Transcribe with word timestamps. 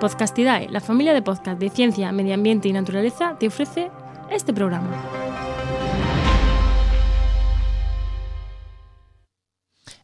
Podcastidae, 0.00 0.68
la 0.68 0.82
familia 0.82 1.14
de 1.14 1.22
podcast 1.22 1.58
de 1.58 1.70
ciencia, 1.70 2.12
medio 2.12 2.34
ambiente 2.34 2.68
y 2.68 2.72
naturaleza, 2.72 3.38
te 3.38 3.46
ofrece 3.46 3.90
este 4.30 4.52
programa. 4.52 4.90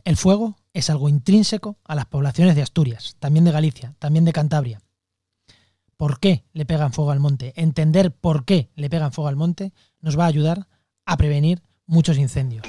El 0.04 0.16
fuego 0.16 0.56
es 0.72 0.88
algo 0.88 1.10
intrínseco 1.10 1.76
a 1.84 1.94
las 1.94 2.06
poblaciones 2.06 2.56
de 2.56 2.62
Asturias, 2.62 3.16
también 3.18 3.44
de 3.44 3.52
Galicia, 3.52 3.94
también 3.98 4.24
de 4.24 4.32
Cantabria. 4.32 4.80
¿Por 5.98 6.20
qué 6.20 6.46
le 6.54 6.64
pegan 6.64 6.94
fuego 6.94 7.10
al 7.10 7.20
monte? 7.20 7.52
Entender 7.56 8.12
por 8.12 8.46
qué 8.46 8.70
le 8.74 8.88
pegan 8.88 9.12
fuego 9.12 9.28
al 9.28 9.36
monte 9.36 9.74
nos 10.00 10.18
va 10.18 10.24
a 10.24 10.28
ayudar 10.28 10.68
a 11.04 11.18
prevenir 11.18 11.62
muchos 11.84 12.16
incendios. 12.16 12.66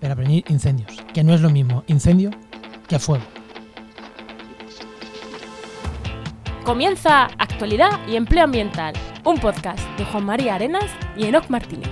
Pero 0.00 0.14
a 0.14 0.16
prevenir 0.16 0.44
incendios, 0.48 0.96
que 1.14 1.22
no 1.22 1.32
es 1.32 1.42
lo 1.42 1.50
mismo 1.50 1.84
incendio 1.86 2.30
que 2.88 2.98
fuego. 2.98 3.39
Comienza 6.64 7.24
Actualidad 7.38 8.06
y 8.06 8.16
Empleo 8.16 8.44
Ambiental, 8.44 8.94
un 9.24 9.38
podcast 9.38 9.80
de 9.98 10.04
Juan 10.04 10.24
María 10.24 10.54
Arenas 10.56 10.90
y 11.16 11.24
Enoc 11.24 11.48
Martínez. 11.48 11.88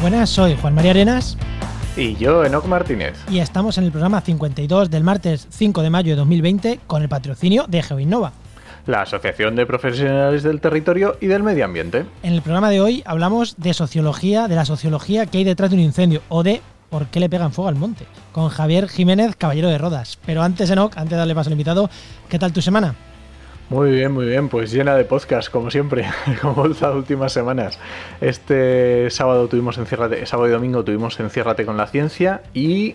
Buenas, 0.00 0.28
soy 0.30 0.56
Juan 0.60 0.74
María 0.74 0.90
Arenas 0.90 1.36
Y 1.96 2.14
yo, 2.16 2.44
Enoc 2.44 2.66
Martínez. 2.66 3.14
y 3.30 3.38
estamos 3.38 3.78
en 3.78 3.84
el 3.84 3.90
programa 3.90 4.20
52 4.20 4.90
del 4.90 5.04
martes 5.04 5.46
5 5.50 5.82
de 5.82 5.90
mayo 5.90 6.12
de 6.12 6.16
2020 6.16 6.80
con 6.86 7.02
el 7.02 7.08
patrocinio 7.08 7.64
de 7.68 7.82
GeoInnova. 7.82 8.32
La 8.86 9.02
Asociación 9.02 9.56
de 9.56 9.66
Profesionales 9.66 10.42
del 10.42 10.60
Territorio 10.60 11.16
y 11.20 11.26
del 11.26 11.42
Medio 11.42 11.64
Ambiente. 11.64 12.04
En 12.22 12.34
el 12.34 12.42
programa 12.42 12.70
de 12.70 12.80
hoy 12.80 13.02
hablamos 13.06 13.56
de 13.56 13.72
sociología, 13.72 14.46
de 14.46 14.56
la 14.56 14.64
sociología 14.64 15.26
que 15.26 15.38
hay 15.38 15.44
detrás 15.44 15.70
de 15.70 15.76
un 15.76 15.82
incendio 15.82 16.20
o 16.28 16.42
de 16.42 16.60
por 16.90 17.06
qué 17.06 17.18
le 17.18 17.30
pegan 17.30 17.52
fuego 17.52 17.68
al 17.68 17.76
monte, 17.76 18.06
con 18.32 18.50
Javier 18.50 18.88
Jiménez, 18.88 19.36
caballero 19.36 19.68
de 19.68 19.78
Rodas. 19.78 20.18
Pero 20.26 20.42
antes, 20.42 20.70
Enoc, 20.70 20.96
antes 20.96 21.10
de 21.10 21.16
darle 21.16 21.34
paso 21.34 21.48
al 21.48 21.54
invitado, 21.54 21.90
¿qué 22.28 22.38
tal 22.38 22.52
tu 22.52 22.60
semana? 22.60 22.94
Muy 23.70 23.90
bien, 23.90 24.12
muy 24.12 24.26
bien, 24.26 24.50
pues 24.50 24.70
llena 24.70 24.94
de 24.94 25.04
podcast, 25.04 25.50
como 25.50 25.70
siempre, 25.70 26.06
como 26.42 26.68
las 26.68 26.82
últimas 26.94 27.32
semanas. 27.32 27.78
Este 28.20 29.10
sábado 29.10 29.48
tuvimos 29.48 29.78
Enciérrate, 29.78 30.26
sábado 30.26 30.48
y 30.48 30.52
domingo 30.52 30.84
tuvimos 30.84 31.18
Enciérrate 31.18 31.64
con 31.64 31.78
la 31.78 31.86
ciencia 31.86 32.42
y 32.52 32.94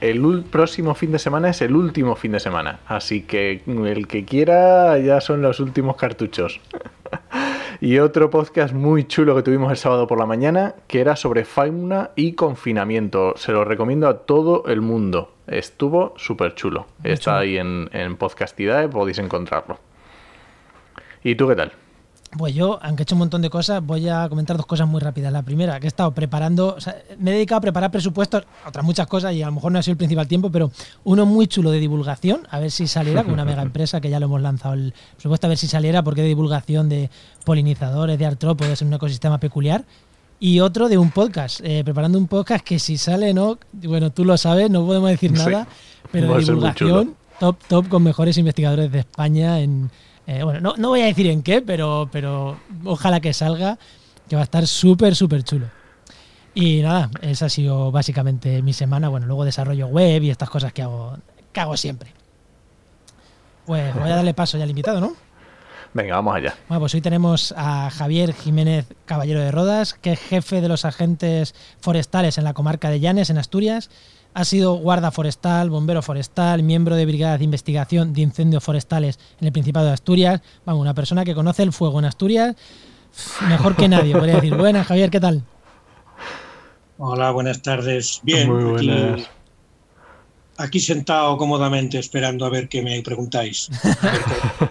el 0.00 0.44
próximo 0.50 0.94
fin 0.94 1.12
de 1.12 1.18
semana 1.18 1.50
es 1.50 1.60
el 1.62 1.74
último 1.74 2.16
fin 2.16 2.32
de 2.32 2.40
semana. 2.40 2.80
Así 2.86 3.22
que 3.22 3.62
el 3.66 4.06
que 4.06 4.24
quiera 4.24 4.98
ya 4.98 5.20
son 5.20 5.42
los 5.42 5.60
últimos 5.60 5.96
cartuchos. 5.96 6.60
Y 7.82 7.98
otro 7.98 8.28
podcast 8.28 8.74
muy 8.74 9.04
chulo 9.04 9.34
que 9.34 9.42
tuvimos 9.42 9.70
el 9.70 9.78
sábado 9.78 10.06
por 10.06 10.18
la 10.18 10.26
mañana, 10.26 10.74
que 10.86 11.00
era 11.00 11.16
sobre 11.16 11.46
fauna 11.46 12.10
y 12.14 12.32
confinamiento. 12.32 13.32
Se 13.38 13.52
lo 13.52 13.64
recomiendo 13.64 14.06
a 14.06 14.18
todo 14.18 14.64
el 14.66 14.82
mundo. 14.82 15.32
Estuvo 15.46 16.12
súper 16.18 16.54
chulo. 16.54 16.86
Está 17.02 17.38
ahí 17.38 17.56
en, 17.56 17.88
en 17.94 18.16
Podcastidae, 18.16 18.90
podéis 18.90 19.18
encontrarlo. 19.18 19.78
¿Y 21.24 21.36
tú 21.36 21.48
qué 21.48 21.56
tal? 21.56 21.72
Pues 22.38 22.54
yo, 22.54 22.78
aunque 22.80 23.02
he 23.02 23.04
hecho 23.04 23.16
un 23.16 23.20
montón 23.20 23.42
de 23.42 23.50
cosas, 23.50 23.84
voy 23.84 24.08
a 24.08 24.28
comentar 24.28 24.56
dos 24.56 24.64
cosas 24.64 24.86
muy 24.86 25.00
rápidas. 25.00 25.32
La 25.32 25.42
primera, 25.42 25.80
que 25.80 25.86
he 25.86 25.88
estado 25.88 26.12
preparando, 26.12 26.76
o 26.76 26.80
sea, 26.80 26.96
me 27.18 27.32
he 27.32 27.34
dedicado 27.34 27.58
a 27.58 27.60
preparar 27.60 27.90
presupuestos, 27.90 28.44
otras 28.64 28.84
muchas 28.84 29.08
cosas, 29.08 29.34
y 29.34 29.42
a 29.42 29.46
lo 29.46 29.52
mejor 29.52 29.72
no 29.72 29.80
ha 29.80 29.82
sido 29.82 29.92
el 29.92 29.98
principal 29.98 30.28
tiempo, 30.28 30.48
pero 30.48 30.70
uno 31.02 31.26
muy 31.26 31.48
chulo 31.48 31.72
de 31.72 31.80
divulgación, 31.80 32.46
a 32.48 32.60
ver 32.60 32.70
si 32.70 32.86
saliera, 32.86 33.24
con 33.24 33.32
una 33.32 33.44
mega 33.44 33.62
empresa 33.70 34.00
que 34.00 34.10
ya 34.10 34.20
lo 34.20 34.26
hemos 34.26 34.40
lanzado 34.40 34.74
el 34.74 34.94
presupuesto, 35.14 35.48
a 35.48 35.50
ver 35.50 35.58
si 35.58 35.66
saliera, 35.66 36.04
porque 36.04 36.22
de 36.22 36.28
divulgación 36.28 36.88
de 36.88 37.10
polinizadores, 37.44 38.16
de 38.16 38.26
artrópodos 38.26 38.80
en 38.80 38.88
un 38.88 38.94
ecosistema 38.94 39.38
peculiar. 39.38 39.84
Y 40.38 40.60
otro 40.60 40.88
de 40.88 40.98
un 40.98 41.10
podcast, 41.10 41.60
eh, 41.64 41.82
preparando 41.84 42.16
un 42.16 42.28
podcast 42.28 42.64
que 42.64 42.78
si 42.78 42.96
sale, 42.96 43.34
no, 43.34 43.58
bueno, 43.72 44.10
tú 44.10 44.24
lo 44.24 44.38
sabes, 44.38 44.70
no 44.70 44.86
podemos 44.86 45.10
decir 45.10 45.36
Sí. 45.36 45.44
nada, 45.44 45.66
pero 46.12 46.32
de 46.36 46.44
divulgación, 46.44 47.16
top, 47.40 47.56
top, 47.68 47.88
con 47.88 48.04
mejores 48.04 48.38
investigadores 48.38 48.92
de 48.92 49.00
España 49.00 49.58
en, 49.58 49.90
eh, 50.30 50.44
bueno, 50.44 50.60
no, 50.60 50.74
no 50.76 50.90
voy 50.90 51.00
a 51.00 51.06
decir 51.06 51.26
en 51.26 51.42
qué, 51.42 51.60
pero, 51.60 52.08
pero 52.12 52.56
ojalá 52.84 53.18
que 53.18 53.32
salga, 53.32 53.78
que 54.28 54.36
va 54.36 54.42
a 54.42 54.44
estar 54.44 54.64
súper, 54.64 55.16
súper 55.16 55.42
chulo. 55.42 55.66
Y 56.54 56.82
nada, 56.82 57.10
esa 57.20 57.46
ha 57.46 57.48
sido 57.48 57.90
básicamente 57.90 58.62
mi 58.62 58.72
semana. 58.72 59.08
Bueno, 59.08 59.26
luego 59.26 59.44
desarrollo 59.44 59.88
web 59.88 60.22
y 60.22 60.30
estas 60.30 60.48
cosas 60.48 60.72
que 60.72 60.82
hago, 60.82 61.16
que 61.52 61.58
hago 61.58 61.76
siempre. 61.76 62.12
Pues 63.66 63.92
voy 63.92 64.08
a 64.08 64.14
darle 64.14 64.32
paso 64.32 64.56
ya 64.56 64.62
al 64.62 64.70
invitado, 64.70 65.00
¿no? 65.00 65.16
Venga, 65.94 66.14
vamos 66.14 66.36
allá. 66.36 66.54
Bueno, 66.68 66.78
pues 66.78 66.94
hoy 66.94 67.00
tenemos 67.00 67.52
a 67.56 67.90
Javier 67.90 68.32
Jiménez 68.32 68.86
Caballero 69.06 69.40
de 69.40 69.50
Rodas, 69.50 69.94
que 69.94 70.12
es 70.12 70.20
jefe 70.20 70.60
de 70.60 70.68
los 70.68 70.84
agentes 70.84 71.56
forestales 71.80 72.38
en 72.38 72.44
la 72.44 72.54
comarca 72.54 72.88
de 72.88 73.00
Llanes, 73.00 73.30
en 73.30 73.38
Asturias. 73.38 73.90
Ha 74.32 74.44
sido 74.44 74.74
guarda 74.74 75.10
forestal, 75.10 75.70
bombero 75.70 76.02
forestal, 76.02 76.62
miembro 76.62 76.94
de 76.94 77.04
brigadas 77.04 77.38
de 77.40 77.44
investigación 77.44 78.12
de 78.12 78.20
incendios 78.22 78.62
forestales 78.62 79.18
en 79.40 79.46
el 79.48 79.52
Principado 79.52 79.86
de 79.86 79.92
Asturias. 79.92 80.40
Vamos, 80.64 80.80
una 80.82 80.94
persona 80.94 81.24
que 81.24 81.34
conoce 81.34 81.62
el 81.64 81.72
fuego 81.72 81.98
en 81.98 82.04
Asturias 82.04 82.54
mejor 83.48 83.74
que 83.74 83.88
nadie, 83.88 84.12
podría 84.14 84.36
decir. 84.36 84.54
Buenas, 84.56 84.86
Javier, 84.86 85.10
¿qué 85.10 85.18
tal? 85.18 85.42
Hola, 86.98 87.32
buenas 87.32 87.60
tardes. 87.60 88.20
Bien, 88.22 88.48
Muy 88.48 88.76
aquí, 88.76 88.86
buenas. 88.88 89.30
aquí 90.58 90.78
sentado 90.78 91.36
cómodamente 91.36 91.98
esperando 91.98 92.44
a 92.46 92.50
ver 92.50 92.68
qué 92.68 92.82
me 92.82 93.02
preguntáis. 93.02 93.68
A 93.82 94.10
ver 94.12 94.20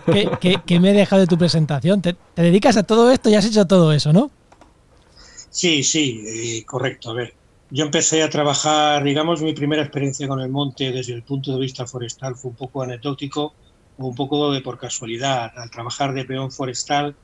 qué- 0.05 0.11
¿Qué, 0.13 0.29
qué- 0.39 0.61
qué 0.65 0.79
me 0.79 0.91
he 0.91 0.93
dejado 0.93 1.19
de 1.21 1.27
tu 1.27 1.37
presentación? 1.37 2.01
Te, 2.01 2.15
te 2.33 2.41
dedicas 2.43 2.77
a 2.77 2.83
todo 2.83 3.11
esto 3.11 3.29
y 3.29 3.35
has 3.35 3.45
hecho 3.45 3.65
todo 3.67 3.91
eso, 3.91 4.13
¿no? 4.13 4.31
Sí, 5.49 5.83
sí, 5.83 6.23
eh, 6.25 6.63
correcto. 6.65 7.09
A 7.09 7.13
ver, 7.13 7.33
yo 7.71 7.85
empecé 7.85 8.23
a 8.23 8.29
trabajar, 8.29 9.03
digamos, 9.03 9.41
mi 9.41 9.53
primera 9.53 9.81
experiencia 9.81 10.27
con 10.27 10.39
el 10.39 10.49
monte 10.49 10.91
desde 10.91 11.13
el 11.13 11.23
punto 11.23 11.53
de 11.53 11.59
vista 11.59 11.85
forestal 11.85 12.35
fue 12.35 12.51
un 12.51 12.57
poco 12.57 12.81
anecdótico 12.81 13.53
o 13.97 14.07
un 14.07 14.15
poco 14.15 14.51
de 14.51 14.61
por 14.61 14.77
casualidad. 14.79 15.51
Al 15.55 15.69
trabajar 15.69 16.13
de 16.13 16.25
peón 16.25 16.51
forestal, 16.51 17.15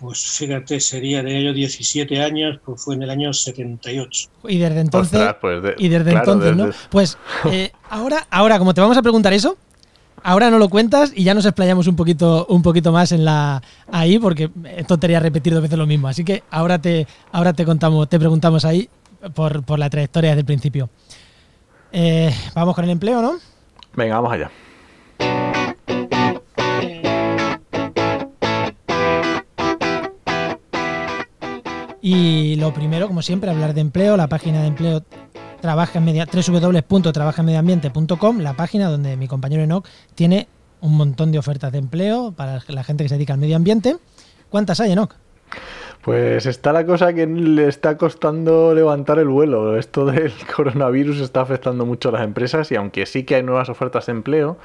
pues 0.00 0.24
fíjate, 0.38 0.80
sería 0.80 1.22
de 1.22 1.38
ello 1.38 1.52
17 1.52 2.20
años, 2.22 2.60
pues 2.64 2.82
fue 2.82 2.94
en 2.94 3.02
el 3.02 3.10
año 3.10 3.32
78. 3.32 4.28
Y 4.48 4.58
desde 4.58 4.80
entonces... 4.80 5.18
Ostras, 5.18 5.36
pues 5.40 5.62
de- 5.62 5.74
Y 5.78 5.88
desde 5.88 6.10
claro, 6.10 6.32
entonces, 6.32 6.56
¿no? 6.56 6.70
Pues 6.90 7.18
eh, 7.50 7.72
ahora, 7.90 8.26
ahora, 8.30 8.58
como 8.58 8.74
te 8.74 8.80
vamos 8.80 8.96
a 8.96 9.02
preguntar 9.02 9.32
eso, 9.32 9.56
ahora 10.22 10.50
no 10.50 10.58
lo 10.58 10.68
cuentas 10.68 11.12
y 11.14 11.24
ya 11.24 11.34
nos 11.34 11.46
explayamos 11.46 11.86
un 11.86 11.96
poquito, 11.96 12.46
un 12.48 12.62
poquito 12.62 12.92
más 12.92 13.12
en 13.12 13.24
la 13.24 13.62
ahí, 13.90 14.18
porque 14.18 14.50
es 14.76 14.86
tontería 14.86 15.20
repetir 15.20 15.52
dos 15.52 15.62
veces 15.62 15.78
lo 15.78 15.86
mismo. 15.86 16.08
Así 16.08 16.24
que 16.24 16.42
ahora 16.50 16.80
te, 16.80 17.06
ahora 17.32 17.52
te 17.52 17.64
contamos, 17.64 18.08
te 18.08 18.18
preguntamos 18.18 18.64
ahí 18.64 18.88
por, 19.34 19.64
por 19.64 19.78
la 19.78 19.90
trayectoria 19.90 20.30
desde 20.30 20.40
el 20.40 20.46
principio. 20.46 20.88
Eh, 21.92 22.34
vamos 22.54 22.74
con 22.74 22.84
el 22.84 22.90
empleo, 22.90 23.22
¿no? 23.22 23.36
Venga, 23.94 24.16
vamos 24.16 24.32
allá. 24.32 24.50
Y 32.06 32.56
lo 32.56 32.74
primero, 32.74 33.06
como 33.06 33.22
siempre, 33.22 33.48
hablar 33.48 33.72
de 33.72 33.80
empleo. 33.80 34.18
La 34.18 34.28
página 34.28 34.60
de 34.60 34.66
empleo 34.66 35.02
trabaja 35.62 35.98
en 35.98 36.04
media, 36.04 36.26
www.trabajaenmedioambiente.com, 36.26 38.40
la 38.40 38.52
página 38.52 38.90
donde 38.90 39.16
mi 39.16 39.26
compañero 39.26 39.62
Enoch 39.62 39.88
tiene 40.14 40.46
un 40.82 40.98
montón 40.98 41.32
de 41.32 41.38
ofertas 41.38 41.72
de 41.72 41.78
empleo 41.78 42.32
para 42.32 42.62
la 42.68 42.84
gente 42.84 43.04
que 43.04 43.08
se 43.08 43.14
dedica 43.14 43.32
al 43.32 43.40
medio 43.40 43.56
ambiente. 43.56 43.96
¿Cuántas 44.50 44.80
hay, 44.80 44.92
Enoch? 44.92 45.16
Pues 46.04 46.44
está 46.44 46.74
la 46.74 46.84
cosa 46.84 47.14
que 47.14 47.26
le 47.26 47.66
está 47.66 47.96
costando 47.96 48.74
levantar 48.74 49.18
el 49.18 49.28
vuelo. 49.28 49.78
Esto 49.78 50.04
del 50.04 50.32
coronavirus 50.56 51.20
está 51.20 51.40
afectando 51.40 51.86
mucho 51.86 52.10
a 52.10 52.12
las 52.12 52.22
empresas 52.22 52.70
y 52.72 52.76
aunque 52.76 53.06
sí 53.06 53.24
que 53.24 53.36
hay 53.36 53.42
nuevas 53.42 53.70
ofertas 53.70 54.04
de 54.06 54.12
empleo, 54.12 54.58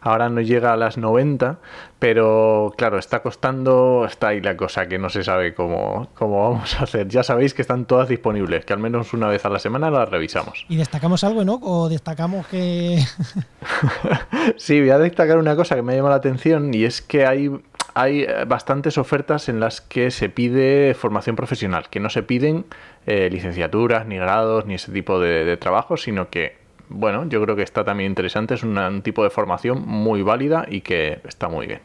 ahora 0.00 0.30
no 0.30 0.40
llega 0.40 0.72
a 0.72 0.76
las 0.76 0.96
90, 0.96 1.58
pero 1.98 2.72
claro, 2.78 2.98
está 2.98 3.20
costando, 3.20 4.06
está 4.06 4.28
ahí 4.28 4.40
la 4.40 4.56
cosa 4.56 4.88
que 4.88 4.98
no 4.98 5.10
se 5.10 5.22
sabe 5.22 5.52
cómo, 5.52 6.08
cómo 6.14 6.50
vamos 6.50 6.80
a 6.80 6.84
hacer. 6.84 7.08
Ya 7.08 7.22
sabéis 7.22 7.52
que 7.52 7.60
están 7.60 7.84
todas 7.84 8.08
disponibles, 8.08 8.64
que 8.64 8.72
al 8.72 8.78
menos 8.78 9.12
una 9.12 9.28
vez 9.28 9.44
a 9.44 9.50
la 9.50 9.58
semana 9.58 9.90
las 9.90 10.08
revisamos. 10.08 10.64
¿Y 10.70 10.76
destacamos 10.76 11.22
algo, 11.24 11.42
Enoch? 11.42 11.60
¿O 11.62 11.90
destacamos 11.90 12.46
que.? 12.46 12.98
Sí, 14.56 14.80
voy 14.80 14.90
a 14.90 14.98
destacar 14.98 15.38
una 15.38 15.56
cosa 15.56 15.74
que 15.74 15.82
me 15.82 15.92
ha 15.92 15.96
llamado 15.96 16.12
la 16.12 16.18
atención 16.18 16.72
y 16.72 16.84
es 16.84 17.02
que 17.02 17.26
hay, 17.26 17.50
hay 17.96 18.22
eh, 18.22 18.44
bastantes 18.46 18.98
ofertas 18.98 19.48
en 19.48 19.58
las 19.58 19.80
que 19.80 20.10
se 20.10 20.28
pide 20.28 20.94
formación 20.94 21.34
profesional, 21.34 21.88
que 21.90 21.98
no 21.98 22.10
se 22.10 22.22
piden 22.22 22.66
eh, 23.06 23.28
licenciaturas, 23.32 24.06
ni 24.06 24.16
grados, 24.16 24.66
ni 24.66 24.74
ese 24.74 24.92
tipo 24.92 25.18
de, 25.18 25.44
de 25.44 25.56
trabajo, 25.56 25.96
sino 25.96 26.28
que, 26.30 26.56
bueno, 26.88 27.28
yo 27.28 27.42
creo 27.42 27.56
que 27.56 27.62
está 27.62 27.84
también 27.84 28.10
interesante, 28.10 28.54
es 28.54 28.62
una- 28.62 28.88
un 28.88 29.02
tipo 29.02 29.24
de 29.24 29.30
formación 29.30 29.82
muy 29.86 30.22
válida 30.22 30.66
y 30.68 30.82
que 30.82 31.18
está 31.26 31.48
muy 31.48 31.66
bien. 31.66 31.80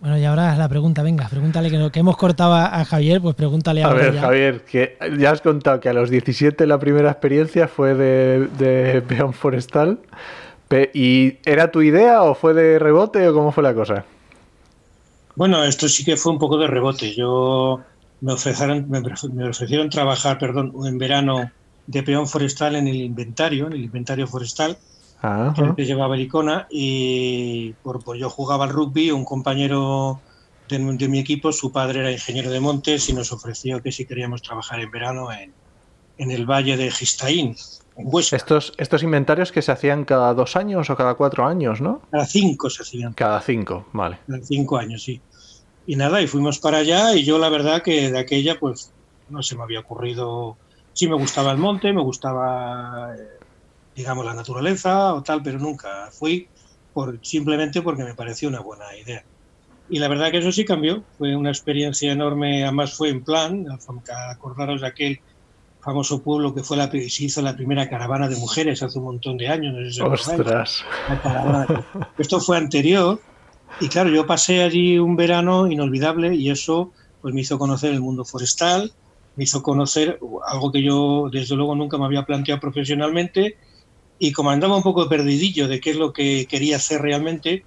Bueno, 0.00 0.18
y 0.18 0.24
ahora 0.24 0.56
la 0.56 0.68
pregunta, 0.68 1.02
venga, 1.04 1.28
pregúntale 1.28 1.70
que, 1.70 1.78
no- 1.78 1.90
que 1.92 2.00
hemos 2.00 2.16
cortado 2.16 2.54
a 2.54 2.80
a 2.80 2.84
Javier, 2.84 3.20
pues 3.20 3.34
pregúntale 3.36 3.82
A 3.82 3.86
ahora 3.86 3.98
ver, 4.02 4.14
ya. 4.14 4.20
Javier, 4.20 4.60
que 4.62 4.98
ya 5.16 5.30
has 5.30 5.40
contado 5.40 5.78
que 5.80 5.88
a 5.88 5.92
los 5.92 6.10
17 6.10 6.66
la 6.66 6.78
primera 6.78 7.08
experiencia 7.10 7.68
fue 7.68 7.94
de, 7.94 8.48
de 8.58 9.00
peón 9.02 9.32
forestal. 9.32 10.00
¿Y 10.94 11.36
era 11.44 11.70
tu 11.70 11.82
idea 11.82 12.22
o 12.22 12.34
fue 12.34 12.54
de 12.54 12.78
rebote 12.78 13.28
o 13.28 13.34
cómo 13.34 13.52
fue 13.52 13.62
la 13.62 13.74
cosa? 13.74 14.04
Bueno, 15.34 15.64
esto 15.64 15.88
sí 15.88 16.04
que 16.04 16.16
fue 16.16 16.32
un 16.32 16.38
poco 16.38 16.58
de 16.58 16.66
rebote. 16.66 17.14
Yo 17.14 17.86
me 18.20 18.32
ofrecieron, 18.34 18.88
me, 18.88 18.98
ofre- 19.00 19.32
me 19.32 19.48
ofrecieron 19.48 19.88
trabajar, 19.90 20.38
perdón, 20.38 20.72
en 20.86 20.98
verano 20.98 21.54
de 21.86 22.02
peón 22.02 22.28
forestal 22.28 22.76
en 22.76 22.86
el 22.88 22.96
inventario, 22.96 23.66
en 23.66 23.72
el 23.74 23.84
inventario 23.84 24.26
forestal, 24.26 24.78
Ah, 25.22 25.74
que 25.76 25.84
llevaba 25.86 26.16
el 26.16 26.22
Icona, 26.22 26.66
y 26.70 27.74
por, 27.82 28.02
por 28.04 28.16
yo 28.18 28.30
jugaba 28.30 28.64
al 28.64 28.70
rugby, 28.72 29.10
un 29.12 29.24
compañero 29.24 30.24
de, 30.68 30.78
de 30.98 31.08
mi 31.08 31.18
equipo, 31.20 31.52
su 31.52 31.72
padre 31.72 32.00
era 32.00 32.12
ingeniero 32.12 32.50
de 32.50 32.60
montes 32.60 33.08
y 33.08 33.14
nos 33.14 33.32
ofreció 33.32 33.82
que 33.82 33.92
si 33.92 34.06
queríamos 34.06 34.42
trabajar 34.42 34.80
en 34.80 34.90
verano 34.90 35.32
en, 35.32 35.56
en 36.16 36.30
el 36.30 36.46
valle 36.46 36.76
de 36.76 36.90
Gistaín, 36.90 37.56
Huesca. 37.96 38.36
estos, 38.36 38.72
estos 38.78 39.02
inventarios 39.02 39.52
que 39.52 39.62
se 39.62 39.72
hacían 39.72 40.04
cada 40.04 40.34
dos 40.34 40.56
años 40.56 40.88
o 40.90 40.96
cada 40.96 41.14
cuatro 41.14 41.46
años, 41.46 41.80
¿no? 41.80 42.02
Cada 42.10 42.26
cinco 42.26 42.70
se 42.70 42.82
hacían. 42.82 43.12
Cada 43.12 43.40
cinco, 43.40 43.86
vale. 43.92 44.18
En 44.28 44.44
cinco 44.44 44.78
años, 44.78 45.02
sí. 45.02 45.20
Y 45.86 45.96
nada, 45.96 46.22
y 46.22 46.26
fuimos 46.26 46.58
para 46.58 46.78
allá 46.78 47.14
y 47.14 47.24
yo 47.24 47.38
la 47.38 47.48
verdad 47.48 47.82
que 47.82 48.10
de 48.10 48.18
aquella 48.18 48.58
pues 48.58 48.92
no 49.28 49.42
se 49.42 49.56
me 49.56 49.62
había 49.62 49.80
ocurrido, 49.80 50.56
sí 50.92 51.08
me 51.08 51.16
gustaba 51.16 51.52
el 51.52 51.58
monte, 51.58 51.92
me 51.92 52.02
gustaba, 52.02 53.14
eh, 53.16 53.38
digamos, 53.96 54.24
la 54.24 54.34
naturaleza 54.34 55.14
o 55.14 55.22
tal, 55.22 55.42
pero 55.42 55.58
nunca 55.58 56.08
fui 56.12 56.48
por, 56.92 57.18
simplemente 57.22 57.82
porque 57.82 58.04
me 58.04 58.14
pareció 58.14 58.48
una 58.48 58.60
buena 58.60 58.84
idea. 58.96 59.24
Y 59.88 59.98
la 59.98 60.08
verdad 60.08 60.30
que 60.30 60.38
eso 60.38 60.52
sí 60.52 60.64
cambió, 60.64 61.02
fue 61.18 61.34
una 61.36 61.50
experiencia 61.50 62.12
enorme, 62.12 62.62
además 62.62 62.94
fue 62.94 63.08
en 63.08 63.24
plan, 63.24 63.66
acordaros 64.30 64.80
de 64.80 64.86
aquel 64.86 65.20
famoso 65.82 66.22
pueblo 66.22 66.54
que 66.54 66.62
fue 66.62 66.76
la, 66.76 66.90
se 66.90 67.24
hizo 67.24 67.42
la 67.42 67.56
primera 67.56 67.90
caravana 67.90 68.28
de 68.28 68.36
mujeres 68.36 68.82
hace 68.82 68.98
un 68.98 69.04
montón 69.04 69.36
de 69.36 69.48
años. 69.48 69.74
No 69.74 69.84
sé 69.84 69.92
si. 69.92 70.00
Ostras. 70.00 70.84
Esto 72.18 72.40
fue 72.40 72.56
anterior 72.56 73.20
y 73.80 73.88
claro, 73.88 74.10
yo 74.10 74.26
pasé 74.26 74.62
allí 74.62 74.98
un 74.98 75.16
verano 75.16 75.66
inolvidable 75.66 76.34
y 76.34 76.50
eso 76.50 76.92
pues 77.20 77.34
me 77.34 77.40
hizo 77.40 77.58
conocer 77.58 77.92
el 77.92 78.00
mundo 78.00 78.24
forestal, 78.24 78.92
me 79.36 79.44
hizo 79.44 79.62
conocer 79.62 80.18
algo 80.46 80.70
que 80.70 80.82
yo 80.82 81.28
desde 81.32 81.56
luego 81.56 81.74
nunca 81.74 81.98
me 81.98 82.04
había 82.04 82.24
planteado 82.24 82.60
profesionalmente 82.60 83.56
y 84.18 84.32
como 84.32 84.50
andaba 84.50 84.76
un 84.76 84.82
poco 84.82 85.08
perdidillo 85.08 85.66
de 85.66 85.80
qué 85.80 85.90
es 85.90 85.96
lo 85.96 86.12
que 86.12 86.46
quería 86.46 86.76
hacer 86.76 87.00
realmente, 87.00 87.64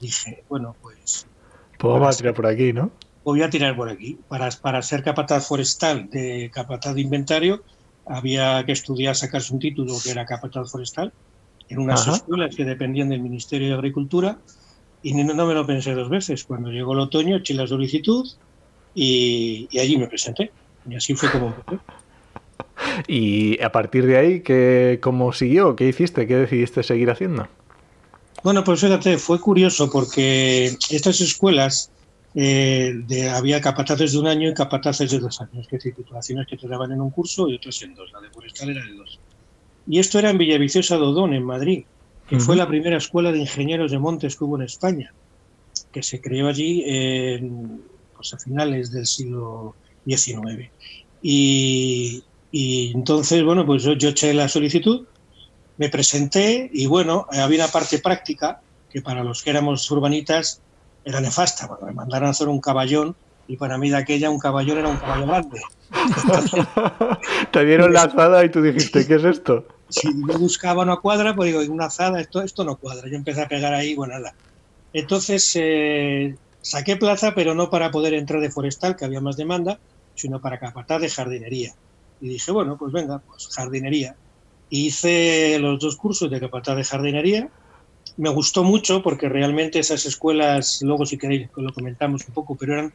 dije, 0.00 0.42
bueno, 0.48 0.74
pues 0.80 1.26
a 2.16 2.18
tirar 2.18 2.34
por 2.34 2.46
aquí, 2.46 2.72
¿no? 2.72 2.90
Voy 3.28 3.42
a 3.42 3.50
tirar 3.50 3.76
por 3.76 3.90
aquí. 3.90 4.18
Para, 4.26 4.48
para 4.62 4.80
ser 4.80 5.02
capataz 5.02 5.46
forestal 5.46 6.08
de 6.08 6.50
capataz 6.52 6.94
de 6.94 7.02
inventario 7.02 7.62
había 8.06 8.64
que 8.64 8.72
estudiar, 8.72 9.14
sacarse 9.14 9.52
un 9.52 9.60
título 9.60 9.94
que 10.02 10.10
era 10.10 10.24
capataz 10.24 10.70
forestal 10.70 11.12
en 11.68 11.78
unas 11.78 12.02
Ajá. 12.02 12.16
escuelas 12.16 12.56
que 12.56 12.64
dependían 12.64 13.10
del 13.10 13.20
Ministerio 13.20 13.68
de 13.68 13.74
Agricultura 13.74 14.38
y 15.02 15.12
no, 15.12 15.34
no 15.34 15.46
me 15.46 15.52
lo 15.52 15.66
pensé 15.66 15.92
dos 15.92 16.08
veces. 16.08 16.44
Cuando 16.44 16.70
llegó 16.70 16.94
el 16.94 17.00
otoño 17.00 17.36
eché 17.36 17.52
la 17.52 17.66
solicitud 17.66 18.26
y, 18.94 19.68
y 19.70 19.78
allí 19.78 19.98
me 19.98 20.06
presenté. 20.06 20.50
Y 20.88 20.96
así 20.96 21.14
fue 21.14 21.30
como 21.30 21.48
empecé. 21.48 21.78
Y 23.06 23.60
a 23.62 23.70
partir 23.70 24.06
de 24.06 24.16
ahí, 24.16 24.40
¿qué, 24.40 24.98
¿cómo 25.02 25.32
siguió? 25.32 25.76
¿Qué 25.76 25.88
hiciste? 25.88 26.26
¿Qué 26.26 26.36
decidiste 26.36 26.82
seguir 26.82 27.10
haciendo? 27.10 27.46
Bueno, 28.42 28.64
pues 28.64 28.80
fíjate, 28.80 29.18
fue 29.18 29.40
curioso 29.40 29.90
porque 29.90 30.66
estas 30.90 31.20
escuelas 31.20 31.90
eh, 32.34 32.92
de- 33.06 33.28
había 33.30 33.60
capataces 33.60 34.12
de 34.12 34.18
un 34.18 34.26
año 34.26 34.48
y 34.50 34.54
capataces 34.54 35.10
de 35.10 35.18
dos 35.18 35.40
años, 35.40 35.66
que 35.68 35.76
es 35.76 35.82
decir, 35.82 35.94
titulaciones 35.96 36.46
que 36.48 36.56
te 36.56 36.68
daban 36.68 36.92
en 36.92 37.00
un 37.00 37.10
curso 37.10 37.48
y 37.48 37.56
otras 37.56 37.80
en 37.82 37.94
dos. 37.94 38.10
La 38.12 38.20
de 38.20 38.30
forestal 38.30 38.70
era 38.70 38.84
de 38.84 38.94
dos. 38.94 39.20
Y 39.86 39.98
esto 39.98 40.18
era 40.18 40.30
en 40.30 40.38
Villaviciosa 40.38 40.96
de 40.96 41.02
Odón, 41.04 41.34
en 41.34 41.44
Madrid, 41.44 41.86
que 42.26 42.36
Ujú. 42.36 42.44
fue 42.44 42.56
la 42.56 42.68
primera 42.68 42.98
escuela 42.98 43.32
de 43.32 43.38
ingenieros 43.40 43.90
de 43.90 43.98
montes 43.98 44.36
que 44.36 44.44
hubo 44.44 44.56
en 44.56 44.64
España, 44.64 45.14
que 45.92 46.02
se 46.02 46.20
creó 46.20 46.48
allí 46.48 46.82
en, 46.86 47.82
pues, 48.14 48.32
a 48.34 48.38
finales 48.38 48.90
del 48.90 49.06
siglo 49.06 49.76
XIX. 50.04 50.72
Y, 51.20 52.24
y 52.50 52.92
entonces, 52.94 53.42
bueno, 53.44 53.66
pues 53.66 53.82
yo, 53.82 53.94
yo 53.94 54.10
eché 54.10 54.34
la 54.34 54.48
solicitud 54.48 55.08
me 55.76 55.88
presenté 55.88 56.68
y 56.72 56.86
bueno, 56.86 57.26
había 57.30 57.64
una 57.64 57.72
parte 57.72 57.98
práctica 58.00 58.60
que 58.88 59.02
para 59.02 59.24
los 59.24 59.42
que 59.42 59.50
éramos 59.50 59.90
urbanitas 59.90 60.62
era 61.08 61.20
nefasta. 61.20 61.66
Bueno, 61.66 61.86
me 61.86 61.92
mandaron 61.92 62.28
a 62.28 62.30
hacer 62.30 62.48
un 62.48 62.60
caballón 62.60 63.16
y 63.46 63.56
para 63.56 63.78
mí 63.78 63.88
de 63.88 63.96
aquella 63.96 64.28
un 64.30 64.38
caballón 64.38 64.78
era 64.78 64.88
un 64.88 64.98
caballo 64.98 65.26
grande. 65.26 65.60
Te 67.52 67.64
dieron 67.64 67.94
la 67.94 68.02
azada 68.02 68.44
y 68.44 68.50
tú 68.50 68.60
dijiste, 68.60 69.06
¿qué 69.06 69.14
es 69.14 69.24
esto? 69.24 69.66
Si 69.88 70.08
yo 70.08 70.38
buscaba 70.38 70.82
una 70.82 70.96
cuadra, 70.96 71.34
pues 71.34 71.50
digo, 71.50 71.72
una 71.72 71.86
azada, 71.86 72.20
esto, 72.20 72.42
esto 72.42 72.62
no 72.62 72.76
cuadra. 72.76 73.08
Yo 73.08 73.16
empecé 73.16 73.40
a 73.40 73.48
pegar 73.48 73.72
ahí, 73.72 73.94
bueno, 73.94 74.18
nada. 74.18 74.34
Entonces 74.92 75.50
eh, 75.54 76.36
saqué 76.60 76.96
plaza, 76.96 77.34
pero 77.34 77.54
no 77.54 77.70
para 77.70 77.90
poder 77.90 78.12
entrar 78.12 78.42
de 78.42 78.50
forestal, 78.50 78.94
que 78.94 79.06
había 79.06 79.22
más 79.22 79.38
demanda, 79.38 79.78
sino 80.14 80.42
para 80.42 80.58
capataz 80.58 81.00
de 81.00 81.08
jardinería. 81.08 81.72
Y 82.20 82.28
dije, 82.28 82.52
bueno, 82.52 82.76
pues 82.76 82.92
venga, 82.92 83.20
pues 83.20 83.48
jardinería. 83.48 84.14
Hice 84.68 85.58
los 85.58 85.80
dos 85.80 85.96
cursos 85.96 86.30
de 86.30 86.40
capataz 86.40 86.76
de 86.76 86.84
jardinería. 86.84 87.48
Me 88.18 88.30
gustó 88.30 88.64
mucho 88.64 89.02
porque 89.02 89.28
realmente 89.28 89.78
esas 89.78 90.04
escuelas, 90.06 90.78
luego 90.82 91.06
si 91.06 91.16
queréis 91.18 91.48
lo 91.56 91.72
comentamos 91.72 92.26
un 92.28 92.34
poco, 92.34 92.56
pero 92.56 92.74
eran 92.74 92.92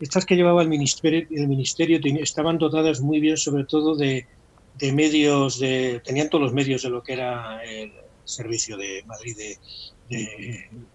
estas 0.00 0.26
que 0.26 0.36
llevaba 0.36 0.62
el 0.62 0.68
ministerio, 0.70 1.26
el 1.30 1.48
ministerio 1.48 2.00
estaban 2.22 2.58
dotadas 2.58 3.00
muy 3.00 3.20
bien, 3.20 3.36
sobre 3.38 3.64
todo 3.66 3.96
de, 3.96 4.26
medios, 4.94 5.58
de, 5.60 6.00
tenían 6.04 6.30
todos 6.30 6.44
los 6.44 6.54
medios 6.54 6.82
de 6.82 6.90
lo 6.90 7.02
que 7.02 7.14
era 7.14 7.62
el 7.64 7.92
servicio 8.24 8.76
de 8.78 9.02
Madrid 9.06 9.36
de, 9.38 9.56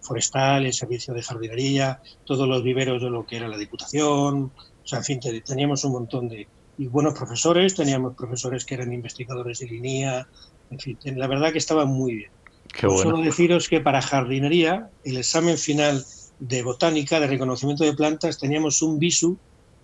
forestal, 0.02 0.66
el 0.66 0.72
servicio 0.74 1.14
de 1.14 1.22
jardinería, 1.22 2.00
todos 2.24 2.48
los 2.48 2.62
viveros 2.64 3.02
de 3.02 3.10
lo 3.10 3.24
que 3.26 3.36
era 3.36 3.48
la 3.48 3.58
Diputación, 3.58 4.44
o 4.46 4.54
sea, 4.84 4.98
en 5.00 5.04
fin, 5.04 5.20
te- 5.20 5.40
teníamos 5.42 5.84
un 5.84 5.92
montón 5.92 6.28
de 6.28 6.48
buenos 6.78 7.14
profesores, 7.14 7.74
teníamos 7.76 8.14
profesores 8.16 8.64
que 8.64 8.74
eran 8.74 8.92
investigadores 8.92 9.58
de 9.58 9.66
línea, 9.66 10.26
en 10.70 10.78
fin, 10.80 10.98
la 11.16 11.26
verdad 11.28 11.52
que 11.52 11.58
estaba 11.58 11.84
muy 11.86 12.14
bien. 12.16 12.30
Qué 12.72 12.86
Pues 12.86 13.02
bueno. 13.02 13.10
Solo 13.12 13.24
deciros 13.24 13.68
que 13.68 13.80
para 13.80 14.02
jardinería, 14.02 14.90
el 15.04 15.16
examen 15.18 15.58
final 15.58 16.04
de 16.38 16.62
botánica, 16.62 17.20
de 17.20 17.26
reconocimiento 17.26 17.84
de 17.84 17.92
plantas, 17.94 18.38
teníamos 18.38 18.80
un 18.82 18.98
visu 18.98 19.38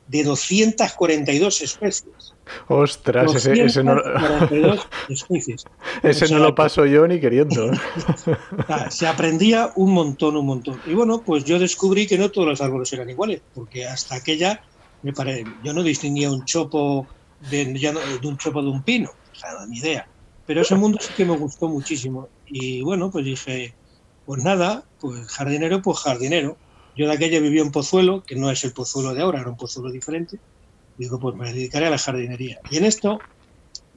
de 0.07 0.23
242 0.23 1.61
especies. 1.63 2.33
Ostras, 2.69 3.35
ese, 3.35 3.53
ese 3.65 3.83
no, 3.83 3.97
242 3.97 4.87
especies. 5.09 5.65
ese 6.03 6.25
O 6.25 6.29
sea, 6.29 6.39
no 6.39 6.45
lo 6.45 6.55
paso 6.55 6.87
yo 6.87 7.07
ni 7.07 7.21
queriendo. 7.21 7.71
Ah, 8.69 8.91
Se 8.91 9.07
aprendía 9.07 9.73
un 9.77 9.93
montón, 9.93 10.37
un 10.37 10.47
montón. 10.47 10.81
Y 10.85 10.95
bueno, 10.95 11.23
pues 11.25 11.45
yo 11.45 11.59
descubrí 11.59 12.07
que 12.07 12.19
no 12.19 12.31
todos 12.31 12.49
los 12.49 12.61
árboles 12.61 12.93
eran 12.93 13.11
iguales, 13.11 13.43
porque 13.53 13.85
hasta 13.87 14.17
aquella 14.17 14.61
me 15.03 15.13
pare... 15.13 15.45
yo 15.63 15.73
no 15.73 15.83
distinguía 15.83 16.31
un 16.31 16.45
chopo 16.45 17.09
de, 17.39 17.79
ya 17.79 17.93
no- 17.93 18.01
de 18.01 18.27
un 18.27 18.37
chopo 18.39 18.63
de 18.63 18.69
un 18.69 18.83
pino, 18.83 19.11
o 19.11 19.35
sea, 19.35 19.51
ni 19.69 19.79
idea. 19.79 20.09
Pero 20.45 20.63
ese 20.63 20.77
mundo 20.77 20.99
sí 21.01 21.13
que 21.15 21.25
me 21.25 21.37
gustó 21.37 21.69
muchísimo. 21.69 22.29
Y 22.47 22.83
bueno, 22.83 23.11
pues 23.11 23.25
dije, 23.25 23.75
pues 24.25 24.43
nada, 24.43 24.85
pues 25.01 25.27
jardinero, 25.29 25.83
pues 25.83 25.99
jardinero. 25.99 26.57
Yo 26.97 27.07
de 27.07 27.15
aquella 27.15 27.41
vivía 27.41 27.63
en 27.63 27.71
Pozuelo, 27.71 28.23
que 28.23 28.37
no 28.37 28.51
es 28.51 28.65
el 28.65 28.73
Pozuelo 28.73 29.15
de 29.15 29.23
ahora, 29.23 29.41
era 29.41 29.51
un 29.51 29.57
Pozuelo 29.57 29.91
diferente. 29.91 30.39
Digo, 30.97 31.21
pues 31.21 31.35
me 31.37 31.53
dedicaré 31.53 31.87
a 31.87 31.91
la 31.91 31.99
jardinería. 31.99 32.59
Y 32.71 32.79
en 32.79 32.85
esto, 32.85 33.19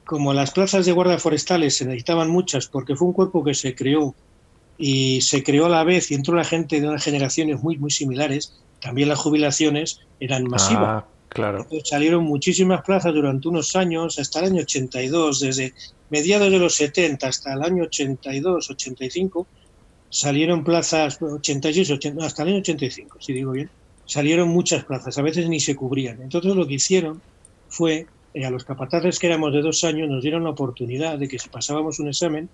como 0.04 0.34
las 0.34 0.50
plazas 0.50 0.84
de 0.86 0.92
guardia 0.92 1.18
forestales 1.18 1.76
se 1.76 1.84
necesitaban 1.84 2.28
muchas, 2.28 2.66
porque 2.66 2.96
fue 2.96 3.08
un 3.08 3.14
cuerpo 3.14 3.42
que 3.42 3.54
se 3.54 3.74
creó 3.74 4.14
y 4.76 5.20
se 5.20 5.42
creó 5.42 5.66
a 5.66 5.68
la 5.68 5.84
vez 5.84 6.10
y 6.10 6.14
entró 6.14 6.34
la 6.34 6.44
gente 6.44 6.80
de 6.80 6.88
unas 6.88 7.04
generaciones 7.04 7.62
muy, 7.62 7.78
muy 7.78 7.90
similares, 7.90 8.60
también 8.80 9.08
las 9.08 9.18
jubilaciones 9.18 10.00
eran 10.18 10.44
masivas. 10.44 11.04
Ah, 11.04 11.08
claro. 11.28 11.62
Entonces 11.62 11.88
salieron 11.88 12.24
muchísimas 12.24 12.82
plazas 12.82 13.12
durante 13.14 13.48
unos 13.48 13.76
años, 13.76 14.18
hasta 14.18 14.40
el 14.40 14.46
año 14.46 14.62
82, 14.62 15.40
desde 15.40 15.74
mediados 16.10 16.50
de 16.50 16.58
los 16.58 16.74
70 16.74 17.26
hasta 17.26 17.54
el 17.54 17.62
año 17.62 17.84
82, 17.84 18.70
85, 18.70 19.46
salieron 20.10 20.64
plazas, 20.64 21.20
86, 21.22 21.90
80, 21.90 22.26
hasta 22.26 22.42
el 22.42 22.48
año 22.50 22.58
85, 22.58 23.18
si 23.20 23.32
digo 23.32 23.52
bien, 23.52 23.70
salieron 24.06 24.48
muchas 24.48 24.84
plazas, 24.84 25.16
a 25.16 25.22
veces 25.22 25.48
ni 25.48 25.60
se 25.60 25.76
cubrían. 25.76 26.20
Entonces 26.20 26.54
lo 26.54 26.66
que 26.66 26.74
hicieron 26.74 27.22
fue, 27.68 28.06
eh, 28.34 28.44
a 28.44 28.50
los 28.50 28.64
capataces 28.64 29.18
que 29.18 29.28
éramos 29.28 29.52
de 29.52 29.62
dos 29.62 29.84
años, 29.84 30.08
nos 30.08 30.22
dieron 30.22 30.44
la 30.44 30.50
oportunidad 30.50 31.16
de 31.16 31.28
que 31.28 31.38
si 31.38 31.48
pasábamos 31.48 32.00
un 32.00 32.08
examen, 32.08 32.48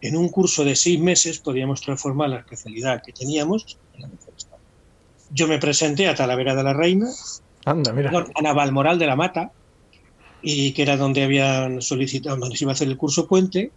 en 0.00 0.16
un 0.16 0.28
curso 0.28 0.64
de 0.64 0.76
seis 0.76 1.00
meses 1.00 1.38
podíamos 1.38 1.80
transformar 1.80 2.30
la 2.30 2.38
especialidad 2.38 3.02
que 3.04 3.12
teníamos 3.12 3.78
en 3.94 4.02
la. 4.02 4.10
Yo 5.30 5.48
me 5.48 5.58
presenté 5.58 6.06
a 6.06 6.14
Talavera 6.14 6.54
de 6.54 6.62
la 6.62 6.72
Reina, 6.72 7.08
Anda, 7.64 7.92
mira. 7.92 8.12
a 8.32 8.42
Navalmoral 8.42 8.96
de 8.96 9.06
la 9.06 9.16
Mata, 9.16 9.50
y 10.42 10.72
que 10.72 10.82
era 10.82 10.96
donde 10.96 11.24
habían 11.24 11.82
solicitado, 11.82 12.36
donde 12.36 12.56
se 12.56 12.64
iba 12.64 12.72
a 12.72 12.74
hacer 12.74 12.88
el 12.88 12.96
curso 12.96 13.26
puente. 13.26 13.70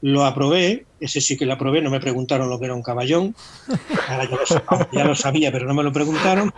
Lo 0.00 0.24
aprobé, 0.24 0.84
ese 0.98 1.20
sí 1.20 1.36
que 1.36 1.46
lo 1.46 1.52
aprobé, 1.52 1.80
no 1.80 1.90
me 1.90 2.00
preguntaron 2.00 2.50
lo 2.50 2.58
que 2.58 2.64
era 2.64 2.74
un 2.74 2.82
caballón. 2.82 3.36
Ahora 4.08 4.28
ya 4.92 5.04
lo, 5.04 5.14
sabía, 5.14 5.52
pero 5.52 5.66
no 5.66 5.74
me 5.74 5.84
lo 5.84 5.92
preguntaron. 5.92 6.52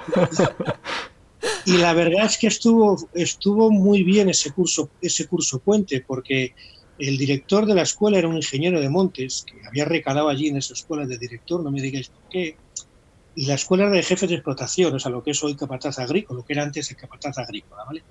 Y 1.67 1.77
la 1.77 1.93
verdad 1.93 2.27
es 2.27 2.39
que 2.39 2.47
estuvo, 2.47 3.09
estuvo 3.13 3.71
muy 3.71 4.03
bien 4.03 4.29
ese 4.29 4.51
curso, 4.51 4.91
ese 5.01 5.27
curso 5.27 5.59
puente, 5.59 6.03
porque 6.07 6.55
el 6.99 7.19
director 7.19 7.67
de 7.67 7.75
la 7.75 7.83
escuela 7.83 8.19
era 8.19 8.29
un 8.29 8.37
ingeniero 8.37 8.81
de 8.81 8.89
montes, 8.89 9.45
que 9.47 9.67
había 9.67 9.85
recalado 9.85 10.29
allí 10.29 10.49
en 10.49 10.57
esa 10.57 10.75
escuela 10.75 11.07
de 11.07 11.19
director, 11.19 11.63
no 11.63 11.71
me 11.71 11.81
digáis 11.81 12.09
por 12.09 12.29
qué. 12.31 12.57
Y 13.37 13.47
la 13.47 13.55
escuela 13.55 13.85
era 13.85 13.93
de 13.93 14.03
jefe 14.03 14.27
de 14.27 14.35
explotación, 14.35 14.95
o 14.95 14.99
sea, 14.99 15.11
lo 15.11 15.23
que 15.23 15.33
es 15.33 15.43
hoy 15.43 15.57
capataz 15.57 15.99
agrícola, 15.99 16.39
lo 16.39 16.47
que 16.47 16.53
era 16.53 16.63
antes 16.63 16.91
el 16.91 16.97
capataz 16.97 17.37
agrícola, 17.39 17.85
¿vale? 17.85 18.03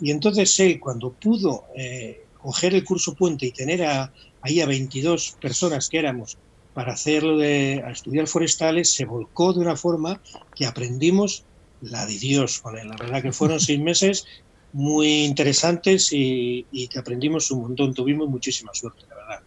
Y 0.00 0.10
entonces 0.10 0.58
él, 0.60 0.80
cuando 0.80 1.12
pudo, 1.12 1.64
eh, 1.76 2.24
coger 2.42 2.74
el 2.74 2.84
curso 2.84 3.14
puente 3.14 3.46
y 3.46 3.52
tener 3.52 3.82
ahí 4.40 4.60
a 4.60 4.66
22 4.66 5.36
personas 5.40 5.88
que 5.88 5.98
éramos 5.98 6.38
para 6.74 6.92
hacerlo 6.92 7.36
de 7.36 7.82
a 7.84 7.90
estudiar 7.90 8.26
forestales, 8.26 8.92
se 8.92 9.04
volcó 9.04 9.52
de 9.52 9.60
una 9.60 9.76
forma 9.76 10.20
que 10.54 10.66
aprendimos 10.66 11.44
la 11.82 12.06
de 12.06 12.18
Dios 12.18 12.60
con 12.60 12.78
él. 12.78 12.88
La 12.88 12.96
verdad 12.96 13.22
que 13.22 13.32
fueron 13.32 13.60
seis 13.60 13.80
meses 13.80 14.26
muy 14.72 15.24
interesantes 15.24 16.10
y, 16.12 16.64
que 16.90 16.98
aprendimos 16.98 17.50
un 17.50 17.62
montón. 17.62 17.92
Tuvimos 17.92 18.28
muchísima 18.28 18.72
suerte, 18.72 19.02
la 19.08 19.16
verdad. 19.16 19.40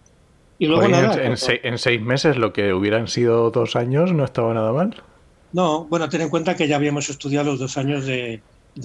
Y 0.60 0.68
luego 0.68 0.88
nada, 0.88 1.16
en, 1.24 1.36
en, 1.64 1.78
seis 1.78 2.02
meses, 2.02 2.38
lo 2.38 2.54
que 2.54 2.74
hubieran 2.74 3.08
sido 3.08 3.50
dos 3.52 3.76
años, 3.76 4.14
no 4.14 4.24
estaba 4.24 4.54
nada 4.54 4.72
mal. 4.72 5.02
No, 5.52 5.86
bueno, 5.86 6.10
ten 6.10 6.22
en 6.22 6.30
cuenta 6.30 6.56
que 6.56 6.68
ya 6.68 6.76
habíamos 6.76 7.10
estudiado 7.10 7.52
los 7.52 7.60
dos 7.60 7.78
años 7.78 8.06
de, 8.06 8.42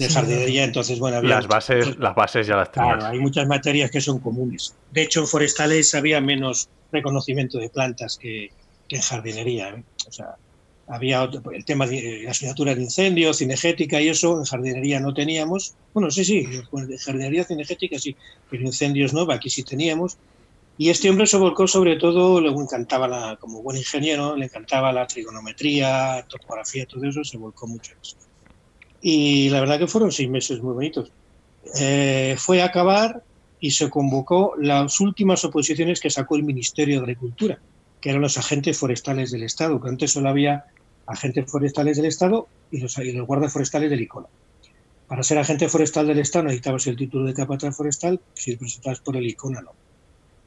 jardinería, 0.09 0.63
entonces, 0.63 0.99
bueno, 0.99 1.17
había 1.17 1.35
las 1.35 1.47
bases, 1.47 1.97
las 1.97 2.15
bases 2.15 2.45
ya 2.45 2.55
las 2.55 2.71
tenías. 2.71 2.97
Claro, 2.97 3.11
hay 3.11 3.19
muchas 3.19 3.47
materias 3.47 3.89
que 3.89 4.01
son 4.01 4.19
comunes. 4.19 4.75
De 4.91 5.01
hecho, 5.01 5.21
en 5.21 5.27
forestales 5.27 5.95
había 5.95 6.21
menos 6.21 6.69
reconocimiento 6.91 7.57
de 7.57 7.69
plantas 7.69 8.17
que, 8.17 8.51
en 8.89 9.01
jardinería. 9.01 9.69
¿eh? 9.69 9.83
O 10.07 10.11
sea, 10.11 10.35
había 10.87 11.29
el 11.53 11.65
tema 11.65 11.85
de 11.87 12.21
la 12.23 12.31
asignatura 12.31 12.75
de 12.75 12.81
incendios, 12.81 13.37
cinegética 13.37 14.01
y 14.01 14.09
eso, 14.09 14.37
en 14.37 14.45
jardinería 14.45 14.99
no 14.99 15.13
teníamos. 15.13 15.75
Bueno, 15.93 16.11
sí, 16.11 16.25
sí, 16.25 16.47
en 16.73 16.97
jardinería 16.97 17.43
cinegética 17.43 17.99
sí, 17.99 18.15
pero 18.49 18.63
incendios 18.63 19.13
no, 19.13 19.31
aquí 19.31 19.49
sí 19.49 19.63
teníamos. 19.63 20.17
Y 20.77 20.89
este 20.89 21.09
hombre 21.09 21.27
se 21.27 21.37
volcó 21.37 21.67
sobre 21.67 21.97
todo, 21.97 22.39
le 22.39 22.49
encantaba, 22.49 23.07
la, 23.07 23.35
como 23.37 23.61
buen 23.61 23.77
ingeniero, 23.77 24.37
le 24.37 24.45
encantaba 24.45 24.93
la 24.93 25.05
trigonometría, 25.05 26.25
topografía, 26.29 26.85
todo 26.85 27.05
eso, 27.05 27.23
se 27.23 27.37
volcó 27.37 27.67
mucho 27.67 27.91
en 27.91 27.97
eso. 27.99 28.15
Y 29.01 29.49
la 29.49 29.61
verdad 29.61 29.79
que 29.79 29.87
fueron 29.87 30.11
seis 30.11 30.29
meses 30.29 30.61
muy 30.61 30.73
bonitos. 30.73 31.11
Eh, 31.79 32.35
fue 32.37 32.61
a 32.61 32.65
acabar 32.65 33.23
y 33.59 33.71
se 33.71 33.89
convocó 33.89 34.53
las 34.57 34.99
últimas 34.99 35.43
oposiciones 35.43 35.99
que 35.99 36.09
sacó 36.09 36.35
el 36.35 36.43
Ministerio 36.43 36.95
de 36.97 37.01
Agricultura, 37.01 37.59
que 37.99 38.09
eran 38.09 38.21
los 38.21 38.37
agentes 38.37 38.77
forestales 38.77 39.31
del 39.31 39.43
Estado, 39.43 39.79
que 39.81 39.89
antes 39.89 40.11
solo 40.11 40.29
había 40.29 40.65
agentes 41.05 41.49
forestales 41.49 41.97
del 41.97 42.05
Estado 42.05 42.47
y 42.71 42.79
los, 42.79 42.97
y 42.99 43.17
guardas 43.19 43.51
forestales 43.51 43.89
del 43.89 44.01
ICONA. 44.01 44.27
Para 45.07 45.23
ser 45.23 45.39
agente 45.39 45.67
forestal 45.67 46.07
del 46.07 46.19
Estado 46.19 46.45
necesitabas 46.45 46.87
el 46.87 46.95
título 46.95 47.25
de 47.25 47.33
capataz 47.33 47.75
forestal, 47.75 48.19
si 48.33 48.55
presentabas 48.55 48.99
por 48.99 49.17
el 49.17 49.27
ICONA 49.27 49.61
no. 49.61 49.71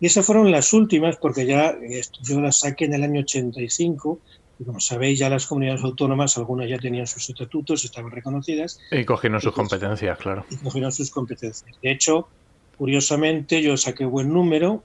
Y 0.00 0.06
esas 0.06 0.26
fueron 0.26 0.50
las 0.50 0.72
últimas, 0.72 1.16
porque 1.16 1.46
ya 1.46 1.76
yo 2.22 2.40
las 2.40 2.60
saqué 2.60 2.86
en 2.86 2.94
el 2.94 3.04
año 3.04 3.20
85, 3.20 4.18
y 4.62 4.64
como 4.64 4.78
sabéis, 4.78 5.18
ya 5.18 5.28
las 5.28 5.46
comunidades 5.46 5.82
autónomas, 5.82 6.38
algunas 6.38 6.68
ya 6.68 6.78
tenían 6.78 7.06
sus 7.06 7.28
estatutos, 7.28 7.84
estaban 7.84 8.12
reconocidas. 8.12 8.78
Y 8.92 9.04
cogieron 9.04 9.40
sus 9.40 9.52
competencias, 9.52 10.16
claro. 10.18 10.46
Y 10.50 10.56
cogieron 10.56 10.92
sus 10.92 11.10
competencias. 11.10 11.64
De 11.82 11.90
hecho, 11.90 12.28
curiosamente, 12.78 13.60
yo 13.60 13.76
saqué 13.76 14.04
buen 14.04 14.32
número 14.32 14.84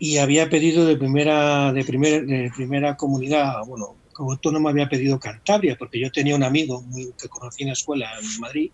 y 0.00 0.18
había 0.18 0.50
pedido 0.50 0.84
de 0.84 0.96
primera, 0.96 1.72
de 1.72 1.84
primera, 1.84 2.20
de 2.22 2.50
primera 2.56 2.96
comunidad, 2.96 3.64
bueno, 3.68 3.94
como 4.12 4.32
autónoma 4.32 4.70
había 4.70 4.88
pedido 4.88 5.20
Cantabria, 5.20 5.76
porque 5.78 6.00
yo 6.00 6.10
tenía 6.10 6.34
un 6.34 6.42
amigo 6.42 6.82
muy, 6.82 7.12
que 7.20 7.28
conocí 7.28 7.62
en 7.62 7.68
la 7.68 7.74
escuela 7.74 8.10
en 8.20 8.40
Madrid, 8.40 8.72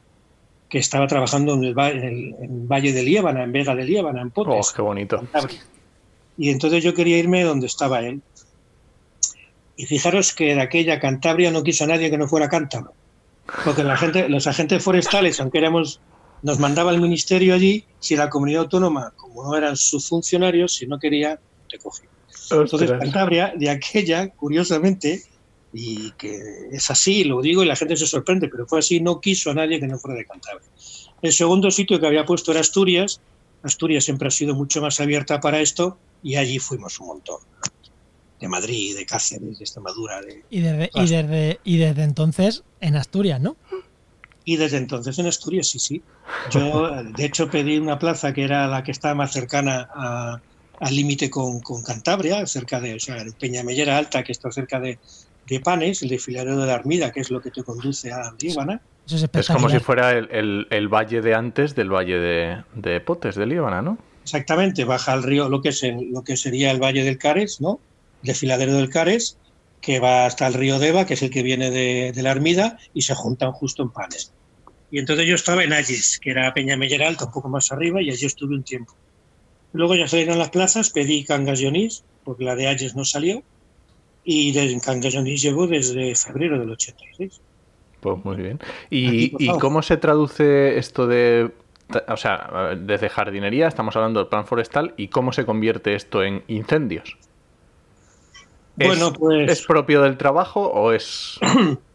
que 0.71 0.79
estaba 0.79 1.07
trabajando 1.07 1.53
en 1.53 1.65
el, 1.65 1.75
Valle 1.75 2.93
de 2.95 3.03
Líbana, 3.03 3.45
en 3.45 3.53
Vega 3.53 3.75
de 3.75 3.85
Líbana, 3.85 4.23
en 4.23 4.31
Potes. 4.31 4.71
Oh, 4.71 4.75
qué 4.75 4.81
bonito. 4.81 5.23
Y 6.39 6.49
entonces 6.49 6.83
yo 6.83 6.95
quería 6.95 7.19
irme 7.19 7.43
donde 7.43 7.67
estaba 7.67 8.01
él. 8.01 8.23
Y 9.79 9.87
fijaros 9.87 10.35
que 10.35 10.57
de 10.57 10.61
aquella 10.61 10.99
Cantabria 10.99 11.53
no 11.53 11.63
quiso 11.63 11.85
a 11.85 11.87
nadie 11.87 12.11
que 12.11 12.19
no 12.19 12.27
fuera 12.27 12.49
cántabro. 12.49 12.93
Porque 13.65 13.85
la 13.85 13.97
gente, 13.97 14.29
los 14.29 14.49
agentes 14.49 14.83
forestales, 14.83 15.41
aunque 15.41 15.59
éramos, 15.59 16.01
nos 16.43 16.59
mandaba 16.59 16.91
el 16.91 17.01
ministerio 17.01 17.55
allí, 17.55 17.85
si 18.01 18.17
la 18.17 18.29
comunidad 18.29 18.63
autónoma, 18.63 19.13
como 19.17 19.45
no 19.45 19.57
eran 19.57 19.77
sus 19.77 20.09
funcionarios, 20.09 20.75
si 20.75 20.87
no 20.89 20.99
quería, 20.99 21.39
te 21.71 21.79
cogía. 21.79 22.09
Entonces 22.51 22.91
Cantabria, 22.91 23.53
de 23.57 23.71
aquella, 23.71 24.29
curiosamente, 24.31 25.23
y 25.73 26.11
que 26.13 26.37
es 26.73 26.91
así, 26.91 27.23
lo 27.23 27.41
digo 27.41 27.63
y 27.63 27.67
la 27.67 27.77
gente 27.77 27.97
se 27.97 28.07
sorprende, 28.07 28.49
pero 28.49 28.67
fue 28.67 28.81
así, 28.81 29.01
no 29.01 29.21
quiso 29.21 29.53
a 29.53 29.55
nadie 29.55 29.79
que 29.79 29.87
no 29.87 29.97
fuera 29.97 30.19
de 30.19 30.27
Cantabria. 30.27 30.69
El 31.23 31.33
segundo 31.33 31.71
sitio 31.71 32.01
que 32.01 32.07
había 32.09 32.27
puesto 32.27 32.51
era 32.51 32.61
Asturias, 32.61 33.21
Asturias 33.63 34.05
siempre 34.05 34.27
ha 34.27 34.33
sido 34.33 34.57
mucho 34.57 34.81
más 34.81 35.01
abierta 35.01 35.41
para 35.41 35.61
esto 35.61 35.99
y 36.23 36.35
allí 36.37 36.59
fuimos 36.59 36.99
un 37.01 37.09
montón. 37.09 37.39
De 38.41 38.49
Madrid, 38.49 38.97
de 38.97 39.05
Cáceres, 39.05 39.59
de 39.59 39.65
Extremadura. 39.65 40.21
De, 40.21 40.45
y, 40.51 40.61
desde, 40.61 40.91
y, 40.95 41.07
desde, 41.09 41.61
y 41.65 41.77
desde 41.79 42.03
entonces 42.05 42.63
en 42.81 42.97
Asturias, 42.97 43.41
¿no? 43.41 43.57
Y 44.45 44.57
desde 44.57 44.79
entonces 44.79 45.19
en 45.19 45.27
Asturias, 45.27 45.69
sí, 45.69 45.79
sí. 45.79 46.03
Yo, 46.51 46.91
de 47.17 47.25
hecho, 47.25 47.51
pedí 47.51 47.79
una 47.79 47.99
plaza 47.99 48.33
que 48.33 48.45
era 48.45 48.67
la 48.67 48.83
que 48.83 48.93
estaba 48.93 49.15
más 49.15 49.33
cercana 49.33 49.89
al 50.81 50.95
límite 50.95 51.29
con, 51.29 51.61
con, 51.61 51.83
Cantabria, 51.83 52.47
cerca 52.47 52.81
de, 52.81 52.95
o 52.95 53.01
sea, 53.01 53.25
Peñamellera 53.39 53.99
Alta, 53.99 54.23
que 54.23 54.33
está 54.33 54.51
cerca 54.51 54.79
de, 54.79 54.99
de 55.49 55.61
Panes, 55.61 56.03
el 56.03 56.11
desfiladero 56.11 56.59
de 56.59 56.67
la 56.67 56.75
Armida, 56.75 57.13
que 57.13 57.21
es 57.21 57.31
lo 57.31 57.41
que 57.41 57.51
te 57.51 57.63
conduce 57.63 58.13
a 58.13 58.35
Líbana. 58.41 58.81
Es, 59.11 59.49
como 59.49 59.71
si 59.71 59.79
fuera 59.79 60.11
el, 60.11 60.89
valle 60.89 61.23
de 61.23 61.35
antes 61.35 61.75
del 61.75 61.91
valle 61.91 62.19
de, 62.75 63.01
Potes, 63.01 63.37
de 63.37 63.47
Líbana, 63.47 63.81
¿no? 63.81 63.97
Exactamente, 64.23 64.85
baja 64.85 65.15
al 65.15 65.23
río 65.23 65.49
lo 65.49 65.63
que, 65.63 65.71
es 65.71 65.83
lo 66.13 66.23
que 66.23 66.37
sería 66.37 66.71
el 66.71 66.83
valle 66.83 67.03
del 67.03 67.17
Cares, 67.17 67.63
¿no? 67.63 67.81
Desfiladero 68.23 68.75
del 68.75 68.89
Cares, 68.89 69.39
que 69.81 70.01
va 70.01 70.27
hasta 70.27 70.47
el 70.47 70.55
río 70.55 70.79
Deva, 70.79 71.07
que 71.07 71.15
es 71.15 71.23
el 71.23 71.31
que 71.31 71.43
viene 71.43 71.71
de, 71.71 72.13
la 72.23 72.31
Armida, 72.31 72.79
y 72.95 73.03
se 73.03 73.15
juntan 73.15 73.53
justo 73.53 73.83
en 73.83 73.91
Panes. 73.91 74.33
Y 74.91 74.99
entonces 74.99 75.27
yo 75.27 75.35
estaba 75.35 75.65
en 75.65 75.73
Ayes, 75.73 76.19
que 76.19 76.31
era 76.31 76.53
Peña 76.55 76.75
Alta, 77.07 77.27
un 77.27 77.33
poco 77.33 77.49
más 77.49 77.71
arriba, 77.73 78.03
y 78.03 78.11
allí 78.11 78.27
estuve 78.27 78.55
un 78.55 78.65
tiempo. 78.65 78.95
Luego 79.73 79.95
ya 79.95 80.09
salieron 80.09 80.39
las 80.39 80.51
plazas, 80.51 80.91
pedí 80.91 81.25
Cangas 81.25 81.63
porque 82.25 82.45
la 82.45 82.57
de 82.57 82.67
Ayes 82.67 82.97
no 82.97 83.05
salió, 83.05 83.43
y 84.25 84.53
Cangallonis 84.81 85.41
llevo 85.41 85.67
desde 85.67 86.15
febrero 86.15 86.59
del 86.59 86.71
86. 86.71 87.41
Pues 88.01 88.25
muy 88.25 88.37
bien. 88.37 88.61
¿Y, 88.91 89.49
cómo 89.59 89.83
se 89.83 89.97
traduce 89.97 90.77
esto 90.77 91.07
de 91.07 91.51
o 92.07 92.17
sea, 92.19 92.75
desde 92.77 93.09
jardinería 93.09 93.67
estamos 93.67 93.97
hablando 93.97 94.21
del 94.21 94.29
plan 94.29 94.47
forestal 94.47 94.93
y 94.99 95.09
cómo 95.09 95.33
se 95.33 95.47
convierte 95.47 95.95
esto 95.95 96.23
en 96.23 96.45
incendios. 96.49 97.17
Bueno, 98.87 99.13
pues. 99.13 99.51
¿Es 99.51 99.67
propio 99.67 100.03
del 100.03 100.17
trabajo 100.17 100.67
o 100.67 100.93
es.? 100.93 101.39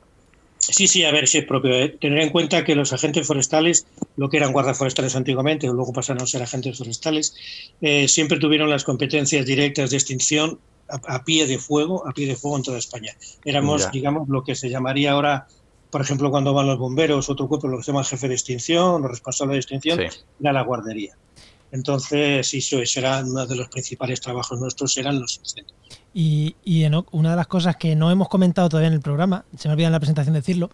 Sí, 0.69 0.87
sí, 0.87 1.03
a 1.03 1.11
ver, 1.11 1.27
sí 1.27 1.39
es 1.39 1.45
propio. 1.45 1.73
¿eh? 1.73 1.89
Tener 1.89 2.19
en 2.19 2.29
cuenta 2.29 2.63
que 2.63 2.73
los 2.73 2.93
agentes 2.93 3.27
forestales, 3.27 3.85
lo 4.15 4.29
que 4.29 4.37
eran 4.37 4.53
guardas 4.53 4.77
forestales 4.77 5.13
antiguamente, 5.15 5.67
luego 5.67 5.91
pasaron 5.91 6.23
a 6.23 6.25
ser 6.25 6.41
agentes 6.41 6.77
forestales, 6.77 7.35
eh, 7.81 8.07
siempre 8.07 8.39
tuvieron 8.39 8.69
las 8.69 8.85
competencias 8.85 9.45
directas 9.45 9.89
de 9.89 9.97
extinción 9.97 10.59
a, 10.87 11.23
pie 11.23 11.47
de 11.47 11.59
fuego, 11.59 12.07
a 12.07 12.13
pie 12.13 12.27
de 12.27 12.37
fuego 12.37 12.57
en 12.57 12.63
toda 12.63 12.77
España. 12.77 13.13
Éramos, 13.43 13.91
digamos, 13.91 14.29
lo 14.29 14.43
que 14.43 14.55
se 14.55 14.69
llamaría 14.69 15.11
ahora, 15.11 15.47
por 15.89 15.99
ejemplo, 16.01 16.31
cuando 16.31 16.53
van 16.53 16.67
los 16.67 16.79
bomberos, 16.79 17.29
otro 17.29 17.47
cuerpo, 17.49 17.67
lo 17.67 17.77
que 17.77 17.83
se 17.83 17.91
llama 17.91 18.05
jefe 18.05 18.29
de 18.29 18.35
extinción 18.35 19.03
o 19.03 19.07
responsable 19.07 19.53
de 19.55 19.59
extinción, 19.59 19.99
era 19.99 20.53
la 20.53 20.61
guardería. 20.61 21.17
Entonces, 21.73 22.53
eso, 22.53 22.77
era 22.99 23.23
uno 23.25 23.47
de 23.47 23.55
los 23.55 23.67
principales 23.67 24.21
trabajos 24.21 24.59
nuestros, 24.59 24.95
eran 24.95 25.19
los 25.19 25.39
incendios. 25.39 25.75
Y, 26.13 26.55
y 26.63 26.85
una 27.11 27.31
de 27.31 27.35
las 27.35 27.47
cosas 27.47 27.77
que 27.77 27.95
no 27.95 28.11
hemos 28.11 28.29
comentado 28.29 28.69
todavía 28.69 28.89
en 28.89 28.93
el 28.93 29.01
programa, 29.01 29.43
se 29.57 29.67
me 29.67 29.73
olvida 29.73 29.87
en 29.87 29.93
la 29.93 29.99
presentación 29.99 30.35
decirlo, 30.35 30.69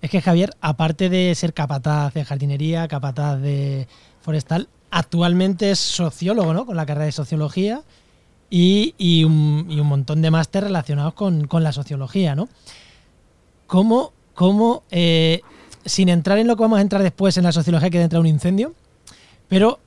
es 0.00 0.08
que 0.08 0.22
Javier, 0.22 0.50
aparte 0.62 1.10
de 1.10 1.34
ser 1.34 1.52
capataz 1.52 2.14
de 2.14 2.24
jardinería, 2.24 2.88
capataz 2.88 3.38
de 3.42 3.88
forestal, 4.22 4.70
actualmente 4.90 5.70
es 5.70 5.80
sociólogo, 5.80 6.54
¿no? 6.54 6.64
Con 6.64 6.76
la 6.76 6.86
carrera 6.86 7.04
de 7.04 7.12
sociología 7.12 7.82
y, 8.48 9.24
un, 9.24 9.66
montón 9.86 10.22
de 10.22 10.30
máster 10.30 10.64
relacionados 10.64 11.12
con, 11.12 11.46
la 11.62 11.72
sociología, 11.72 12.34
¿no? 12.34 12.48
¿Cómo, 13.66 14.14
cómo 14.32 14.82
eh, 14.90 15.42
sin 15.84 16.08
entrar 16.08 16.38
en 16.38 16.46
lo 16.46 16.56
que 16.56 16.62
vamos 16.62 16.78
a 16.78 16.82
entrar 16.82 17.02
después 17.02 17.36
en 17.36 17.44
la 17.44 17.52
sociología 17.52 17.90
que 17.90 18.00
entra 18.00 18.18
un 18.18 18.26
incendio, 18.26 18.72
pero 19.46 19.78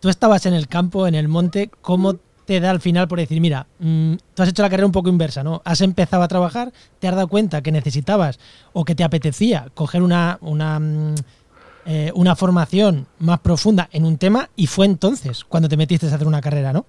tú 0.00 0.08
estabas 0.08 0.46
en 0.46 0.54
el 0.54 0.68
campo, 0.68 1.06
en 1.06 1.14
el 1.14 1.28
monte, 1.28 1.70
¿cómo 1.80 2.16
te 2.48 2.60
da 2.60 2.70
al 2.70 2.80
final 2.80 3.08
por 3.08 3.18
decir, 3.18 3.40
mira, 3.40 3.66
mm, 3.78 4.14
tú 4.34 4.42
has 4.42 4.48
hecho 4.48 4.62
la 4.62 4.70
carrera 4.70 4.86
un 4.86 4.92
poco 4.92 5.10
inversa, 5.10 5.44
¿no? 5.44 5.60
Has 5.66 5.82
empezado 5.82 6.22
a 6.22 6.28
trabajar, 6.28 6.72
te 6.98 7.06
has 7.06 7.14
dado 7.14 7.28
cuenta 7.28 7.62
que 7.62 7.70
necesitabas 7.70 8.38
o 8.72 8.86
que 8.86 8.94
te 8.94 9.04
apetecía 9.04 9.68
coger 9.74 10.02
una, 10.02 10.38
una, 10.40 10.80
mm, 10.80 11.14
eh, 11.84 12.12
una 12.14 12.36
formación 12.36 13.06
más 13.18 13.40
profunda 13.40 13.90
en 13.92 14.06
un 14.06 14.16
tema 14.16 14.48
y 14.56 14.66
fue 14.66 14.86
entonces 14.86 15.44
cuando 15.44 15.68
te 15.68 15.76
metiste 15.76 16.06
a 16.06 16.14
hacer 16.14 16.26
una 16.26 16.40
carrera, 16.40 16.72
¿no? 16.72 16.86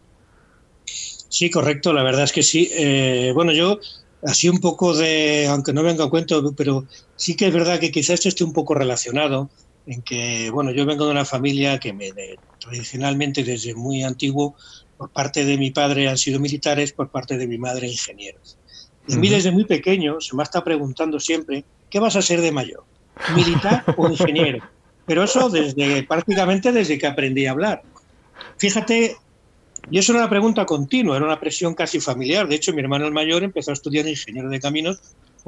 Sí, 0.86 1.50
correcto, 1.50 1.92
la 1.94 2.04
verdad 2.04 2.24
es 2.24 2.32
que 2.32 2.42
sí. 2.42 2.70
Eh, 2.74 3.32
bueno, 3.36 3.52
yo 3.52 3.80
así 4.24 4.48
un 4.48 4.60
poco 4.60 4.96
de, 4.96 5.48
aunque 5.48 5.74
no 5.74 5.84
venga 5.84 6.06
a 6.06 6.10
cuento, 6.10 6.54
pero 6.56 6.86
sí 7.18 7.36
que 7.36 7.48
es 7.48 7.54
verdad 7.54 7.80
que 7.80 7.92
quizás 7.92 8.16
esto 8.16 8.30
esté 8.30 8.44
un 8.46 8.54
poco 8.54 8.76
relacionado 8.76 9.50
en 9.90 10.04
que, 10.04 10.52
bueno, 10.52 10.72
yo 10.72 10.86
vengo 10.86 11.06
de 11.06 11.12
una 11.12 11.26
familia 11.26 11.80
que 11.80 11.94
me, 11.94 12.14
tradicionalmente 12.60 13.44
desde 13.44 13.74
muy 13.74 14.04
antiguo, 14.04 14.56
por 14.96 15.10
parte 15.10 15.44
de 15.44 15.58
mi 15.58 15.72
padre 15.72 16.08
han 16.08 16.18
sido 16.18 16.40
militares, 16.40 16.94
por 16.94 17.10
parte 17.10 17.38
de 17.38 17.48
mi 17.48 17.58
madre 17.58 17.88
ingenieros. 17.88 18.60
Y 19.08 19.16
a 19.16 19.18
mí 19.18 19.30
desde 19.30 19.52
muy 19.52 19.66
pequeño 19.66 20.22
se 20.22 20.36
me 20.36 20.44
está 20.44 20.64
preguntando 20.64 21.20
siempre, 21.20 21.66
¿qué 21.90 22.00
vas 22.00 22.16
a 22.16 22.22
ser 22.22 22.40
de 22.42 22.52
mayor? 22.52 22.84
¿Militar 23.36 23.84
o 23.98 24.08
ingeniero? 24.08 24.64
Pero 25.08 25.24
eso 25.24 25.50
desde 25.50 26.04
prácticamente 26.04 26.72
desde 26.72 27.00
que 27.00 27.08
aprendí 27.08 27.48
a 27.48 27.52
hablar. 27.52 27.82
Fíjate, 28.60 29.18
y 29.90 29.98
eso 29.98 30.12
era 30.12 30.22
una 30.22 30.30
pregunta 30.30 30.68
continua, 30.68 31.18
era 31.18 31.26
una 31.26 31.40
presión 31.40 31.74
casi 31.74 32.00
familiar. 32.00 32.48
De 32.48 32.56
hecho, 32.56 32.74
mi 32.74 32.82
hermano 32.82 33.08
el 33.08 33.14
mayor 33.14 33.42
empezó 33.42 33.72
a 33.72 33.74
estudiar 33.74 34.08
ingeniero 34.08 34.50
de 34.50 34.60
caminos 34.60 35.00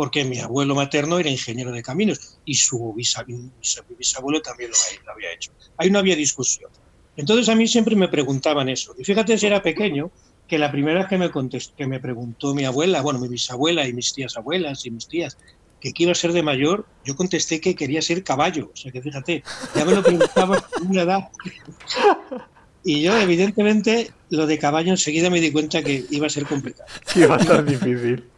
porque 0.02 0.26
mi 0.26 0.40
abuelo 0.40 0.74
materno 0.74 1.20
era 1.20 1.30
ingeniero 1.30 1.72
de 1.72 1.84
caminos 1.84 2.40
y 2.44 2.56
su 2.56 2.92
bisabuelo 2.96 4.42
también 4.42 4.72
lo 5.06 5.12
había 5.12 5.32
hecho. 5.32 5.52
Ahí 5.78 5.92
no 5.92 6.00
había 6.00 6.16
discusión. 6.16 6.72
Entonces 7.18 7.48
a 7.50 7.56
mí 7.56 7.68
siempre 7.68 7.96
me 7.96 8.08
preguntaban 8.08 8.68
eso. 8.68 8.96
Y 8.98 9.04
fíjate 9.04 9.38
si 9.38 9.46
era 9.46 9.62
pequeño, 9.62 10.10
que 10.48 10.58
la 10.58 10.72
primera 10.72 11.02
vez 11.02 11.08
que 11.08 11.20
me, 11.20 11.30
contestó, 11.30 11.76
que 11.76 11.86
me 11.86 12.00
preguntó 12.00 12.56
mi 12.56 12.66
abuela, 12.66 13.04
bueno, 13.04 13.20
mi 13.20 13.28
bisabuela 13.28 13.88
y 13.88 13.94
mis 13.94 14.12
tías 14.12 14.36
abuelas 14.38 14.88
y 14.88 14.90
mis 14.90 15.08
tías, 15.08 15.38
que 15.80 16.10
a 16.10 16.16
ser 16.16 16.34
de 16.34 16.42
mayor, 16.42 16.88
yo 17.06 17.16
contesté 17.16 17.62
que 17.62 17.76
quería 17.76 18.02
ser 18.02 18.24
caballo. 18.24 18.72
O 18.74 18.76
sea 18.76 18.92
que 18.92 19.04
fíjate, 19.04 19.44
ya 19.76 19.86
me 19.86 19.94
lo 19.94 20.02
preguntaba 20.02 20.58
a 20.80 20.82
una 20.82 21.04
edad. 21.04 21.30
Y 22.84 23.04
yo, 23.04 23.16
evidentemente, 23.20 24.10
lo 24.32 24.48
de 24.48 24.58
caballo 24.58 24.90
enseguida 24.90 25.30
me 25.30 25.40
di 25.40 25.52
cuenta 25.52 25.84
que 25.84 26.06
iba 26.10 26.26
a 26.26 26.32
ser 26.32 26.48
complicado. 26.48 26.90
Iba 27.16 27.36
a 27.36 27.44
ser 27.44 27.64
difícil. 27.66 28.31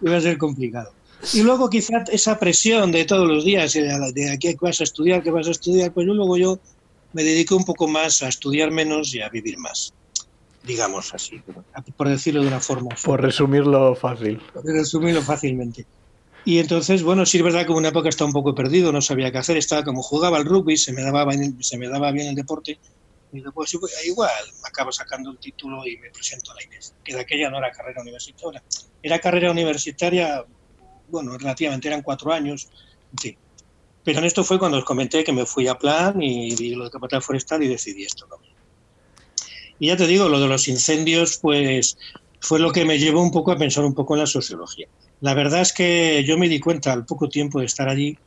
Iba 0.00 0.16
a 0.16 0.20
ser 0.20 0.38
complicado. 0.38 0.92
Y 1.32 1.42
luego 1.42 1.70
quizá 1.70 2.04
esa 2.12 2.38
presión 2.38 2.92
de 2.92 3.04
todos 3.04 3.26
los 3.26 3.44
días, 3.44 3.72
de 3.72 4.30
aquí 4.30 4.54
vas 4.60 4.80
a 4.80 4.84
estudiar, 4.84 5.22
que 5.22 5.30
vas 5.30 5.48
a 5.48 5.52
estudiar, 5.52 5.92
pues 5.92 6.06
luego 6.06 6.36
yo 6.36 6.58
me 7.14 7.22
dediqué 7.22 7.54
un 7.54 7.64
poco 7.64 7.88
más 7.88 8.22
a 8.22 8.28
estudiar 8.28 8.70
menos 8.70 9.14
y 9.14 9.22
a 9.22 9.28
vivir 9.30 9.56
más, 9.56 9.94
digamos 10.64 11.14
así, 11.14 11.40
por 11.96 12.08
decirlo 12.08 12.42
de 12.42 12.48
una 12.48 12.60
forma. 12.60 12.90
Por 13.02 13.22
resumirlo 13.22 13.94
fácil. 13.94 14.40
Por 14.52 14.64
resumirlo 14.64 15.22
fácilmente. 15.22 15.86
Y 16.44 16.58
entonces, 16.58 17.02
bueno, 17.02 17.24
sí 17.24 17.38
es 17.38 17.42
verdad 17.42 17.64
que 17.64 17.72
en 17.72 17.78
una 17.78 17.88
época 17.88 18.10
estaba 18.10 18.28
un 18.28 18.34
poco 18.34 18.54
perdido, 18.54 18.92
no 18.92 19.00
sabía 19.00 19.32
qué 19.32 19.38
hacer, 19.38 19.56
estaba 19.56 19.82
como 19.82 20.02
jugaba 20.02 20.36
al 20.36 20.44
rugby, 20.44 20.76
se 20.76 20.92
me 20.92 21.02
daba 21.02 21.24
bien, 21.24 21.56
se 21.62 21.78
me 21.78 21.88
daba 21.88 22.12
bien 22.12 22.28
el 22.28 22.34
deporte, 22.34 22.78
después 23.40 23.76
pues, 23.80 24.06
igual 24.06 24.30
acabo 24.64 24.92
sacando 24.92 25.30
el 25.30 25.38
título 25.38 25.86
y 25.86 25.96
me 25.98 26.10
presento 26.10 26.52
a 26.52 26.54
la 26.54 26.62
INES, 26.64 26.94
que 27.02 27.14
de 27.14 27.20
aquella 27.20 27.50
no 27.50 27.58
era 27.58 27.70
carrera 27.70 28.02
universitaria, 28.02 28.62
era 29.02 29.18
carrera 29.18 29.50
universitaria, 29.50 30.44
bueno, 31.08 31.36
relativamente 31.36 31.88
eran 31.88 32.02
cuatro 32.02 32.32
años, 32.32 32.68
en 33.12 33.18
fin. 33.18 33.36
Pero 34.04 34.18
en 34.18 34.26
esto 34.26 34.44
fue 34.44 34.58
cuando 34.58 34.78
os 34.78 34.84
comenté 34.84 35.24
que 35.24 35.32
me 35.32 35.46
fui 35.46 35.66
a 35.66 35.78
plan 35.78 36.20
y 36.20 36.54
vi 36.54 36.74
lo 36.74 36.84
de 36.84 36.90
capital 36.90 37.22
forestal 37.22 37.62
y 37.62 37.68
decidí 37.68 38.04
esto 38.04 38.28
Y 39.78 39.86
ya 39.88 39.96
te 39.96 40.06
digo, 40.06 40.28
lo 40.28 40.38
de 40.38 40.46
los 40.46 40.68
incendios, 40.68 41.38
pues 41.38 41.96
fue 42.40 42.58
lo 42.58 42.70
que 42.70 42.84
me 42.84 42.98
llevó 42.98 43.22
un 43.22 43.30
poco 43.30 43.52
a 43.52 43.56
pensar 43.56 43.84
un 43.84 43.94
poco 43.94 44.14
en 44.14 44.20
la 44.20 44.26
sociología. 44.26 44.86
La 45.22 45.32
verdad 45.32 45.62
es 45.62 45.72
que 45.72 46.22
yo 46.26 46.36
me 46.36 46.50
di 46.50 46.60
cuenta 46.60 46.92
al 46.92 47.06
poco 47.06 47.30
tiempo 47.30 47.60
de 47.60 47.66
estar 47.66 47.88
allí 47.88 48.18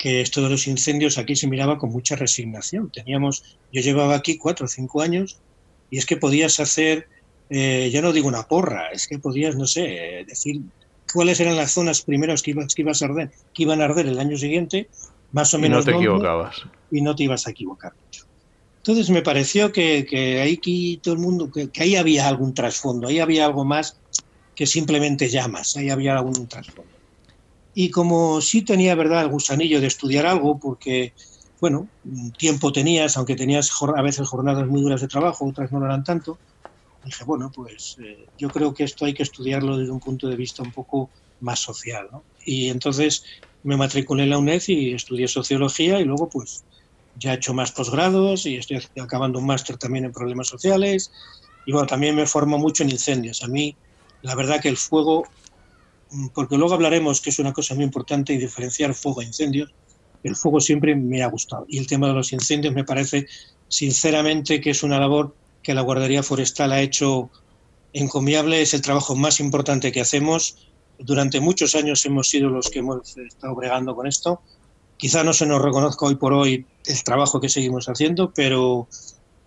que 0.00 0.22
esto 0.22 0.42
de 0.42 0.48
los 0.48 0.66
incendios 0.66 1.18
aquí 1.18 1.36
se 1.36 1.46
miraba 1.46 1.76
con 1.76 1.90
mucha 1.90 2.16
resignación. 2.16 2.90
Teníamos, 2.90 3.58
yo 3.70 3.82
llevaba 3.82 4.14
aquí 4.14 4.38
cuatro 4.38 4.64
o 4.64 4.68
cinco 4.68 5.02
años 5.02 5.36
y 5.90 5.98
es 5.98 6.06
que 6.06 6.16
podías 6.16 6.58
hacer, 6.58 7.06
eh, 7.50 7.90
ya 7.92 8.00
no 8.00 8.14
digo 8.14 8.26
una 8.26 8.44
porra, 8.44 8.90
es 8.92 9.06
que 9.06 9.18
podías, 9.18 9.56
no 9.56 9.66
sé, 9.66 10.24
decir 10.26 10.62
cuáles 11.12 11.38
eran 11.40 11.54
las 11.54 11.72
zonas 11.72 12.00
primeras 12.00 12.40
que, 12.40 12.52
ibas, 12.52 12.74
que, 12.74 12.80
ibas 12.80 13.02
a 13.02 13.04
arder, 13.04 13.30
que 13.52 13.64
iban 13.64 13.82
a 13.82 13.84
arder 13.84 14.06
el 14.06 14.18
año 14.18 14.38
siguiente, 14.38 14.88
más 15.32 15.52
o 15.52 15.58
menos. 15.58 15.84
Y 15.84 15.90
no 15.90 15.92
te 15.92 15.98
equivocabas. 15.98 16.62
Y 16.90 17.02
no 17.02 17.14
te 17.14 17.24
ibas 17.24 17.46
a 17.46 17.50
equivocar 17.50 17.92
mucho. 18.02 18.24
Entonces 18.78 19.10
me 19.10 19.20
pareció 19.20 19.70
que, 19.70 20.06
que 20.08 20.40
ahí 20.40 20.96
todo 21.02 21.12
el 21.12 21.20
mundo, 21.20 21.50
que, 21.52 21.68
ahí 21.78 21.96
había 21.96 22.26
algún 22.26 22.54
trasfondo, 22.54 23.08
ahí 23.08 23.18
había 23.18 23.44
algo 23.44 23.66
más 23.66 23.98
que 24.54 24.64
simplemente 24.64 25.28
llamas, 25.28 25.76
ahí 25.76 25.90
había 25.90 26.16
algún 26.16 26.46
trasfondo. 26.48 26.99
Y 27.72 27.90
como 27.90 28.40
sí 28.40 28.64
tenía, 28.64 28.94
verdad, 28.94 29.22
el 29.22 29.28
gusanillo 29.30 29.80
de 29.80 29.86
estudiar 29.86 30.26
algo, 30.26 30.58
porque, 30.58 31.14
bueno, 31.60 31.90
tiempo 32.38 32.72
tenías, 32.72 33.16
aunque 33.16 33.36
tenías 33.36 33.70
a 33.96 34.02
veces 34.02 34.28
jornadas 34.28 34.66
muy 34.66 34.82
duras 34.82 35.00
de 35.00 35.08
trabajo, 35.08 35.46
otras 35.46 35.70
no 35.72 35.80
lo 35.80 35.86
eran 35.86 36.04
tanto, 36.04 36.40
dije, 37.02 37.24
bueno, 37.24 37.50
pues 37.54 37.96
eh, 38.02 38.30
yo 38.36 38.50
creo 38.50 38.74
que 38.74 38.84
esto 38.84 39.04
hay 39.04 39.14
que 39.14 39.22
estudiarlo 39.22 39.76
desde 39.78 39.92
un 39.92 40.00
punto 40.00 40.28
de 40.28 40.36
vista 40.36 40.62
un 40.62 40.72
poco 40.72 41.12
más 41.40 41.60
social. 41.60 42.08
Y 42.44 42.68
entonces 42.68 43.22
me 43.62 43.76
matriculé 43.76 44.24
en 44.24 44.30
la 44.30 44.38
UNED 44.38 44.62
y 44.68 44.92
estudié 44.92 45.28
sociología 45.28 46.00
y 46.00 46.04
luego 46.04 46.28
pues 46.28 46.64
ya 47.14 47.32
he 47.32 47.36
hecho 47.36 47.54
más 47.54 47.72
posgrados 47.72 48.46
y 48.46 48.56
estoy 48.56 48.80
acabando 49.00 49.38
un 49.38 49.46
máster 49.46 49.76
también 49.78 50.04
en 50.06 50.12
problemas 50.12 50.48
sociales. 50.48 51.10
Y 51.64 51.72
bueno, 51.72 51.86
también 51.86 52.16
me 52.16 52.26
formo 52.26 52.58
mucho 52.58 52.82
en 52.82 52.90
incendios. 52.90 53.42
A 53.42 53.48
mí, 53.48 53.78
la 54.22 54.34
verdad 54.34 54.60
que 54.60 54.68
el 54.68 54.76
fuego, 54.76 55.24
porque 56.34 56.56
luego 56.56 56.74
hablaremos 56.74 57.20
que 57.20 57.30
es 57.30 57.38
una 57.38 57.52
cosa 57.52 57.74
muy 57.74 57.84
importante 57.84 58.32
y 58.32 58.38
diferenciar 58.38 58.94
fuego 58.94 59.22
e 59.22 59.26
incendios, 59.26 59.72
el 60.22 60.36
fuego 60.36 60.60
siempre 60.60 60.94
me 60.94 61.22
ha 61.22 61.28
gustado. 61.28 61.64
Y 61.68 61.78
el 61.78 61.86
tema 61.86 62.08
de 62.08 62.14
los 62.14 62.32
incendios 62.32 62.74
me 62.74 62.84
parece 62.84 63.26
sinceramente 63.68 64.60
que 64.60 64.70
es 64.70 64.82
una 64.82 64.98
labor 64.98 65.34
que 65.62 65.74
la 65.74 65.82
Guardería 65.82 66.22
Forestal 66.22 66.72
ha 66.72 66.80
hecho 66.80 67.30
encomiable, 67.92 68.62
es 68.62 68.74
el 68.74 68.82
trabajo 68.82 69.14
más 69.14 69.40
importante 69.40 69.92
que 69.92 70.00
hacemos. 70.00 70.68
Durante 70.98 71.40
muchos 71.40 71.74
años 71.74 72.04
hemos 72.04 72.28
sido 72.28 72.50
los 72.50 72.68
que 72.70 72.80
hemos 72.80 73.16
estado 73.16 73.54
bregando 73.54 73.94
con 73.94 74.06
esto. 74.06 74.40
Quizá 74.96 75.24
no 75.24 75.32
se 75.32 75.46
nos 75.46 75.62
reconozca 75.62 76.06
hoy 76.06 76.16
por 76.16 76.34
hoy 76.34 76.66
el 76.84 77.02
trabajo 77.04 77.40
que 77.40 77.48
seguimos 77.48 77.88
haciendo, 77.88 78.32
pero 78.34 78.86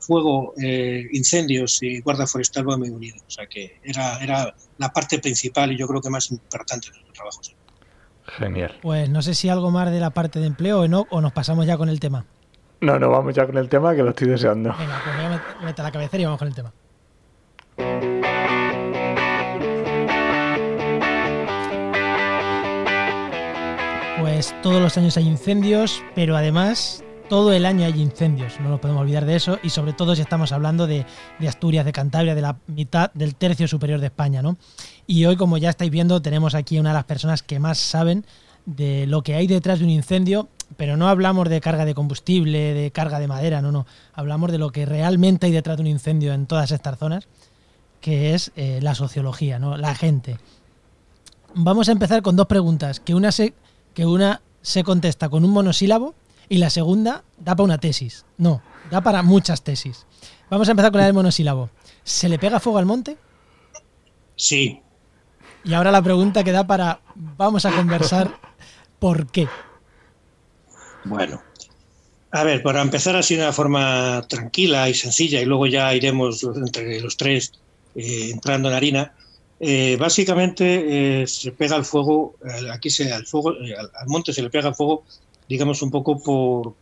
fuego, 0.03 0.53
eh, 0.61 1.07
incendios 1.11 1.81
y 1.81 2.01
guarda 2.01 2.27
forestal 2.27 2.65
van 2.65 2.79
muy 2.79 2.89
unidos. 2.89 3.21
O 3.27 3.31
sea 3.31 3.47
que 3.47 3.79
era, 3.83 4.21
era 4.23 4.53
la 4.77 4.89
parte 4.91 5.19
principal 5.19 5.71
y 5.71 5.77
yo 5.77 5.87
creo 5.87 6.01
que 6.01 6.09
más 6.09 6.31
importante 6.31 6.87
de 6.87 6.93
nuestro 6.93 7.13
trabajo. 7.13 7.41
Genial. 8.25 8.77
Pues 8.81 9.09
no 9.09 9.21
sé 9.21 9.35
si 9.35 9.49
algo 9.49 9.71
más 9.71 9.91
de 9.91 9.99
la 9.99 10.11
parte 10.11 10.39
de 10.39 10.47
empleo 10.47 10.81
o 10.81 10.87
no, 10.87 11.07
o 11.09 11.21
nos 11.21 11.33
pasamos 11.33 11.65
ya 11.65 11.77
con 11.77 11.89
el 11.89 11.99
tema. 11.99 12.25
No, 12.81 12.99
no, 12.99 13.09
vamos 13.09 13.33
ya 13.33 13.45
con 13.45 13.57
el 13.57 13.69
tema 13.69 13.95
que 13.95 14.03
lo 14.03 14.09
estoy 14.09 14.27
deseando. 14.27 14.75
Venga, 14.77 15.01
pues 15.03 15.15
voy 15.15 15.25
a 15.25 15.65
meter 15.65 15.85
la 15.85 15.91
cabecera 15.91 16.21
y 16.21 16.25
vamos 16.25 16.39
con 16.39 16.47
el 16.47 16.55
tema. 16.55 16.73
Pues 24.19 24.53
todos 24.61 24.81
los 24.81 24.97
años 24.97 25.15
hay 25.17 25.27
incendios, 25.27 26.03
pero 26.15 26.35
además 26.35 27.03
todo 27.33 27.51
el 27.51 27.65
año 27.65 27.87
hay 27.87 27.99
incendios, 27.99 28.59
no 28.59 28.69
nos 28.69 28.79
podemos 28.79 29.01
olvidar 29.01 29.25
de 29.25 29.35
eso, 29.35 29.57
y 29.63 29.71
sobre 29.71 29.93
todo 29.93 30.15
si 30.15 30.21
estamos 30.21 30.51
hablando 30.51 30.85
de, 30.85 31.03
Asturias, 31.47 31.83
de 31.83 31.91
Cantabria, 31.91 32.35
de 32.35 32.41
la 32.41 32.57
mitad 32.67 33.11
del 33.15 33.33
tercio 33.33 33.67
superior 33.67 33.99
de 33.99 34.05
España, 34.05 34.43
¿no? 34.43 34.55
Y 35.07 35.25
hoy, 35.25 35.35
como 35.35 35.57
ya 35.57 35.71
estáis 35.71 35.89
viendo, 35.89 36.21
tenemos 36.21 36.53
aquí 36.53 36.77
una 36.77 36.91
de 36.91 36.93
las 36.93 37.05
personas 37.05 37.41
que 37.41 37.57
más 37.57 37.79
saben 37.79 38.23
de 38.67 39.07
lo 39.07 39.23
que 39.23 39.33
hay 39.33 39.47
detrás 39.47 39.79
de 39.79 39.85
un 39.85 39.89
incendio 39.89 40.47
pero 40.77 40.95
no 40.95 41.09
hablamos 41.09 41.49
de 41.49 41.59
carga 41.59 41.85
de 41.85 41.95
combustible, 41.95 42.75
de 42.75 42.91
carga 42.91 43.19
de 43.19 43.27
madera, 43.27 43.63
no, 43.63 43.71
no. 43.71 43.87
Hablamos 44.13 44.51
de 44.51 44.59
lo 44.59 44.71
que 44.71 44.85
realmente 44.85 45.47
hay 45.47 45.51
detrás 45.51 45.77
de 45.77 45.81
un 45.81 45.87
incendio 45.87 46.33
en 46.33 46.45
todas 46.45 46.71
estas 46.71 46.99
zonas, 46.99 47.27
que 47.99 48.35
es 48.35 48.51
eh, 48.55 48.79
la 48.81 48.93
sociología, 48.93 49.57
¿no? 49.57 49.75
La 49.75 49.95
gente. 49.95 50.37
Vamos 51.55 51.89
a 51.89 51.93
empezar 51.93 52.21
con 52.21 52.35
dos 52.35 52.45
preguntas, 52.45 52.99
que 52.99 53.15
una 53.15 53.31
se, 53.31 53.55
que 53.95 54.05
una 54.05 54.41
se 54.61 54.83
contesta 54.83 55.29
con 55.29 55.43
un 55.43 55.51
monosílabo 55.51 56.13
y 56.49 56.57
la 56.57 56.69
segunda 56.69 57.23
da 57.37 57.55
para 57.55 57.65
una 57.65 57.77
tesis. 57.77 58.25
No, 58.37 58.61
da 58.91 59.01
para 59.01 59.23
muchas 59.23 59.63
tesis. 59.63 60.05
Vamos 60.49 60.67
a 60.67 60.71
empezar 60.71 60.91
con 60.91 60.99
la 60.99 61.05
del 61.05 61.13
monosílabo. 61.13 61.69
¿Se 62.03 62.29
le 62.29 62.39
pega 62.39 62.59
fuego 62.59 62.79
al 62.79 62.85
monte? 62.85 63.17
Sí. 64.35 64.81
Y 65.63 65.73
ahora 65.73 65.91
la 65.91 66.01
pregunta 66.01 66.43
que 66.43 66.51
da 66.51 66.67
para, 66.67 66.99
vamos 67.15 67.65
a 67.65 67.71
conversar, 67.71 68.37
¿por 68.99 69.31
qué? 69.31 69.47
Bueno, 71.05 71.41
a 72.31 72.43
ver, 72.43 72.63
para 72.63 72.81
empezar 72.81 73.15
así 73.15 73.35
de 73.35 73.43
una 73.43 73.53
forma 73.53 74.25
tranquila 74.27 74.89
y 74.89 74.95
sencilla, 74.95 75.39
y 75.39 75.45
luego 75.45 75.67
ya 75.67 75.93
iremos 75.93 76.43
entre 76.43 76.99
los 76.99 77.15
tres 77.15 77.53
eh, 77.95 78.31
entrando 78.31 78.69
en 78.69 78.75
harina. 78.75 79.13
Eh, 79.59 79.95
básicamente 79.99 81.21
eh, 81.21 81.27
se 81.27 81.51
pega 81.51 81.75
el 81.75 81.85
fuego, 81.85 82.35
aquí 82.71 82.89
se, 82.89 83.13
al, 83.13 83.25
fuego, 83.25 83.51
al, 83.51 84.07
monte 84.07 84.33
se 84.33 84.41
le 84.41 84.49
pega 84.49 84.69
el 84.69 84.75
fuego, 84.75 85.03
digamos, 85.47 85.81
un 85.81 85.91
poco 85.91 86.21
por, 86.21 86.75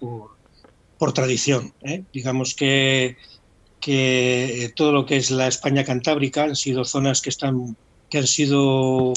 por, 0.97 1.13
tradición. 1.13 1.74
Digamos 2.13 2.54
que, 2.56 3.17
que 3.80 4.71
todo 4.76 4.91
lo 4.91 5.06
que 5.06 5.17
es 5.17 5.32
la 5.32 5.47
España 5.47 5.84
cantábrica 5.84 6.43
han 6.43 6.56
sido 6.56 6.86
zonas 6.86 7.21
que, 7.21 7.30
están, 7.30 7.76
que 8.10 8.19
han 8.19 8.28
sido 8.28 9.13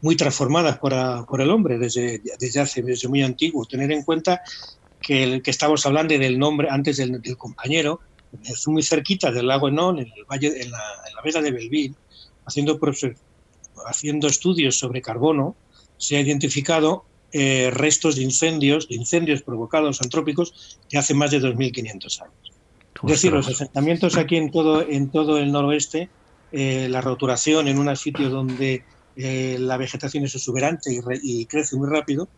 muy 0.00 0.16
transformadas 0.16 0.78
por, 0.78 0.92
por 1.26 1.40
el 1.40 1.50
hombre 1.50 1.78
desde, 1.78 2.20
desde 2.38 2.60
hace 2.60 2.82
desde 2.82 3.08
muy 3.08 3.22
antiguo. 3.22 3.64
Tener 3.64 3.90
en 3.90 4.02
cuenta 4.02 4.42
que, 5.00 5.22
el, 5.22 5.42
que 5.42 5.50
estamos 5.50 5.84
hablando 5.86 6.16
del 6.16 6.38
nombre 6.38 6.68
antes 6.70 6.96
del, 6.96 7.20
compañero, 7.36 8.00
es 8.44 8.66
muy 8.68 8.82
cerquita 8.82 9.30
del 9.30 9.46
lago 9.46 9.68
Enón, 9.68 9.98
en 9.98 10.12
el 10.14 10.24
valle, 10.24 10.60
en 10.60 10.70
la, 10.70 10.82
en 11.08 11.32
la 11.32 11.40
de 11.40 11.50
Belville, 11.52 11.94
haciendo, 12.46 12.78
haciendo 13.86 14.28
estudios 14.28 14.76
sobre 14.76 15.02
carbono, 15.02 15.56
se 15.96 16.16
ha 16.16 16.20
identificado 16.20 17.04
eh, 17.36 17.72
restos 17.72 18.14
de 18.14 18.22
incendios, 18.22 18.86
de 18.86 18.94
incendios 18.94 19.42
provocados 19.42 20.00
antrópicos 20.00 20.78
de 20.88 20.98
hace 20.98 21.14
más 21.14 21.32
de 21.32 21.40
2.500 21.40 22.22
años. 22.22 22.52
Es 23.02 23.10
decir, 23.10 23.32
los 23.32 23.48
asentamientos 23.48 24.16
aquí 24.16 24.36
en 24.36 24.52
todo, 24.52 24.88
en 24.88 25.10
todo 25.10 25.38
el 25.38 25.50
noroeste, 25.50 26.08
eh, 26.52 26.86
la 26.88 27.00
roturación 27.00 27.66
en 27.66 27.78
un 27.78 27.96
sitio 27.96 28.30
donde 28.30 28.84
eh, 29.16 29.56
la 29.58 29.76
vegetación 29.76 30.22
es 30.22 30.36
exuberante 30.36 30.96
y, 31.24 31.44
crece 31.46 31.74
muy 31.74 31.88
rápido, 31.88 32.28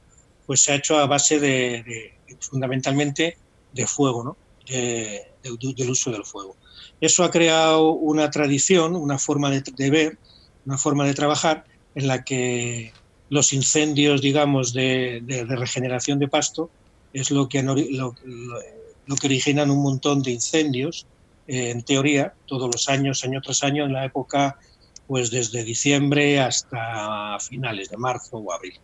pues 0.47 0.63
se 0.63 0.73
ha 0.73 0.77
hecho 0.77 0.97
a 0.97 1.07
base 1.07 1.39
de, 1.41 2.15
fundamentalmente 2.41 3.37
de 3.75 3.87
fuego, 3.87 4.25
¿no? 4.25 4.37
de, 4.67 5.27
del 5.43 5.91
uso 5.91 6.11
del 6.11 6.25
fuego. 6.25 6.57
Eso 7.03 7.23
ha 7.23 7.31
creado 7.31 7.91
una 7.91 8.31
tradición, 8.31 8.97
una 8.97 9.19
forma 9.19 9.51
de, 9.51 9.91
ver, 9.91 10.17
una 10.65 10.79
forma 10.79 11.05
de 11.05 11.13
trabajar 11.13 11.67
en 11.95 12.09
la 12.09 12.25
que 12.25 12.95
los 13.29 13.53
incendios, 13.53 14.21
digamos, 14.21 14.73
de, 14.73 15.23
regeneración 15.49 16.19
de 16.19 16.29
pasto 16.29 16.71
es 17.13 17.31
lo 17.31 17.49
que, 17.49 17.63
lo, 17.63 18.15
que 18.15 19.27
originan 19.27 19.71
un 19.71 19.83
montón 19.83 20.23
de 20.23 20.33
incendios, 20.33 21.07
eh, 21.47 21.71
en 21.71 21.83
teoría, 21.83 22.35
todos 22.47 22.71
los 22.73 22.89
años, 22.89 23.25
año 23.25 23.41
tras 23.41 23.63
año, 23.63 23.85
en 23.85 23.93
la 23.93 24.05
época, 24.05 24.59
pues 25.07 25.31
desde 25.31 25.65
diciembre 25.65 26.41
hasta 26.41 27.39
finales 27.41 27.91
de 27.91 27.97
marzo 27.97 28.39
o 28.39 28.53
abril. 28.53 28.75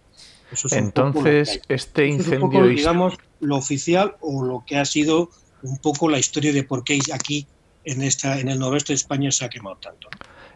Entonces, 0.71 1.61
este 1.69 2.07
incendio... 2.07 2.67
digamos, 2.67 3.15
lo 3.41 3.57
oficial 3.57 4.17
o 4.21 4.45
lo 4.45 4.65
que 4.67 4.77
ha 4.77 4.85
sido 4.85 5.31
un 5.63 5.79
poco 5.79 6.09
la 6.09 6.19
historia 6.19 6.53
de 6.53 6.63
por 6.63 6.85
qué 6.85 6.99
aquí 7.13 7.47
en, 7.85 8.03
esta, 8.03 8.39
en 8.39 8.49
el 8.49 8.59
noroeste 8.59 8.93
de 8.93 8.97
España 8.97 9.31
se 9.31 9.45
ha 9.45 9.49
quemado 9.49 9.77
tanto. 9.77 10.09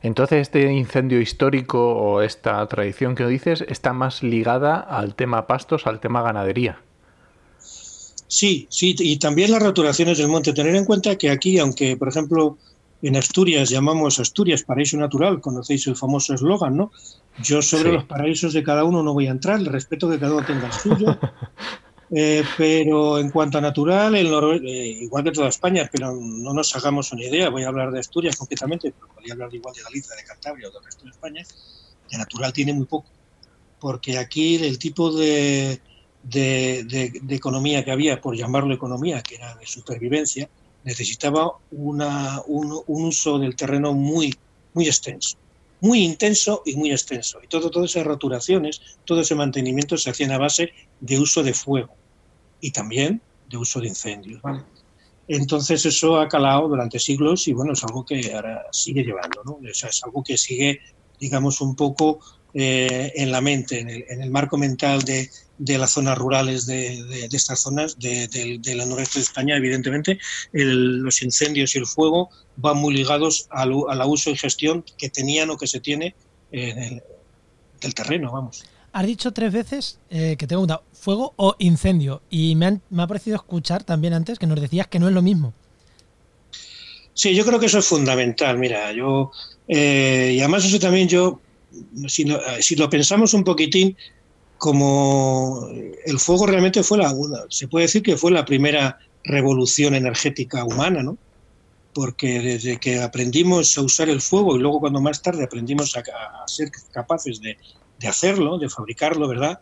Entonces, 0.02 0.42
este 0.42 0.72
incendio 0.72 1.20
histórico 1.20 1.94
o 1.94 2.22
esta 2.22 2.66
tradición 2.68 3.14
que 3.14 3.26
dices 3.26 3.64
está 3.68 3.92
más 3.92 4.22
ligada 4.22 4.78
al 4.78 5.14
tema 5.14 5.46
pastos, 5.46 5.86
al 5.86 6.00
tema 6.00 6.22
ganadería. 6.22 6.80
Sí, 8.28 8.66
sí, 8.70 8.94
y 8.98 9.18
también 9.18 9.52
las 9.52 9.62
roturaciones 9.62 10.18
del 10.18 10.28
monte. 10.28 10.52
Tener 10.52 10.74
en 10.74 10.84
cuenta 10.84 11.16
que 11.16 11.30
aquí, 11.30 11.58
aunque, 11.58 11.96
por 11.96 12.08
ejemplo, 12.08 12.58
en 13.02 13.16
Asturias 13.16 13.70
llamamos 13.70 14.18
Asturias 14.18 14.62
paraíso 14.62 14.96
natural, 14.96 15.40
conocéis 15.40 15.86
el 15.86 15.96
famoso 15.96 16.34
eslogan, 16.34 16.76
¿no? 16.76 16.90
Yo 17.42 17.62
sobre 17.62 17.92
los 17.92 18.04
paraísos 18.04 18.52
de 18.52 18.62
cada 18.62 18.84
uno 18.84 19.02
no 19.02 19.12
voy 19.12 19.26
a 19.26 19.30
entrar, 19.30 19.58
el 19.60 19.66
respeto 19.66 20.10
que 20.10 20.18
cada 20.18 20.34
uno 20.34 20.46
tenga 20.46 20.66
el 20.66 20.72
suyo. 20.72 21.18
Eh, 22.10 22.44
pero 22.56 23.18
en 23.18 23.30
cuanto 23.30 23.58
a 23.58 23.60
natural, 23.60 24.14
el 24.14 24.28
eh, 24.64 24.86
igual 25.02 25.24
que 25.24 25.32
toda 25.32 25.48
España, 25.48 25.88
pero 25.90 26.14
no 26.14 26.52
nos 26.52 26.74
hagamos 26.76 27.10
una 27.12 27.24
idea, 27.24 27.50
voy 27.50 27.64
a 27.64 27.68
hablar 27.68 27.90
de 27.90 27.98
Asturias 27.98 28.36
concretamente, 28.36 28.92
pero 28.92 29.12
podría 29.12 29.32
hablar 29.32 29.52
igual 29.52 29.74
de 29.74 29.82
Galicia, 29.82 30.14
de 30.14 30.22
Cantabria 30.22 30.68
o 30.68 30.70
del 30.70 30.84
resto 30.84 31.04
de 31.04 31.10
España, 31.10 31.44
de 32.10 32.18
natural 32.18 32.52
tiene 32.52 32.72
muy 32.74 32.86
poco, 32.86 33.08
porque 33.80 34.18
aquí 34.18 34.54
el 34.54 34.78
tipo 34.78 35.10
de, 35.10 35.80
de, 36.22 37.20
economía 37.30 37.84
que 37.84 37.90
había, 37.90 38.20
por 38.20 38.36
llamarlo 38.36 38.72
economía, 38.72 39.20
que 39.22 39.34
era 39.34 39.56
de 39.56 39.66
supervivencia, 39.66 40.48
necesitaba 40.84 41.54
una, 41.72 42.40
un, 42.46 42.82
un 42.86 43.04
uso 43.04 43.40
del 43.40 43.56
terreno 43.56 43.92
muy, 43.94 44.32
muy 44.74 44.86
extenso 44.86 45.36
muy 45.78 46.02
intenso 46.02 46.62
y 46.64 46.74
muy 46.74 46.90
extenso. 46.90 47.38
Y 47.44 47.48
todo, 47.48 47.70
todas 47.70 47.90
esas 47.90 48.06
roturaciones, 48.06 48.80
todo 49.04 49.20
ese 49.20 49.34
mantenimiento 49.34 49.98
se 49.98 50.08
hacían 50.08 50.32
a 50.32 50.38
base 50.38 50.72
de 51.00 51.20
uso 51.20 51.42
de 51.42 51.52
fuego 51.52 51.95
y 52.60 52.70
también 52.70 53.20
de 53.48 53.56
uso 53.56 53.80
de 53.80 53.88
incendios. 53.88 54.40
Entonces 55.28 55.84
eso 55.84 56.20
ha 56.20 56.28
calado 56.28 56.68
durante 56.68 56.98
siglos 56.98 57.48
y 57.48 57.52
bueno, 57.52 57.72
es 57.72 57.82
algo 57.82 58.04
que 58.04 58.32
ahora 58.32 58.64
sigue 58.70 59.02
llevando, 59.02 59.42
¿no? 59.44 59.58
es 59.68 60.02
algo 60.04 60.22
que 60.22 60.36
sigue, 60.36 60.80
digamos, 61.18 61.60
un 61.60 61.74
poco 61.74 62.20
eh, 62.54 63.12
en 63.16 63.32
la 63.32 63.40
mente, 63.40 63.80
en 63.80 64.22
el, 64.22 64.30
marco 64.30 64.56
mental 64.56 65.02
de, 65.02 65.28
las 65.58 65.90
zonas 65.90 66.16
rurales 66.16 66.64
de, 66.66 67.28
estas 67.32 67.60
zonas, 67.60 67.98
de, 67.98 68.60
la 68.76 68.86
noreste 68.86 69.18
de 69.18 69.24
España, 69.24 69.56
evidentemente, 69.56 70.18
los 70.52 71.22
incendios 71.22 71.74
y 71.74 71.78
el 71.80 71.86
fuego 71.86 72.30
van 72.56 72.78
muy 72.78 72.94
ligados 72.94 73.48
al, 73.50 73.72
uso 73.72 74.30
y 74.30 74.36
gestión 74.36 74.84
que 74.96 75.10
tenían 75.10 75.50
o 75.50 75.58
que 75.58 75.66
se 75.66 75.80
tiene 75.80 76.14
en 76.52 77.02
del 77.80 77.94
terreno, 77.94 78.32
vamos. 78.32 78.64
Has 78.96 79.06
dicho 79.06 79.30
tres 79.34 79.52
veces 79.52 79.98
eh, 80.08 80.36
que 80.38 80.46
tengo 80.46 80.66
fuego 80.94 81.34
o 81.36 81.54
incendio 81.58 82.22
y 82.30 82.54
me, 82.54 82.80
me 82.88 83.02
ha 83.02 83.06
parecido 83.06 83.36
escuchar 83.36 83.84
también 83.84 84.14
antes 84.14 84.38
que 84.38 84.46
nos 84.46 84.58
decías 84.58 84.86
que 84.86 84.98
no 84.98 85.06
es 85.06 85.12
lo 85.12 85.20
mismo. 85.20 85.52
Sí, 87.12 87.34
yo 87.34 87.44
creo 87.44 87.60
que 87.60 87.66
eso 87.66 87.80
es 87.80 87.84
fundamental. 87.84 88.56
Mira, 88.56 88.92
yo 88.92 89.32
eh, 89.68 90.32
y 90.34 90.40
además 90.40 90.64
eso 90.64 90.78
también 90.78 91.08
yo 91.08 91.42
si 92.08 92.24
lo, 92.24 92.88
pensamos 92.88 93.34
un 93.34 93.44
poquitín, 93.44 93.98
como 94.56 95.68
el 96.06 96.18
fuego 96.18 96.46
realmente 96.46 96.82
fue 96.82 96.96
la, 96.96 97.14
se 97.50 97.68
puede 97.68 97.84
decir 97.84 98.02
que 98.02 98.16
fue 98.16 98.30
la 98.30 98.46
primera 98.46 98.98
revolución 99.24 99.94
energética 99.94 100.64
humana, 100.64 101.02
¿no? 101.02 101.18
Porque 101.92 102.40
desde 102.40 102.78
que 102.78 103.02
aprendimos 103.02 103.76
a 103.76 103.82
usar 103.82 104.08
el 104.08 104.22
fuego 104.22 104.56
y 104.56 104.60
luego 104.60 104.80
cuando 104.80 105.02
más 105.02 105.20
tarde 105.20 105.44
aprendimos 105.44 105.94
a, 105.98 106.02
ser 106.46 106.70
capaces 106.92 107.42
de, 107.42 107.58
hacerlo, 108.04 108.58
de 108.58 108.68
fabricarlo, 108.68 109.28
¿verdad? 109.28 109.60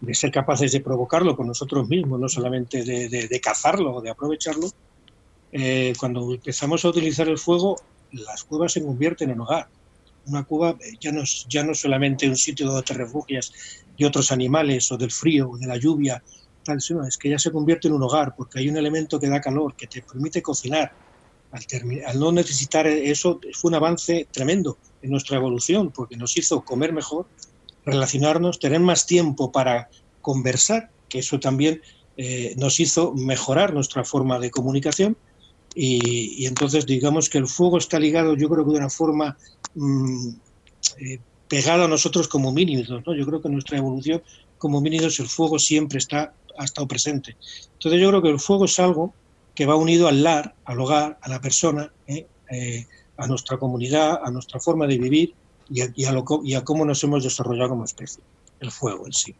De 0.00 0.14
ser 0.14 0.30
capaces 0.30 0.72
de 0.72 0.80
provocarlo 0.80 1.36
con 1.36 1.46
nosotros 1.46 1.88
mismos, 1.88 2.18
no 2.18 2.28
solamente 2.28 2.82
de, 2.82 3.40
cazarlo 3.40 3.94
o 3.94 4.00
de 4.00 4.10
aprovecharlo, 4.10 4.70
eh, 5.52 5.92
cuando 5.98 6.34
empezamos 6.34 6.84
a 6.84 6.88
utilizar 6.88 7.28
el 7.28 7.38
fuego, 7.38 7.76
las 8.12 8.44
cuevas 8.44 8.72
se 8.72 8.84
convierten 8.84 9.30
en 9.30 9.40
hogar 9.40 9.68
una 10.26 10.44
cueva 10.44 10.70
eh, 10.80 10.96
ya 11.00 11.12
no, 11.12 11.22
es, 11.22 11.46
ya 11.48 11.64
no 11.64 11.74
solamente 11.74 12.28
un 12.28 12.36
sitio 12.36 12.66
donde 12.66 12.82
te 12.82 12.94
refugias 12.94 13.52
de 13.96 14.06
otros 14.06 14.32
animales 14.32 14.90
o 14.92 14.96
del 14.96 15.10
frío 15.10 15.50
o 15.50 15.58
de 15.58 15.66
la 15.66 15.76
lluvia, 15.76 16.22
tal, 16.62 16.80
sino 16.80 17.06
es 17.06 17.16
que 17.16 17.30
ya 17.30 17.38
se 17.38 17.50
convierte 17.50 17.88
en 17.88 17.94
un 17.94 18.02
hogar 18.02 18.34
porque 18.36 18.58
hay 18.58 18.68
un 18.68 18.76
elemento 18.76 19.18
que 19.18 19.28
da 19.28 19.40
calor, 19.40 19.74
que 19.74 19.86
te 19.86 20.02
permite 20.02 20.42
cocinar. 20.42 20.92
Al, 21.52 21.64
al 22.06 22.18
no 22.18 22.32
necesitar 22.32 22.86
eso 22.86 23.40
fue 23.54 23.70
un 23.70 23.76
avance 23.76 24.26
tremendo 24.32 24.76
en 25.00 25.10
nuestra 25.10 25.36
evolución 25.36 25.90
porque 25.90 26.16
nos 26.16 26.36
hizo 26.36 26.62
comer 26.62 26.92
mejor, 26.92 27.26
relacionarnos, 27.86 28.58
tener 28.58 28.80
más 28.80 29.06
tiempo 29.06 29.50
para 29.50 29.88
conversar, 30.20 30.90
que 31.08 31.20
eso 31.20 31.40
también 31.40 31.80
eh, 32.16 32.54
nos 32.58 32.80
hizo 32.80 33.14
mejorar 33.14 33.72
nuestra 33.72 34.04
forma 34.04 34.38
de 34.38 34.50
comunicación 34.50 35.16
y, 35.74 36.46
entonces 36.46 36.86
digamos 36.86 37.30
que 37.30 37.38
el 37.38 37.46
fuego 37.46 37.78
está 37.78 37.98
ligado, 37.98 38.34
yo 38.36 38.48
creo 38.48 38.64
que 38.64 38.72
de 38.72 38.78
una 38.78 38.90
forma 38.90 39.36
mm, 39.74 40.28
eh, 40.98 41.18
pegada 41.48 41.84
a 41.84 41.88
nosotros 41.88 42.28
como 42.28 42.52
mínimos. 42.52 42.88
¿no? 42.88 43.14
Yo 43.14 43.26
creo 43.26 43.40
que 43.40 43.48
nuestra 43.48 43.78
evolución 43.78 44.22
como 44.58 44.80
mínimos 44.80 45.20
el 45.20 45.28
fuego 45.28 45.58
siempre 45.58 45.98
está, 45.98 46.34
ha 46.58 46.64
estado 46.64 46.88
presente. 46.88 47.36
Entonces 47.74 48.00
yo 48.00 48.08
creo 48.08 48.22
que 48.22 48.30
el 48.30 48.40
fuego 48.40 48.64
es 48.64 48.78
algo 48.80 49.14
que 49.54 49.66
va 49.66 49.76
unido 49.76 50.08
al 50.08 50.22
lar, 50.22 50.54
al 50.64 50.80
hogar, 50.80 51.18
a 51.20 51.28
la 51.28 51.40
persona. 51.40 51.92
Eh, 52.08 52.86
a 53.16 53.26
nuestra 53.26 53.58
comunidad, 53.58 54.20
a 54.22 54.30
nuestra 54.30 54.60
forma 54.60 54.86
de 54.86 54.98
vivir 54.98 55.34
y 55.68 56.04
a, 56.04 56.10
a 56.58 56.64
cómo 56.64 56.84
nos 56.84 57.02
hemos 57.04 57.24
desarrollado 57.24 57.70
como 57.70 57.84
especie, 57.84 58.22
el 58.60 58.70
fuego 58.70 59.06
en 59.06 59.12
sí. 59.12 59.34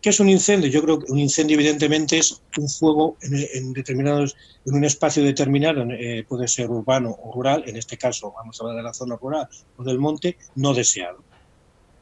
¿Qué 0.00 0.08
es 0.08 0.18
un 0.18 0.30
incendio? 0.30 0.70
Yo 0.70 0.82
creo 0.82 0.98
que 0.98 1.12
un 1.12 1.18
incendio 1.18 1.56
evidentemente 1.56 2.16
es 2.16 2.40
un 2.56 2.70
fuego 2.70 3.18
en, 3.20 3.74
determinados, 3.74 4.34
en 4.64 4.74
un 4.74 4.84
espacio 4.84 5.22
determinado, 5.22 5.82
eh, 5.90 6.24
puede 6.26 6.48
ser 6.48 6.70
urbano 6.70 7.14
o 7.22 7.32
rural, 7.34 7.64
en 7.66 7.76
este 7.76 7.98
caso 7.98 8.32
vamos 8.34 8.58
a 8.58 8.64
hablar 8.64 8.78
de 8.78 8.82
la 8.82 8.94
zona 8.94 9.16
rural 9.16 9.46
o 9.76 9.84
del 9.84 9.98
monte, 9.98 10.38
no 10.54 10.72
deseado. 10.72 11.22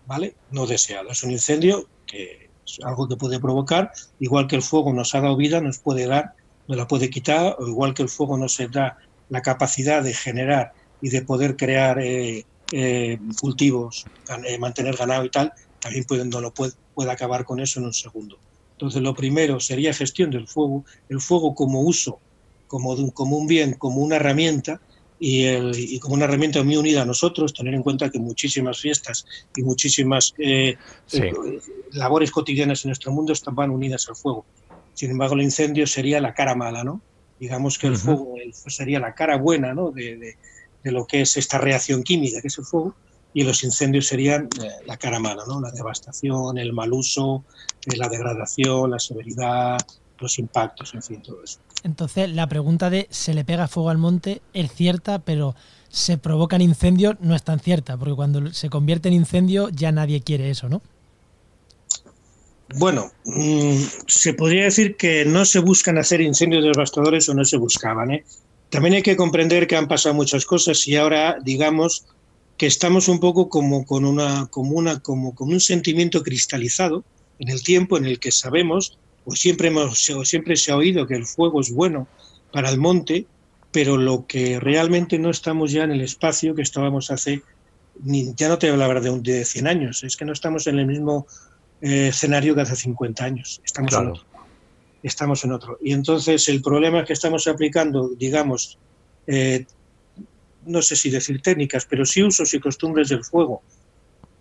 ¿Vale? 0.07 0.37
No 0.53 0.66
deseado. 0.66 1.11
Es 1.11 1.23
un 1.25 1.33
incendio 1.33 1.88
que 2.07 2.49
es 2.64 2.79
algo 2.85 3.09
que 3.09 3.16
puede 3.16 3.40
provocar, 3.40 3.90
igual 4.21 4.47
que 4.47 4.57
el 4.57 4.62
fuego 4.62 4.92
nos 4.92 5.14
ha 5.16 5.21
dado 5.21 5.37
vida, 5.37 5.61
nos 5.61 5.79
puede 5.79 6.07
dar, 6.07 6.35
nos 6.68 6.79
la 6.79 6.87
puede 6.87 7.11
quitar, 7.11 7.57
o 7.59 7.66
igual 7.66 7.94
que 7.94 8.03
el 8.03 8.09
fuego 8.09 8.38
nos 8.38 8.59
da 8.71 8.97
la 9.29 9.42
capacidad 9.42 10.05
de 10.05 10.14
generar 10.14 10.73
y 11.03 11.11
de 11.11 11.23
poder 11.23 11.57
crear 11.57 11.99
eh, 12.01 12.47
eh, 12.72 13.18
cultivos, 13.40 14.04
mantener 14.59 14.96
ganado 14.96 15.24
y 15.24 15.31
tal, 15.31 15.52
también 15.81 16.04
puede, 16.04 16.24
no 16.24 16.40
lo 16.40 16.52
puede, 16.52 16.72
puede 16.94 17.11
acabar 17.11 17.44
con 17.44 17.61
eso 17.61 17.81
en 17.81 17.87
un 17.87 17.94
segundo. 17.94 18.38
Entonces, 18.72 19.02
lo 19.02 19.14
primero 19.14 19.59
sería 19.59 19.92
gestión 19.92 20.31
del 20.31 20.46
fuego, 20.46 20.85
el 21.09 21.20
fuego 21.20 21.54
como 21.54 21.81
uso, 21.83 22.20
como, 22.68 22.92
un, 22.92 23.11
como 23.11 23.37
un 23.37 23.48
bien, 23.48 23.74
como 23.74 24.02
una 24.02 24.16
herramienta, 24.16 24.81
y, 25.18 25.44
el, 25.44 25.98
como 26.00 26.14
una 26.14 26.26
herramienta 26.26 26.62
muy 26.62 26.76
unida 26.76 27.02
a 27.02 27.04
nosotros, 27.04 27.52
tener 27.52 27.74
en 27.74 27.83
cuenta 27.83 28.09
que 28.09 28.20
muchísimas 28.20 28.78
fiestas 28.78 29.26
y 29.57 29.62
muchísimas 29.62 30.33
eh, 30.38 30.76
eh, 31.12 31.33
labores 31.92 32.31
cotidianas 32.31 32.85
en 32.85 32.90
nuestro 32.90 33.11
mundo 33.11 33.33
están 33.33 33.57
van 33.57 33.70
unidas 33.70 34.09
al 34.09 34.14
fuego. 34.14 34.46
Sin 34.94 35.11
embargo, 35.11 35.35
el 35.35 35.42
incendio 35.42 35.87
sería 35.87 36.20
la 36.20 36.35
cara 36.35 36.54
mala, 36.54 36.85
¿no? 36.85 37.00
Digamos 37.40 37.78
que 37.78 37.88
el 37.88 37.96
fuego 37.96 38.35
sería 38.66 39.00
la 39.00 39.14
cara 39.14 39.37
buena, 39.37 39.74
¿no? 39.74 39.90
de, 39.90 40.37
lo 40.92 41.07
que 41.07 41.22
es 41.22 41.37
esta 41.37 41.59
reacción 41.59 42.03
química, 42.03 42.40
que 42.40 42.48
es 42.48 42.59
el 42.59 42.64
fuego, 42.64 42.94
y 43.35 43.44
los 43.44 43.62
incendios 43.64 44.07
serían 44.07 44.48
eh, 44.62 44.68
la 44.87 44.96
cara 44.96 45.18
mala, 45.18 45.44
¿no? 45.46 45.61
la 45.61 45.70
devastación, 45.70 46.59
el 46.59 46.72
mal 46.72 46.92
uso, 46.92 47.44
eh, 47.87 47.96
la 47.96 48.09
degradación, 48.09 48.90
la 48.90 48.98
severidad, 48.98 49.79
los 50.18 50.38
impactos, 50.38 50.94
en 50.94 51.03
fin, 51.03 51.22
todo 51.22 51.42
eso. 51.44 51.61
Entonces, 51.85 52.31
la 52.31 52.48
pregunta 52.48 52.90
de 52.90 53.07
¿se 53.11 53.35
le 53.35 53.44
pega 53.44 53.68
fuego 53.68 53.90
al 53.90 53.98
monte? 53.98 54.42
es 54.53 54.72
cierta, 54.72 55.20
pero 55.20 55.55
¿se 55.88 56.18
provocan 56.18 56.61
incendios? 56.61 57.16
no 57.20 57.35
es 57.35 57.42
tan 57.42 57.61
cierta, 57.61 57.96
porque 57.96 58.14
cuando 58.14 58.53
se 58.53 58.70
convierte 58.70 59.09
en 59.09 59.14
incendio 59.14 59.68
ya 59.68 59.92
nadie 59.92 60.22
quiere 60.22 60.51
eso, 60.51 60.68
¿no? 60.68 60.83
Bueno, 62.74 63.11
mm, 63.24 63.77
se 64.07 64.35
podría 64.35 64.64
decir 64.64 64.96
que 64.96 65.24
no 65.24 65.44
se 65.44 65.61
buscan 65.61 65.96
hacer 65.96 66.20
incendios 66.20 66.64
devastadores 66.64 67.29
o 67.29 67.35
no 67.35 67.44
se 67.44 67.57
buscaban. 67.57 68.11
¿eh? 68.11 68.24
También 68.70 68.94
hay 68.94 69.02
que 69.02 69.16
comprender 69.16 69.66
que 69.66 69.76
han 69.76 69.88
pasado 69.88 70.14
muchas 70.14 70.44
cosas 70.44 70.87
y 70.87 70.96
ahora, 70.96 71.38
digamos, 71.42 72.04
que 72.59 72.66
estamos 72.66 73.09
un 73.09 73.20
poco 73.20 73.48
como 73.48 73.87
con 73.87 74.04
una, 74.04 74.46
como 74.48 74.72
una, 74.72 74.98
como 75.00 75.35
con 75.35 75.50
un 75.50 75.61
sentimiento 75.61 76.22
cristalizado 76.22 77.04
en 77.38 77.48
el 77.48 77.62
tiempo 77.62 77.96
en 77.96 78.04
el 78.04 78.18
que 78.18 78.33
sabemos, 78.33 78.98
o 79.24 79.37
siempre 79.37 79.68
hemos, 79.68 80.04
siempre 80.24 80.57
se 80.57 80.72
ha 80.72 80.76
oído 80.76 81.07
que 81.07 81.14
el 81.14 81.24
fuego 81.24 81.61
es 81.61 81.70
bueno 81.70 82.09
para 82.52 82.68
el 82.68 82.78
monte, 82.78 83.26
pero 83.70 83.96
lo 83.96 84.26
que 84.26 84.59
realmente 84.59 85.18
no 85.18 85.31
estamos 85.31 85.70
ya 85.70 85.85
en 85.85 85.92
el 85.92 86.00
espacio 86.00 86.54
que 86.54 86.62
estábamos 86.62 87.11
hace, 87.11 87.42
ya 88.04 88.48
no 88.48 88.59
te 88.59 88.70
hablar 88.70 89.00
de, 89.00 89.11
un, 89.11 89.22
de 89.22 89.44
100 89.44 89.66
años, 89.66 90.02
es 90.02 90.16
que 90.16 90.24
no 90.24 90.33
estamos 90.33 90.66
en 90.66 90.78
el 90.78 90.87
mismo 90.87 91.26
eh, 91.81 92.09
escenario 92.09 92.54
que 92.54 92.62
hace 92.62 92.76
50 92.76 93.24
años, 93.24 93.61
estamos 93.64 93.92
en 93.92 94.09
otro. 94.09 94.28
Estamos 95.03 95.45
en 95.45 95.53
otro. 95.53 95.79
Y 95.83 95.93
entonces 95.93 96.49
el 96.49 96.61
problema 96.63 97.01
es 97.01 97.07
que 97.07 97.13
estamos 97.13 97.47
aplicando, 97.47 98.09
digamos, 98.09 98.79
eh, 99.27 99.67
no 100.67 100.83
sé 100.83 100.97
si 100.97 101.11
decir 101.11 101.41
técnicas, 101.41 101.87
pero 101.89 102.05
sí 102.05 102.23
usos 102.23 102.53
y 102.55 102.61
costumbres 102.61 103.09
del 103.09 103.25
fuego 103.25 103.63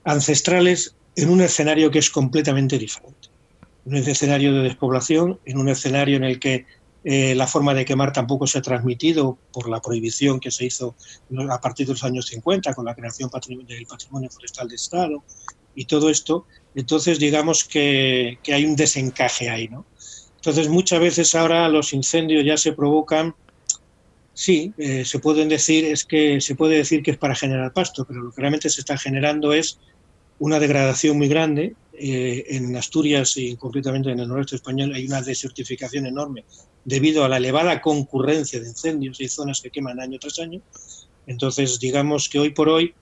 ancestrales 0.04 0.96
en 1.16 1.30
un 1.30 1.42
escenario 1.42 1.92
que 1.92 2.00
es 2.00 2.10
completamente 2.10 2.78
diferente. 2.78 3.30
En 3.86 3.96
un 3.96 3.98
escenario 3.98 4.54
de 4.54 4.62
despoblación, 4.62 5.40
en 5.46 5.58
un 5.58 5.68
escenario 5.68 6.16
en 6.16 6.24
el 6.24 6.40
que 6.40 6.66
eh, 7.04 7.36
la 7.36 7.48
forma 7.48 7.74
de 7.74 7.86
quemar 7.86 8.12
tampoco 8.14 8.48
se 8.48 8.58
ha 8.58 8.62
transmitido 8.62 9.38
por 9.52 9.70
la 9.70 9.82
prohibición 9.82 10.40
que 10.40 10.52
se 10.52 10.66
hizo 10.66 10.96
a 11.50 11.62
partir 11.62 11.88
de 11.88 11.94
los 11.94 12.04
años 12.04 12.28
50 12.28 12.74
con 12.74 12.86
la 12.86 12.96
creación 12.96 13.30
del 13.68 13.86
patrimonio 13.86 14.30
forestal 14.30 14.68
de 14.68 14.76
Estado 14.76 15.24
y 15.76 15.86
todo 15.86 16.10
esto. 16.10 16.46
Entonces, 16.76 17.20
digamos 17.20 17.64
que, 17.64 18.40
hay 18.52 18.66
un 18.66 18.76
desencaje 18.76 19.50
ahí, 19.50 19.68
¿no? 19.68 19.86
Entonces, 20.48 20.72
muchas 20.72 21.02
veces 21.02 21.36
ahora 21.36 21.68
los 21.68 21.92
incendios 21.92 22.46
ya 22.46 22.56
se 22.56 22.72
provocan, 22.72 23.36
sí, 24.34 24.72
eh, 24.78 25.04
se 25.04 25.20
pueden 25.20 25.50
decir, 25.50 25.84
es 25.84 26.06
que 26.06 26.40
se 26.40 26.56
puede 26.56 26.78
decir 26.78 27.04
que 27.04 27.12
es 27.12 27.18
para 27.18 27.36
generar 27.36 27.74
pasto, 27.74 28.06
pero 28.06 28.22
lo 28.22 28.32
que 28.32 28.40
realmente 28.40 28.70
se 28.70 28.80
está 28.80 28.98
generando 28.98 29.52
es 29.52 29.78
una 30.40 30.58
degradación 30.58 31.18
muy 31.18 31.28
grande. 31.28 31.76
Eh, 32.00 32.46
en 32.56 32.74
Asturias 32.78 33.36
y 33.36 33.58
concretamente 33.58 34.10
en 34.10 34.20
el 34.20 34.30
noreste 34.30 34.56
español 34.56 34.94
hay 34.94 35.06
una 35.06 35.22
desertificación 35.22 36.06
enorme 36.06 36.46
debido 36.86 37.26
a 37.26 37.28
la 37.28 37.38
elevada 37.38 37.82
concurrencia 37.82 38.62
de 38.62 38.70
incendios 38.70 39.20
y 39.20 39.28
zonas 39.28 39.60
que 39.60 39.70
queman 39.70 40.00
año 40.00 40.18
tras 40.18 40.40
año. 40.40 40.62
Entonces, 41.26 41.78
digamos 41.78 42.30
que 42.30 42.40
hoy 42.40 42.52
por 42.52 42.70
hoy, 42.70 42.94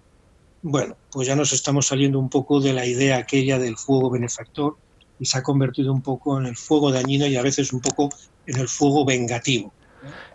bueno, 0.63 0.97
pues 1.11 1.27
ya 1.27 1.35
nos 1.35 1.53
estamos 1.53 1.85
saliendo 1.85 2.17
un 2.17 2.29
poco 2.29 2.59
de 2.59 2.73
la 2.73 2.87
idea 2.87 3.17
aquella 3.17 3.59
del 3.59 3.77
fuego 3.77 4.09
benefactor 4.09 4.77
y 5.19 5.25
se 5.25 5.37
ha 5.37 5.43
convertido 5.43 5.93
un 5.93 6.01
poco 6.01 6.39
en 6.39 6.45
el 6.45 6.55
fuego 6.55 6.91
dañino 6.91 7.25
y 7.27 7.35
a 7.35 7.41
veces 7.41 7.73
un 7.73 7.81
poco 7.81 8.09
en 8.45 8.59
el 8.59 8.67
fuego 8.67 9.05
vengativo. 9.05 9.73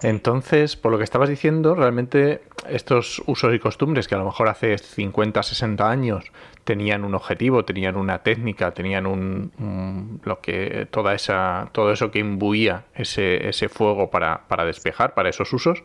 Entonces, 0.03 0.77
por 0.77 0.91
lo 0.91 0.99
que 0.99 1.05
estabas 1.05 1.29
diciendo, 1.29 1.75
realmente 1.75 2.43
estos 2.69 3.23
usos 3.27 3.55
y 3.55 3.59
costumbres 3.59 4.09
que 4.09 4.15
a 4.15 4.19
lo 4.19 4.25
mejor 4.25 4.49
hace 4.49 4.77
50, 4.79 5.43
60 5.43 5.89
años 5.89 6.25
tenían 6.65 7.05
un 7.05 7.15
objetivo, 7.15 7.65
tenían 7.65 7.97
una 7.97 8.23
técnica, 8.23 8.73
tenían 8.73 9.07
un, 9.07 10.21
lo 10.25 10.41
que 10.41 10.89
toda 10.91 11.15
esa 11.15 11.69
todo 11.73 11.93
eso 11.93 12.11
que 12.11 12.19
imbuía 12.19 12.85
ese, 12.95 13.49
ese 13.49 13.69
fuego 13.69 14.11
para, 14.11 14.49
para 14.49 14.65
despejar, 14.65 15.15
para 15.15 15.29
esos 15.29 15.53
usos, 15.53 15.83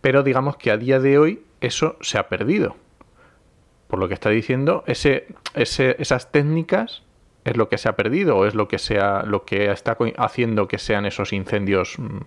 pero 0.00 0.22
digamos 0.22 0.56
que 0.56 0.70
a 0.70 0.76
día 0.76 0.98
de 1.00 1.18
hoy 1.18 1.42
eso 1.60 1.96
se 2.00 2.18
ha 2.18 2.28
perdido. 2.28 2.76
Por 3.88 3.98
lo 3.98 4.08
que 4.08 4.14
está 4.14 4.28
diciendo, 4.28 4.84
ese, 4.86 5.28
ese, 5.54 5.96
esas 5.98 6.30
técnicas 6.30 7.02
es 7.48 7.56
lo 7.56 7.68
que 7.68 7.78
se 7.78 7.88
ha 7.88 7.96
perdido 7.96 8.36
o 8.36 8.46
es 8.46 8.54
lo 8.54 8.68
que 8.68 8.78
sea 8.78 9.22
lo 9.24 9.44
que 9.44 9.70
está 9.70 9.96
haciendo 10.16 10.68
que 10.68 10.78
sean 10.78 11.06
esos 11.06 11.32
incendios 11.32 11.98
mm, 11.98 12.18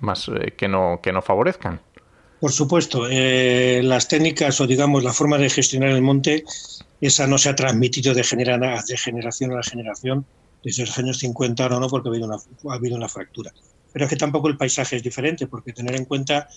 más 0.00 0.28
eh, 0.28 0.52
que 0.56 0.68
no 0.68 1.00
que 1.02 1.12
no 1.12 1.22
favorezcan. 1.22 1.80
Por 2.40 2.52
supuesto, 2.52 3.06
eh, 3.08 3.80
las 3.82 4.08
técnicas 4.08 4.60
o 4.60 4.66
digamos 4.66 5.02
la 5.02 5.12
forma 5.12 5.38
de 5.38 5.48
gestionar 5.48 5.90
el 5.90 6.02
monte, 6.02 6.44
esa 7.00 7.26
no 7.26 7.38
se 7.38 7.48
ha 7.48 7.54
transmitido 7.54 8.12
de, 8.12 8.22
de 8.22 8.96
generación 8.96 9.58
a 9.58 9.62
generación 9.62 10.26
desde 10.62 10.84
los 10.84 10.98
años 10.98 11.18
50 11.18 11.62
ahora 11.62 11.78
no, 11.78 11.88
porque 11.88 12.08
ha 12.08 12.10
habido, 12.10 12.26
una, 12.26 12.36
ha 12.36 12.74
habido 12.74 12.96
una 12.96 13.08
fractura. 13.08 13.52
Pero 13.92 14.04
es 14.04 14.10
que 14.10 14.16
tampoco 14.16 14.48
el 14.48 14.56
paisaje 14.56 14.96
es 14.96 15.02
diferente, 15.02 15.46
porque 15.46 15.72
tener 15.72 15.94
en 15.94 16.04
cuenta 16.04 16.48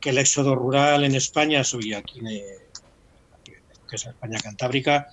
que 0.00 0.10
el 0.10 0.18
éxodo 0.18 0.54
rural 0.54 1.04
en 1.04 1.14
España, 1.14 1.62
soy 1.62 1.92
aquí, 1.92 2.20
que 2.24 3.96
es 3.96 4.06
España 4.06 4.38
cantábrica, 4.40 5.08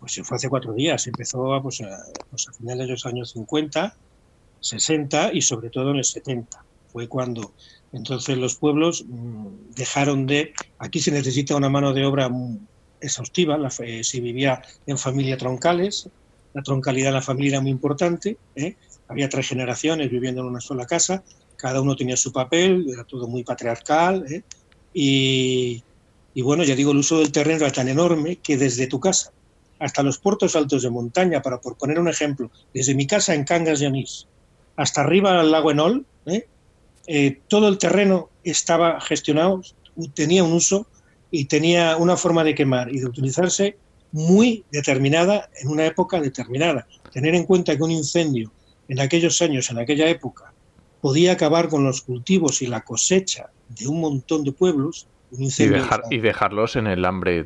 pues 0.00 0.12
se 0.12 0.24
fue 0.24 0.36
hace 0.36 0.48
cuatro 0.48 0.72
días, 0.72 1.06
empezó 1.06 1.60
pues, 1.62 1.80
a, 1.80 2.04
pues 2.30 2.48
a 2.48 2.52
finales 2.52 2.86
de 2.86 2.92
los 2.92 3.06
años 3.06 3.32
50, 3.32 3.94
60 4.60 5.32
y 5.32 5.42
sobre 5.42 5.70
todo 5.70 5.90
en 5.90 5.96
el 5.96 6.04
70. 6.04 6.64
Fue 6.92 7.08
cuando 7.08 7.52
entonces 7.92 8.36
los 8.38 8.56
pueblos 8.56 9.04
mm, 9.06 9.74
dejaron 9.74 10.26
de... 10.26 10.52
Aquí 10.78 11.00
se 11.00 11.10
necesita 11.10 11.56
una 11.56 11.68
mano 11.68 11.92
de 11.92 12.04
obra 12.04 12.30
exhaustiva, 13.00 13.56
la, 13.58 13.70
se 13.70 14.20
vivía 14.20 14.62
en 14.86 14.98
familias 14.98 15.38
troncales, 15.38 16.08
la 16.54 16.62
troncalidad 16.62 17.08
en 17.08 17.14
la 17.14 17.22
familia 17.22 17.50
era 17.52 17.60
muy 17.60 17.70
importante, 17.70 18.36
¿eh? 18.56 18.74
había 19.06 19.28
tres 19.28 19.48
generaciones 19.48 20.10
viviendo 20.10 20.40
en 20.40 20.48
una 20.48 20.60
sola 20.60 20.86
casa, 20.86 21.22
cada 21.56 21.80
uno 21.80 21.94
tenía 21.94 22.16
su 22.16 22.32
papel, 22.32 22.86
era 22.92 23.04
todo 23.04 23.28
muy 23.28 23.44
patriarcal, 23.44 24.24
¿eh? 24.30 24.42
y, 24.92 25.82
y, 26.34 26.42
bueno, 26.42 26.64
ya 26.64 26.74
digo, 26.74 26.90
el 26.92 26.98
uso 26.98 27.18
del 27.20 27.30
terreno 27.30 27.64
era 27.64 27.72
tan 27.72 27.88
enorme 27.88 28.36
que 28.36 28.56
desde 28.56 28.86
tu 28.86 28.98
casa 28.98 29.32
hasta 29.78 30.02
los 30.02 30.18
puertos 30.18 30.56
altos 30.56 30.82
de 30.82 30.90
montaña, 30.90 31.42
para 31.42 31.60
por 31.60 31.76
poner 31.76 31.98
un 31.98 32.08
ejemplo, 32.08 32.50
desde 32.74 32.94
mi 32.94 33.06
casa 33.06 33.34
en 33.34 33.44
Cangas 33.44 33.80
de 33.80 33.86
Onís 33.86 34.26
hasta 34.78 35.00
arriba 35.00 35.40
al 35.40 35.50
lago 35.50 35.72
Enol, 35.72 36.06
¿eh? 36.26 36.46
Eh, 37.08 37.40
todo 37.48 37.68
el 37.68 37.78
terreno 37.78 38.30
estaba 38.44 39.00
gestionado, 39.00 39.60
tenía 40.14 40.44
un 40.44 40.52
uso 40.52 40.86
y 41.32 41.46
tenía 41.46 41.96
una 41.96 42.16
forma 42.16 42.44
de 42.44 42.54
quemar 42.54 42.94
y 42.94 43.00
de 43.00 43.06
utilizarse 43.06 43.76
muy 44.12 44.64
determinada 44.70 45.50
en 45.60 45.68
una 45.68 45.84
época 45.84 46.20
determinada. 46.20 46.86
Tener 47.12 47.34
en 47.34 47.44
cuenta 47.44 47.76
que 47.76 47.82
un 47.82 47.90
incendio 47.90 48.52
en 48.88 49.00
aquellos 49.00 49.42
años, 49.42 49.68
en 49.70 49.78
aquella 49.78 50.08
época, 50.08 50.52
podía 51.00 51.32
acabar 51.32 51.68
con 51.68 51.82
los 51.82 52.02
cultivos 52.02 52.62
y 52.62 52.68
la 52.68 52.82
cosecha 52.82 53.50
de 53.68 53.88
un 53.88 54.00
montón 54.00 54.44
de 54.44 54.52
pueblos. 54.52 55.08
Y, 55.30 55.66
dejar, 55.66 56.02
y, 56.10 56.18
dejarlos 56.18 56.76
en 56.76 56.86
el 56.86 57.04
hambre 57.04 57.44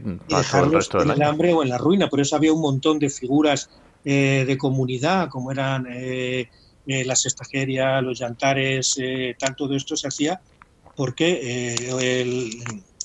en 1.02 1.10
el 1.10 1.22
hambre 1.22 1.52
o 1.52 1.62
en 1.62 1.68
la 1.68 1.78
ruina. 1.78 2.08
Por 2.08 2.20
eso 2.20 2.36
había 2.36 2.52
un 2.52 2.60
montón 2.60 2.98
de 2.98 3.10
figuras 3.10 3.70
eh, 4.04 4.44
de 4.46 4.58
comunidad, 4.58 5.28
como 5.28 5.50
eran 5.50 5.86
eh, 5.88 6.48
la 6.86 7.14
sextageria, 7.14 8.00
los 8.00 8.18
yantares, 8.18 8.96
eh, 9.00 9.36
tal, 9.38 9.54
todo 9.54 9.74
esto 9.74 9.96
se 9.96 10.08
hacía 10.08 10.40
porque 10.96 11.40
eh, 11.42 12.50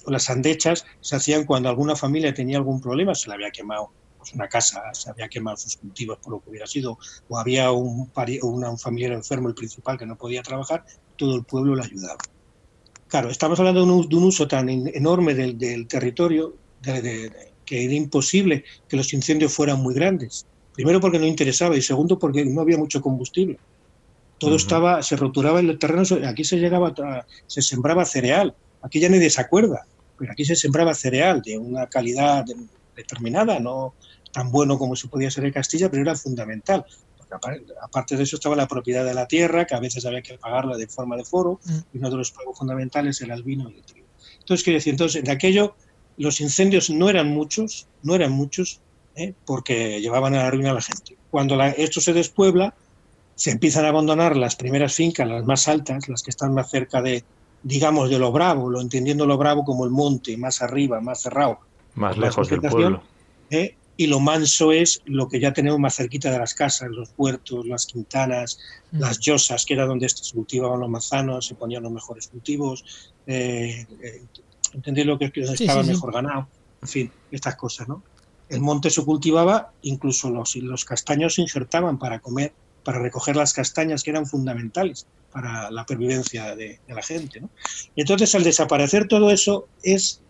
las 0.08 0.30
andechas 0.30 0.86
se 1.00 1.16
hacían 1.16 1.46
cuando 1.46 1.70
alguna 1.70 1.96
familia 1.96 2.34
tenía 2.34 2.58
algún 2.58 2.82
problema, 2.82 3.16
se 3.16 3.30
le 3.30 3.36
había 3.36 3.52
quemado 3.52 3.92
pues, 4.18 4.34
una 4.34 4.48
casa, 4.48 4.82
se 4.94 5.10
había 5.10 5.28
quemado 5.28 5.58
sus 5.58 5.78
cultivos 5.78 6.18
por 6.20 6.34
lo 6.34 6.40
que 6.42 6.50
hubiera 6.50 6.68
sido, 6.68 6.98
o 7.30 7.38
había 7.38 7.72
un, 7.72 8.12
un 8.42 8.80
familiar 8.80 9.14
enfermo, 9.14 9.48
el 9.48 9.56
principal, 9.56 9.98
que 9.98 10.06
no 10.06 10.16
podía 10.18 10.42
trabajar, 10.42 10.86
todo 11.16 11.36
el 11.36 11.44
pueblo 11.44 11.76
le 11.76 11.84
ayudaba. 11.84 12.18
Claro, 13.08 13.30
estamos 13.30 13.60
hablando 13.60 13.86
de 13.86 14.16
un, 14.16 14.24
uso 14.24 14.48
tan 14.48 14.68
enorme 14.70 15.34
del, 15.34 15.88
territorio 15.88 16.56
que 16.84 17.84
era 17.84 17.94
imposible 17.94 18.66
que 18.88 18.98
los 18.98 19.14
incendios 19.14 19.54
fueran 19.54 19.82
muy 19.82 19.94
grandes. 19.94 20.46
Primero 20.74 21.00
porque 21.00 21.18
no 21.18 21.26
interesaba 21.26 21.76
y 21.76 21.82
segundo 21.82 22.20
porque 22.20 22.46
no 22.46 22.62
había 22.62 22.78
mucho 22.78 23.02
combustible. 23.02 23.58
Todo 24.38 24.56
estaba, 24.56 25.02
se 25.02 25.16
roturaba 25.16 25.60
el 25.60 25.80
terreno, 25.80 26.04
aquí 26.28 26.44
se 26.44 26.58
llegaba, 26.58 26.94
se 27.48 27.62
sembraba 27.62 28.06
cereal. 28.06 28.54
Aquí 28.84 29.00
ya 29.00 29.10
nadie 29.10 29.30
se 29.30 29.42
acuerda, 29.42 29.88
pero 30.20 30.32
aquí 30.32 30.46
se 30.46 30.56
sembraba 30.56 30.94
cereal 30.94 31.42
de 31.42 31.58
una 31.58 31.88
calidad 31.88 32.46
determinada, 32.96 33.60
no 33.60 33.96
tan 34.32 34.52
bueno 34.52 34.78
como 34.78 34.96
se 34.96 35.08
podía 35.08 35.32
ser 35.32 35.46
en 35.46 35.54
Castilla, 35.54 35.90
pero 35.90 36.04
era 36.04 36.16
fundamental. 36.16 36.86
Porque 37.30 37.64
aparte 37.82 38.16
de 38.16 38.24
eso 38.24 38.36
estaba 38.38 38.56
la 38.56 38.68
propiedad 38.68 39.06
de 39.06 39.14
la 39.14 39.28
tierra, 39.28 39.66
que 39.66 39.76
a 39.76 39.80
veces 39.80 40.06
había 40.06 40.22
que 40.22 40.38
pagarla 40.38 40.78
de 40.78 40.88
forma 40.88 41.16
de 41.18 41.26
foro, 41.26 41.60
mm. 41.64 41.78
y 41.94 41.98
uno 41.98 42.10
de 42.10 42.18
los 42.18 42.32
pagos 42.32 42.58
fundamentales 42.58 43.22
era 43.22 43.36
el 43.36 43.44
vino 43.44 43.70
y 43.70 43.76
el 43.76 43.84
trigo. 43.84 44.08
Entonces, 44.40 44.64
quiero 44.64 44.78
decir, 44.78 44.94
entonces, 44.94 45.24
de 45.24 45.32
aquello, 45.32 45.76
los 46.18 46.42
incendios 46.42 46.90
no 46.90 47.10
eran 47.10 47.30
muchos, 47.30 47.88
no 48.02 48.16
eran 48.16 48.32
muchos, 48.32 48.80
¿eh? 49.16 49.34
porque 49.46 50.00
llevaban 50.00 50.36
a 50.36 50.44
la 50.44 50.52
ruina 50.52 50.72
a 50.72 50.76
la 50.76 50.82
gente. 50.82 51.18
Cuando 51.30 51.62
esto 51.62 52.00
se 52.00 52.14
despuebla, 52.14 52.74
se 53.36 53.52
empiezan 53.52 53.86
a 53.86 53.90
abandonar 53.90 54.36
las 54.36 54.56
primeras 54.56 54.96
fincas, 54.96 55.28
las 55.28 55.46
más 55.46 55.68
altas, 55.68 56.08
las 56.08 56.24
que 56.24 56.32
están 56.32 56.54
más 56.54 56.70
cerca 56.70 57.02
de, 57.02 57.24
digamos, 57.62 58.10
de 58.10 58.20
lo 58.20 58.32
bravo, 58.32 58.70
lo 58.70 58.82
entendiendo 58.82 59.26
lo 59.26 59.38
bravo 59.38 59.64
como 59.64 59.86
el 59.86 59.92
monte, 59.92 60.38
más 60.38 60.62
arriba, 60.62 61.02
más 61.02 61.22
cerrado. 61.22 61.60
Más 61.96 62.18
lejos 62.18 62.50
del 62.50 62.62
pueblo. 62.62 63.04
¿eh? 63.50 63.76
Y 63.98 64.08
lo 64.08 64.20
manso 64.20 64.72
es 64.72 65.02
lo 65.06 65.28
que 65.28 65.40
ya 65.40 65.54
tenemos 65.54 65.80
más 65.80 65.96
cerquita 65.96 66.32
de 66.32 66.40
las 66.40 66.54
casas, 66.54 66.90
los 66.90 67.10
puertos, 67.10 67.66
las 67.66 67.86
quintanas, 67.86 68.60
mm. 68.92 69.00
las 69.00 69.20
yosas, 69.20 69.66
que 69.66 69.74
era 69.74 69.86
donde 69.86 70.08
se 70.08 70.34
cultivaban 70.34 70.80
los 70.80 70.90
manzanos, 70.90 71.48
se 71.48 71.56
ponían 71.56 71.84
los 71.84 71.92
mejores 71.92 72.28
cultivos, 72.28 73.14
eh, 73.26 73.86
eh 74.02 74.24
lo 75.06 75.18
que 75.18 75.26
es 75.26 75.32
que 75.32 75.42
estaba 75.42 75.82
mejor 75.82 76.14
ganado, 76.14 76.48
en 76.82 76.88
fin, 76.88 77.12
estas 77.32 77.56
cosas, 77.56 77.88
¿no? 77.88 78.04
el 78.50 78.62
monte 78.62 78.90
se 78.90 79.04
cultivaba, 79.04 79.72
incluso 79.82 80.30
los, 80.30 80.56
los 80.58 80.86
castaños 80.86 81.36
se 81.36 81.42
injertaban 81.42 82.00
para 82.00 82.20
comer, 82.20 82.54
para 82.84 83.00
recoger 83.00 83.36
las 83.36 83.54
castañas 83.54 84.04
que 84.04 84.12
eran 84.12 84.26
fundamentales 84.26 85.06
para 85.32 85.70
la 85.72 85.86
pervivencia 85.86 86.56
de, 86.56 86.80
la 86.88 87.04
gente. 87.04 87.42
Y 87.96 88.02
entonces 88.02 88.34
al 88.36 88.44
desaparecer 88.44 89.08
todo 89.08 89.30
eso 89.30 89.68
es 89.84 90.22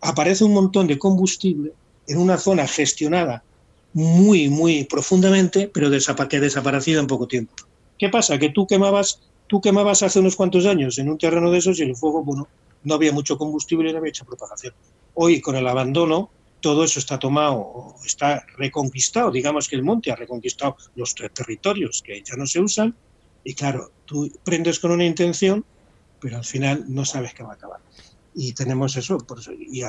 aparece 0.00 0.44
un 0.44 0.54
montón 0.54 0.86
de 0.86 0.98
combustible 0.98 1.72
en 2.08 2.18
una 2.18 2.38
zona 2.38 2.66
gestionada 2.66 3.44
muy, 3.92 4.48
muy 4.48 4.84
profundamente, 4.84 5.70
pero 5.72 5.90
que 6.28 6.40
desaparecido 6.40 7.00
en 7.00 7.06
poco 7.06 7.28
tiempo. 7.28 7.54
¿Qué 7.98 8.08
pasa? 8.08 8.38
Que 8.38 8.50
tú 8.50 8.66
quemabas 8.66 9.20
tú 9.48 9.60
quemabas 9.60 10.02
hace 10.02 10.20
unos 10.20 10.36
cuantos 10.36 10.66
años 10.66 10.98
en 10.98 11.08
un 11.08 11.18
terreno 11.18 11.50
de 11.50 11.58
esos 11.58 11.80
y 11.80 11.82
el 11.82 11.96
fuego, 11.96 12.22
bueno, 12.22 12.46
no 12.84 12.94
había 12.94 13.12
mucho 13.12 13.36
combustible 13.36 13.90
y 13.90 13.92
no 13.92 13.98
había 13.98 14.10
hecha 14.10 14.24
propagación. 14.24 14.74
Hoy, 15.14 15.40
con 15.40 15.56
el 15.56 15.66
abandono, 15.66 16.30
todo 16.60 16.84
eso 16.84 17.00
está 17.00 17.18
tomado, 17.18 17.94
está 18.04 18.44
reconquistado. 18.56 19.32
Digamos 19.32 19.66
que 19.68 19.76
el 19.76 19.82
monte 19.82 20.12
ha 20.12 20.16
reconquistado 20.16 20.76
los 20.94 21.14
territorios 21.14 22.02
que 22.04 22.22
ya 22.22 22.36
no 22.36 22.46
se 22.46 22.60
usan. 22.60 22.94
Y 23.42 23.54
claro, 23.54 23.90
tú 24.04 24.30
prendes 24.44 24.78
con 24.78 24.92
una 24.92 25.04
intención, 25.04 25.64
pero 26.20 26.36
al 26.36 26.44
final 26.44 26.84
no 26.88 27.04
sabes 27.04 27.34
qué 27.34 27.42
va 27.42 27.52
a 27.52 27.54
acabar. 27.54 27.80
Y 28.34 28.52
tenemos 28.52 28.96
eso. 28.96 29.18
y, 29.58 29.82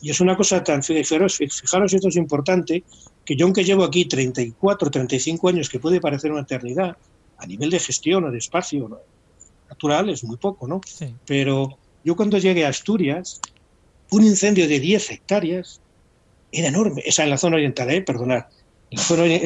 y, 0.00 0.10
es 0.10 0.20
una 0.20 0.36
cosa 0.36 0.62
tan. 0.62 0.82
Fijaros, 0.82 1.38
fijaros, 1.38 1.92
esto 1.92 2.08
es 2.08 2.16
importante, 2.16 2.84
que 3.24 3.36
yo, 3.36 3.46
aunque 3.46 3.64
llevo 3.64 3.84
aquí 3.84 4.04
34, 4.04 4.90
35 4.90 5.48
años, 5.48 5.68
que 5.68 5.80
puede 5.80 6.00
parecer 6.00 6.30
una 6.30 6.42
eternidad, 6.42 6.96
a 7.38 7.46
nivel 7.46 7.70
de 7.70 7.78
gestión 7.78 8.24
o 8.24 8.30
de 8.30 8.38
espacio 8.38 9.00
natural 9.68 10.08
es 10.08 10.24
muy 10.24 10.36
poco, 10.36 10.66
¿no? 10.66 10.80
Pero 11.26 11.78
yo 12.04 12.16
cuando 12.16 12.38
llegué 12.38 12.64
a 12.64 12.68
Asturias, 12.68 13.40
un 14.10 14.24
incendio 14.24 14.68
de 14.68 14.80
10 14.80 15.10
hectáreas 15.10 15.80
era 16.52 16.68
enorme. 16.68 17.02
Esa 17.04 17.24
en 17.24 17.30
la 17.30 17.38
zona 17.38 17.56
oriental, 17.56 17.90
¿eh? 17.90 18.02
Perdonad. 18.02 18.44
En 18.90 18.98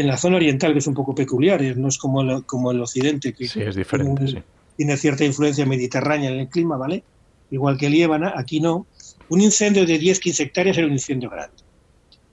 la, 0.07 0.19
zona, 0.19 0.37
oriental, 0.37 0.75
que 0.75 0.81
es 0.81 0.87
un 0.87 0.93
poco 0.93 1.15
peculiar, 1.15 1.63
no 1.79 1.89
es 1.89 1.97
como 1.97 2.21
el, 2.21 2.45
como 2.45 2.73
el 2.73 2.81
occidente, 2.81 3.33
que 3.33 3.49
sí, 3.49 3.63
es 3.63 3.75
diferente, 3.75 4.45
tiene, 4.77 4.97
cierta 4.99 5.25
influencia 5.25 5.65
mediterránea 5.65 6.31
en 6.31 6.41
el 6.41 6.49
clima, 6.49 6.77
¿vale? 6.77 7.03
Igual 7.51 7.77
que 7.77 7.91
Líbana, 7.91 8.35
aquí 8.37 8.61
no. 8.61 8.87
Un 9.29 9.41
incendio 9.41 9.87
de 9.87 10.01
10-15 10.01 10.41
hectáreas 10.41 10.79
era 10.79 10.87
un 10.87 10.93
incendio 10.93 11.31
grande. 11.31 11.57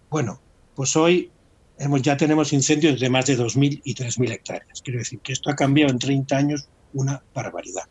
Bueno, 0.10 0.40
pues 0.76 0.96
hoy 0.96 1.32
hemos, 1.78 2.02
ya 2.02 2.18
tenemos 2.18 2.54
incendios 2.54 3.00
de 3.00 3.10
más 3.10 3.26
de 3.26 3.38
2.000 3.38 3.82
y 3.84 3.96
3.000 3.96 4.32
hectáreas. 4.32 4.82
Quiero 4.82 5.00
decir 5.00 5.20
que 5.20 5.34
esto 5.34 5.50
ha 5.50 5.56
cambiado 5.56 5.92
en 5.92 6.00
30 6.00 6.38
años 6.38 6.68
una 6.94 7.22
barbaridad. 7.34 7.84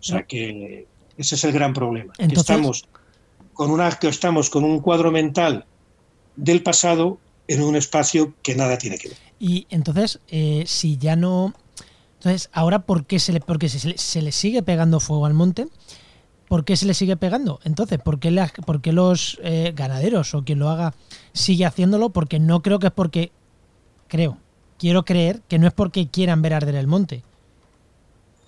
O 0.00 0.02
sea 0.02 0.22
que 0.22 0.86
ese 1.16 1.34
es 1.34 1.44
el 1.44 1.52
gran 1.52 1.72
problema. 1.72 2.12
estamos 2.18 2.88
con 3.52 3.72
una 3.72 3.90
que 3.90 4.06
estamos 4.06 4.50
con 4.50 4.62
un 4.62 4.80
cuadro 4.80 5.10
mental 5.10 5.66
del 6.36 6.62
pasado 6.62 7.18
en 7.48 7.62
un 7.62 7.74
espacio 7.74 8.34
que 8.42 8.54
nada 8.54 8.78
tiene 8.78 8.98
que 8.98 9.08
ver. 9.08 9.18
Y 9.40 9.66
entonces, 9.70 10.20
eh, 10.28 10.62
si 10.66 10.96
ya 10.96 11.16
no... 11.16 11.54
Entonces, 12.18 12.50
ahora, 12.52 12.80
¿por 12.80 13.04
qué 13.06 13.18
se 13.18 13.32
le, 13.32 13.40
porque 13.40 13.68
se, 13.68 14.22
le 14.22 14.32
sigue 14.32 14.62
pegando 14.62 15.00
fuego 15.00 15.26
al 15.26 15.34
monte? 15.34 15.66
¿Por 16.48 16.64
qué 16.64 16.76
se 16.76 16.86
le 16.86 16.94
sigue 16.94 17.16
pegando? 17.16 17.60
Entonces, 17.64 17.98
¿por 17.98 18.18
qué, 18.18 18.92
los 18.92 19.38
eh, 19.42 19.72
ganaderos 19.76 20.34
o 20.34 20.44
quien 20.44 20.58
lo 20.58 20.70
haga 20.70 20.94
sigue 21.32 21.66
haciéndolo? 21.66 22.08
Porque 22.08 22.38
no 22.38 22.62
creo 22.62 22.78
que 22.78 22.86
es 22.86 22.92
porque, 22.92 23.30
creo, 24.08 24.38
quiero 24.78 25.04
creer 25.04 25.42
que 25.46 25.58
no 25.58 25.66
es 25.66 25.74
porque 25.74 26.08
quieran 26.08 26.40
ver 26.40 26.54
arder 26.54 26.76
el 26.76 26.86
monte. 26.86 27.22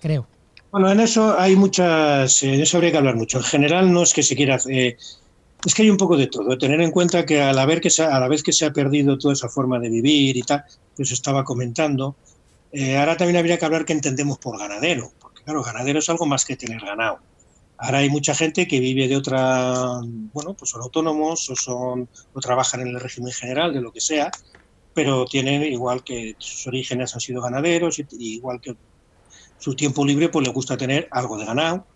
Creo. 0.01 0.25
Bueno, 0.71 0.91
en 0.91 0.99
eso 0.99 1.37
hay 1.37 1.55
muchas, 1.55 2.41
en 2.41 2.59
eso 2.59 2.77
habría 2.77 2.91
que 2.91 2.97
hablar 2.97 3.15
mucho. 3.15 3.37
En 3.37 3.43
general 3.43 3.93
no 3.93 4.01
es 4.01 4.13
que 4.13 4.23
se 4.23 4.35
quiera, 4.35 4.57
eh, 4.67 4.97
es 5.63 5.75
que 5.75 5.83
hay 5.83 5.89
un 5.91 5.97
poco 5.97 6.17
de 6.17 6.27
todo. 6.27 6.57
Tener 6.57 6.81
en 6.81 6.89
cuenta 6.89 7.25
que 7.25 7.41
a 7.41 7.53
la, 7.53 7.65
vez 7.67 7.81
que 7.81 7.91
se, 7.91 8.03
a 8.03 8.19
la 8.19 8.27
vez 8.27 8.41
que 8.41 8.53
se 8.53 8.65
ha 8.65 8.73
perdido 8.73 9.17
toda 9.17 9.33
esa 9.33 9.47
forma 9.47 9.77
de 9.79 9.89
vivir 9.89 10.37
y 10.37 10.41
tal, 10.41 10.63
que 10.95 11.03
os 11.03 11.11
estaba 11.11 11.43
comentando, 11.43 12.15
eh, 12.71 12.97
ahora 12.97 13.15
también 13.15 13.37
habría 13.37 13.59
que 13.59 13.65
hablar 13.65 13.85
qué 13.85 13.93
entendemos 13.93 14.39
por 14.39 14.57
ganadero, 14.57 15.11
porque 15.19 15.43
claro, 15.43 15.61
ganadero 15.61 15.99
es 15.99 16.09
algo 16.09 16.25
más 16.25 16.45
que 16.45 16.55
tener 16.55 16.79
ganado. 16.79 17.19
Ahora 17.83 17.97
hay 17.97 18.11
mucha 18.11 18.35
gente 18.35 18.67
que 18.67 18.79
vive 18.79 19.07
de 19.07 19.17
otra, 19.17 19.99
bueno, 20.03 20.53
pues 20.53 20.69
son 20.69 20.83
autónomos 20.83 21.49
o 21.49 21.55
son 21.55 22.07
o 22.31 22.39
trabajan 22.39 22.81
en 22.81 22.89
el 22.89 22.99
régimen 22.99 23.33
general 23.33 23.73
de 23.73 23.81
lo 23.81 23.91
que 23.91 23.99
sea, 23.99 24.29
pero 24.93 25.25
tienen 25.25 25.63
igual 25.63 26.03
que 26.03 26.35
sus 26.37 26.67
orígenes 26.67 27.15
han 27.15 27.21
sido 27.21 27.41
ganaderos 27.41 27.97
y 27.97 28.05
igual 28.35 28.61
que 28.61 28.75
su 29.57 29.75
tiempo 29.75 30.05
libre 30.05 30.29
pues 30.29 30.45
le 30.45 30.53
gusta 30.53 30.77
tener 30.77 31.07
algo 31.09 31.39
de 31.39 31.45
ganado 31.45 31.87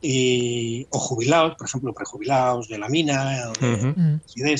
y, 0.00 0.86
o 0.90 0.98
jubilados, 0.98 1.56
por 1.58 1.66
ejemplo, 1.66 1.92
prejubilados 1.92 2.66
de 2.68 2.78
la 2.78 2.88
mina, 2.88 3.50
o 3.50 3.52
de 3.52 4.56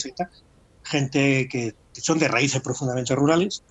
gente 0.83 1.49
que 1.49 1.73
son 1.95 2.19
de 2.19 2.29
raíces 2.29 2.61
profundamente 2.61 3.15
rurales, 3.15 3.65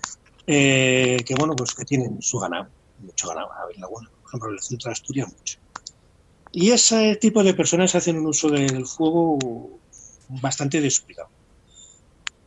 eh, 0.48 1.18
que 1.24 1.36
bueno, 1.36 1.56
pues 1.56 1.76
que 1.76 1.86
tienen 1.86 2.20
su 2.22 2.40
ganado, 2.40 2.70
mucho 2.98 3.28
ganado, 3.28 3.52
a 3.54 3.68
ver, 3.68 3.76
por 3.88 4.02
ejemplo, 4.28 4.50
en 4.50 4.56
el 4.56 4.62
centro 4.62 4.90
de 4.90 4.94
Asturias 4.94 5.28
mucho. 5.32 5.63
Y 6.56 6.70
ese 6.70 7.16
tipo 7.16 7.44
de 7.44 7.56
personas 7.56 7.96
hacen 7.96 8.20
un 8.20 8.28
uso 8.28 8.48
del 8.48 8.86
fuego 8.86 9.40
bastante 10.30 10.80
descuidado. 10.80 11.30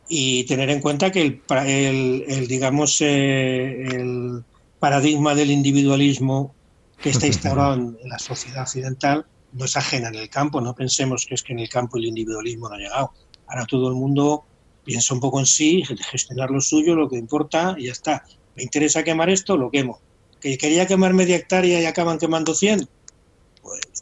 Y 0.07 0.45
tener 0.45 0.69
en 0.69 0.79
cuenta 0.79 1.11
que 1.11 1.41
el, 1.49 2.23
el, 2.25 2.47
digamos, 2.47 3.01
eh, 3.01 3.85
el 3.85 4.45
paradigma 4.79 5.35
del 5.35 5.51
individualismo 5.51 6.55
que 7.01 7.09
está 7.09 7.27
instaurado 7.33 7.73
en 7.73 7.97
la 8.05 8.17
sociedad 8.17 8.61
occidental 8.61 9.25
no 9.51 9.65
es 9.65 9.75
ajena 9.75 10.07
en 10.07 10.15
el 10.15 10.29
campo. 10.29 10.61
No 10.61 10.73
pensemos 10.73 11.25
que 11.25 11.35
es 11.35 11.43
que 11.43 11.51
en 11.51 11.59
el 11.59 11.69
campo 11.69 11.97
el 11.97 12.05
individualismo 12.05 12.69
no 12.69 12.75
ha 12.75 12.79
llegado. 12.79 13.11
Ahora 13.47 13.65
todo 13.65 13.89
el 13.89 13.95
mundo 13.95 14.45
piensa 14.85 15.13
un 15.13 15.19
poco 15.19 15.41
en 15.41 15.45
sí, 15.45 15.83
gestionar 15.83 16.49
lo 16.49 16.61
suyo, 16.61 16.95
lo 16.95 17.09
que 17.09 17.17
importa 17.17 17.75
y 17.77 17.87
ya 17.87 17.91
está. 17.91 18.23
Me 18.55 18.63
interesa 18.63 19.03
quemar 19.03 19.29
esto, 19.29 19.57
lo 19.57 19.69
quemo. 19.69 19.99
Que 20.39 20.57
quería 20.57 20.87
quemar 20.87 21.13
media 21.13 21.35
hectárea 21.35 21.81
y 21.81 21.85
acaban 21.85 22.19
quemando 22.19 22.53
100, 22.53 22.79
pues 22.79 22.89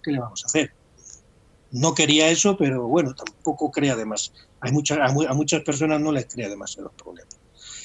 ¿qué 0.06 0.12
le 0.12 0.20
vamos 0.20 0.44
a 0.44 0.46
hacer? 0.46 0.72
No 1.72 1.94
quería 1.94 2.30
eso, 2.30 2.56
pero 2.56 2.88
bueno, 2.88 3.14
tampoco 3.16 3.72
crea 3.72 3.94
además. 3.94 4.32
Hay 4.62 4.72
muchas, 4.72 5.00
a, 5.00 5.34
muchas 5.34 5.64
personas 5.64 6.00
no 6.00 6.12
les 6.12 6.28
crea 6.28 6.48
demasiado 6.48 6.90
los 6.90 7.02
problemas. 7.02 7.36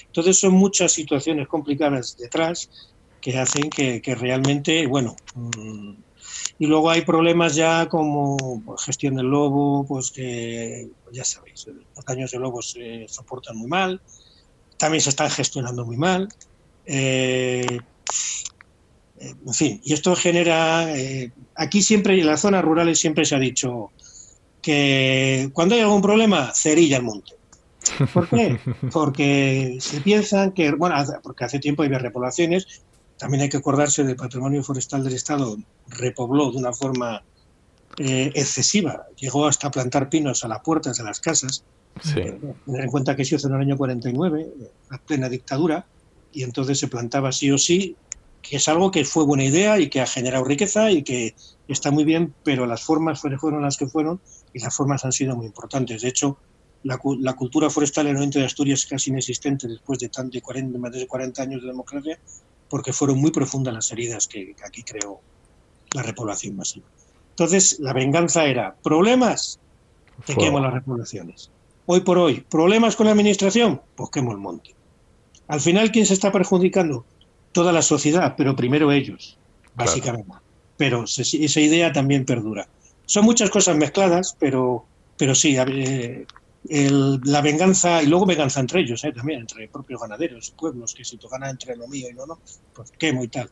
Entonces 0.06 0.38
son 0.38 0.54
muchas 0.54 0.92
situaciones 0.92 1.48
complicadas 1.48 2.16
detrás 2.16 2.70
que 3.20 3.38
hacen 3.38 3.70
que, 3.70 4.14
realmente, 4.14 4.87
bueno, 4.87 5.16
mm, 5.35 5.94
y 6.59 6.66
luego 6.66 6.90
hay 6.90 7.02
problemas 7.02 7.54
ya 7.54 7.88
como 7.88 8.37
pues, 8.64 8.85
gestión 8.85 9.16
del 9.16 9.26
lobo, 9.26 9.87
pues 9.87 10.11
que 10.11 10.88
ya 11.12 11.24
sabéis, 11.24 11.66
los 11.66 12.04
daños 12.04 12.30
de 12.30 12.38
lobo 12.38 12.61
se 12.62 13.06
soportan 13.09 13.56
muy 13.56 13.68
mal, 13.68 14.00
también 14.76 15.00
se 15.00 15.11
están 15.11 15.30
gestionando 15.30 15.85
muy 15.85 15.96
mal. 15.96 16.28
Eh, 16.87 17.78
en 19.20 19.54
fin, 19.54 19.80
y 19.85 19.92
esto 19.92 20.16
genera, 20.16 20.96
eh, 20.96 21.30
aquí 21.54 21.83
siempre, 21.83 22.18
en 22.18 22.26
las 22.26 22.40
zonas 22.40 22.64
rurales 22.64 22.98
siempre 22.98 23.24
se 23.24 23.35
ha 23.35 23.38
dicho 23.38 23.90
que 24.62 25.50
cuando 25.52 25.74
hay 25.74 25.83
algún 25.83 26.00
problema, 26.00 26.52
cerilla 26.54 26.96
el 26.96 27.02
monte. 27.02 27.33
¿Por 28.12 28.28
qué? 28.28 28.59
Porque 28.92 29.76
se 29.80 30.00
piensan 30.00 30.52
que, 30.52 30.72
bueno, 30.72 30.96
porque 31.22 31.44
hace 31.44 31.59
tiempo 31.59 31.83
había 31.83 31.98
repoblaciones, 31.98 32.83
también 33.18 33.42
hay 33.42 33.48
que 33.50 33.59
acordarse 33.59 34.04
del 34.04 34.16
patrimonio 34.16 34.62
forestal 34.62 35.04
del 35.04 35.14
Estado, 35.14 35.59
repobló 35.88 36.50
de 36.50 36.59
una 36.59 36.72
forma 36.72 37.22
eh, 37.98 38.33
excesiva, 38.35 39.06
llegó 39.16 39.46
hasta 39.46 39.70
plantar 39.70 40.09
pinos 40.09 40.44
a 40.44 40.48
las 40.48 40.61
puertas 40.61 40.96
de 40.96 41.04
las 41.04 41.20
casas. 41.20 41.64
Tener 42.02 42.38
en 42.66 42.90
cuenta 42.90 43.16
que 43.16 43.24
se 43.24 43.35
hizo 43.35 43.48
en 43.48 43.54
el 43.54 43.61
año 43.61 43.76
49, 43.76 44.48
la 44.90 44.98
plena 44.98 45.28
dictadura, 45.28 45.85
y 46.33 46.42
entonces 46.44 46.78
se 46.78 46.88
plantaba 46.88 47.33
sí 47.33 47.50
o 47.50 47.59
sí, 47.59 47.96
que 48.42 48.57
es 48.57 48.68
algo 48.68 48.90
que 48.90 49.05
fue 49.05 49.24
buena 49.24 49.44
idea 49.44 49.79
y 49.79 49.88
que 49.88 50.00
ha 50.00 50.07
generado 50.07 50.44
riqueza 50.44 50.90
y 50.90 51.03
que 51.03 51.35
está 51.68 51.90
muy 51.90 52.05
bien, 52.05 52.35
pero 52.42 52.66
las 52.66 52.83
formas 52.83 53.20
fueron 53.20 53.62
las 53.62 53.76
que 53.76 53.87
fueron 53.87 54.20
y 54.53 54.61
las 54.61 54.74
formas 54.74 55.05
han 55.05 55.12
sido 55.12 55.37
muy 55.37 55.46
importantes. 55.46 56.03
De 56.03 56.09
hecho, 56.09 56.38
la, 56.83 56.98
cultura 56.98 57.68
forestal 57.70 58.07
en 58.07 58.12
el 58.12 58.16
oriente 58.16 58.38
de 58.38 58.46
Asturias 58.46 58.81
es 58.81 58.87
casi 58.87 59.11
inexistente 59.11 59.68
después 59.68 59.98
de, 59.98 60.09
tanto 60.09 60.33
de 60.33 60.42
40, 60.42 60.79
más 60.79 60.92
de 60.92 61.07
40 61.07 61.42
años 61.42 61.62
de 61.62 61.68
democracia 61.68 62.18
porque 62.68 62.92
fueron 62.92 63.18
muy 63.18 63.33
profundas 63.33 63.74
las 63.74 63.90
heridas 63.92 64.29
que, 64.29 64.55
aquí 64.64 64.83
creó 64.83 65.20
la 65.92 66.03
repoblación 66.03 66.57
masiva. 66.57 66.87
Entonces, 67.31 67.79
la 67.81 67.92
venganza 67.92 68.46
era, 68.46 68.76
¿problemas? 68.83 69.59
Te 70.24 70.37
quemo 70.37 70.61
las 70.61 70.72
repoblaciones. 70.72 71.50
Hoy 71.87 72.00
por 72.00 72.18
hoy, 72.18 72.44
¿problemas 72.48 72.94
con 72.94 73.07
la 73.07 73.12
administración? 73.12 73.83
Pues 73.96 74.11
quemo 74.11 74.31
el 74.31 74.38
monte. 74.38 74.74
Al 75.48 75.61
final, 75.61 75.90
¿quién 75.90 76.07
se 76.07 76.14
está 76.14 76.31
perjudicando? 76.31 77.05
Toda 77.53 77.72
la 77.72 77.82
sociedad, 77.82 78.34
pero 78.36 78.55
primero 78.55 78.92
ellos, 78.92 79.38
básicamente. 79.74 80.32
Pero 80.76 81.05
esa 81.05 81.61
idea 81.61 81.92
también 81.92 82.24
perdura. 82.24 82.68
Son 83.07 83.24
muchas 83.24 83.51
cosas 83.51 83.76
mezcladas, 83.76 84.36
pero, 84.38 84.84
pero 85.16 85.34
sí, 85.34 85.57
la 86.64 87.40
venganza, 87.40 88.03
y 88.03 88.07
luego 88.07 88.26
venganza 88.26 88.61
entre 88.61 88.80
ellos, 88.82 89.03
¿eh? 89.05 89.12
también, 89.12 89.40
entre 89.40 89.68
propios 89.68 90.01
ganaderos, 90.01 90.53
pueblos, 90.53 90.94
que 90.94 91.05
si 91.05 91.16
tú 91.16 91.28
ganas 91.28 91.51
entre 91.51 91.76
lo 91.76 91.88
mío 91.88 92.09
y 92.11 92.14
no, 92.14 92.26
no, 92.26 92.38
pues 92.72 92.92
quemo 92.92 93.24
y 93.24 93.28
tal. 93.28 93.51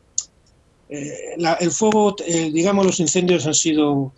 Eh, 0.89 1.35
el 1.59 1.71
fuego, 1.71 2.15
eh, 2.25 2.49
digamos, 2.51 2.85
los 2.85 2.99
incendios 2.99 3.45
han 3.45 3.53
sido 3.53 4.11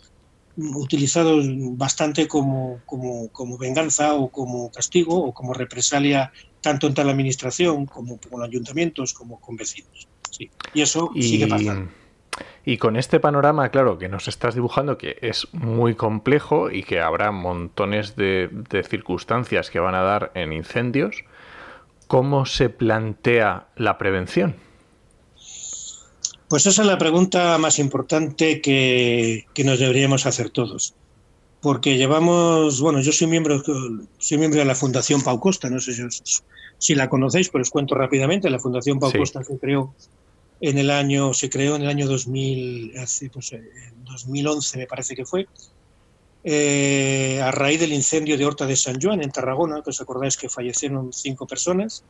utilizados 0.58 1.46
bastante 1.78 2.28
como, 2.28 2.82
como, 2.86 3.30
como, 3.30 3.58
venganza 3.58 4.14
o 4.14 4.30
como 4.30 4.72
castigo 4.72 5.24
o 5.24 5.34
como 5.34 5.54
represalia 5.54 6.32
tanto 6.62 6.88
entre 6.88 7.04
la 7.04 7.12
administración 7.12 7.86
como 7.86 8.20
con 8.20 8.44
ayuntamientos 8.44 9.14
como 9.14 9.40
con 9.40 9.56
vecinos. 9.56 10.08
Sí. 10.30 10.50
Y 10.74 10.82
eso 10.82 11.12
sigue 11.20 11.48
pasando. 11.48 11.92
Y 12.64 12.78
con 12.78 12.96
este 12.96 13.20
panorama, 13.20 13.70
claro, 13.70 13.98
que 13.98 14.08
nos 14.08 14.28
estás 14.28 14.54
dibujando, 14.54 14.98
que 14.98 15.18
es 15.22 15.48
muy 15.52 15.96
complejo 15.96 16.70
y 16.70 16.84
que 16.84 17.02
habrá 17.02 17.32
montones 17.32 18.16
de, 18.16 18.50
circunstancias 18.88 19.70
que 19.70 19.80
van 19.80 19.96
a 19.96 20.02
dar 20.02 20.32
en 20.36 20.54
incendios, 20.54 21.24
¿cómo 22.08 22.46
se 22.46 22.70
plantea 22.70 23.68
la 23.76 23.98
prevención? 23.98 24.56
Pues 26.48 26.66
esa 26.66 26.82
es 26.82 26.88
la 26.88 26.98
pregunta 26.98 27.58
más 27.58 27.80
importante 27.80 28.62
que, 28.62 29.46
nos 29.64 29.80
deberíamos 29.80 30.26
hacer 30.26 30.50
todos. 30.50 30.94
Porque 31.62 31.98
llevamos, 31.98 32.82
bueno, 32.82 33.02
yo 33.02 33.12
soy 33.12 33.28
miembro, 33.28 33.62
soy 34.18 34.38
miembro 34.38 34.60
de 34.60 34.66
la 34.66 34.76
Fundación 34.76 35.22
Pau 35.22 35.40
Costa, 35.40 35.70
no 35.70 35.80
sé 35.80 35.94
si, 36.78 36.96
la 36.96 37.08
conocéis, 37.08 37.50
pero 37.50 37.62
os 37.62 37.70
cuento 37.70 37.94
rápidamente. 37.94 38.50
La 38.50 38.60
Fundación 38.60 39.00
Pau 39.00 39.12
Costa 39.12 39.44
se 39.44 39.60
creó 39.60 39.94
en 40.60 40.78
el 40.78 40.90
año, 40.90 41.34
se 41.34 41.50
creó 41.50 41.76
en 41.76 41.84
el 41.84 41.90
año 41.90 42.08
2000, 42.08 42.98
hace, 42.98 43.30
pues, 43.30 43.52
en 43.52 44.04
2011 44.06 44.78
me 44.78 44.88
parece 44.88 45.16
que 45.16 45.26
fue, 45.26 45.48
eh, 46.44 47.40
a 47.44 47.52
raíz 47.52 47.80
del 47.80 47.94
incendio 47.94 48.36
de 48.36 48.46
Horta 48.46 48.66
de 48.66 48.76
San 48.76 49.00
Juan 49.00 49.22
en 49.22 49.32
Tarragona, 49.32 49.82
que 49.84 49.92
os 49.92 50.02
acordáis 50.02 50.38
que 50.38 50.50
fallecieron 50.50 51.14
cinco 51.14 51.46
personas 51.46 52.04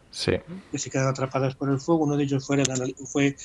que 0.72 0.80
se 0.80 0.90
quedaron 0.90 1.12
atrapadas 1.12 1.56
por 1.56 1.70
el 1.70 1.80
fuego. 1.80 2.06
Uno 2.06 2.16
de 2.16 2.24
ellos 2.24 2.46
fue, 2.46 2.64
fue 3.06 3.36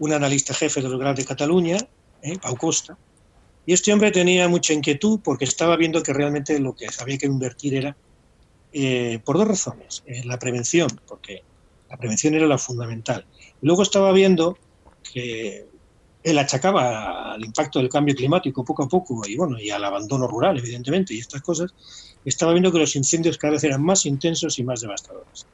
un 0.00 0.12
analista 0.12 0.52
jefe 0.52 0.82
del 0.82 0.98
Grado 0.98 1.14
de 1.14 1.24
Cataluña, 1.24 1.76
eh, 2.22 2.38
Pau 2.40 2.56
Costa. 2.56 2.98
Y 3.66 3.72
este 3.72 3.92
hombre 3.92 4.12
tenía 4.12 4.48
mucha 4.48 4.72
inquietud 4.72 5.20
porque 5.22 5.44
estaba 5.44 5.76
viendo 5.76 6.00
que 6.02 6.12
realmente 6.12 6.58
lo 6.60 6.74
que 6.74 6.86
había 7.00 7.18
que 7.18 7.26
invertir 7.26 7.74
era, 7.74 7.96
eh, 8.72 9.18
por 9.24 9.36
dos 9.36 9.48
razones, 9.48 10.04
en 10.06 10.28
la 10.28 10.38
prevención, 10.38 10.88
porque 11.06 11.42
la 11.90 11.96
prevención 11.96 12.34
era 12.34 12.46
la 12.46 12.58
fundamental. 12.58 13.26
luego 13.62 13.82
estaba 13.82 14.12
viendo 14.12 14.56
que 15.12 15.66
él 16.22 16.38
achacaba 16.38 17.32
al 17.34 17.44
impacto 17.44 17.78
del 17.78 17.88
cambio 17.88 18.14
climático 18.14 18.64
poco 18.64 18.82
a 18.84 18.88
poco 18.88 19.22
y 19.26 19.36
bueno 19.36 19.60
y 19.60 19.70
al 19.70 19.84
abandono 19.84 20.26
rural 20.26 20.58
evidentemente 20.58 21.14
y 21.14 21.18
estas 21.18 21.42
cosas. 21.42 21.74
Estaba 22.24 22.52
viendo 22.52 22.72
que 22.72 22.80
los 22.80 22.96
incendios 22.96 23.38
cada 23.38 23.52
vez 23.52 23.64
eran 23.64 23.82
más 23.82 24.04
intensos 24.06 24.58
y 24.58 24.64
más 24.64 24.80
devastadores. 24.80 25.46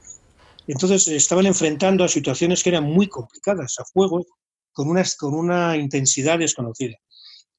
Entonces 0.66 1.08
estaban 1.08 1.44
enfrentando 1.44 2.04
a 2.04 2.08
situaciones 2.08 2.62
que 2.62 2.70
eran 2.70 2.84
muy 2.84 3.08
complicadas 3.08 3.78
a 3.78 3.84
fuego 3.84 4.24
con 4.72 4.88
una 4.88 5.04
con 5.18 5.34
una 5.34 5.76
intensidad 5.76 6.38
desconocida 6.38 6.96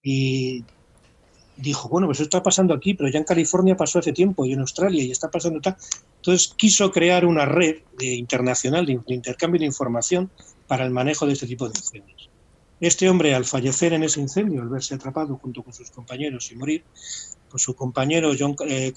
y 0.04 0.64
dijo 1.58 1.88
bueno 1.90 2.08
pues 2.08 2.20
esto 2.20 2.38
está 2.38 2.44
pasando 2.44 2.74
aquí 2.74 2.94
pero 2.94 3.10
ya 3.10 3.20
en 3.20 3.26
California 3.26 3.78
pasó 3.78 4.00
hace 4.00 4.12
tiempo 4.12 4.46
y 4.46 4.54
en 4.54 4.60
Australia 4.60 5.04
y 5.04 5.12
está 5.12 5.32
pasando 5.32 5.62
tal 5.62 5.78
entonces 6.18 6.54
quiso 6.56 6.92
crear 6.92 7.26
una 7.26 7.46
red 7.46 7.78
internacional 8.00 8.86
de 8.86 9.02
intercambio 9.08 9.60
de 9.60 9.66
información 9.66 10.30
para 10.68 10.84
el 10.84 10.92
manejo 10.92 11.26
de 11.26 11.34
este 11.34 11.48
tipo 11.48 11.70
de 11.70 11.80
incendios 11.80 12.30
este 12.84 13.10
hombre, 13.10 13.34
al 13.34 13.46
fallecer 13.46 13.94
en 13.94 14.04
ese 14.04 14.20
incendio, 14.20 14.62
al 14.62 14.68
verse 14.68 14.94
atrapado 14.96 15.38
junto 15.38 15.64
con 15.64 15.72
sus 15.72 15.90
compañeros 15.90 16.52
y 16.52 16.56
morir, 16.56 16.84
pues 17.50 17.64
su 17.64 17.76
compañero 17.76 18.34
John 18.38 18.58
eh, 18.68 18.94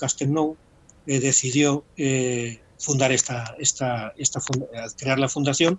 eh, 1.06 1.20
decidió 1.20 1.84
eh, 1.96 2.60
fundar 2.80 3.12
esta, 3.12 3.54
esta, 3.60 4.12
esta 4.16 4.40
crear 4.98 5.20
la 5.20 5.28
fundación 5.28 5.78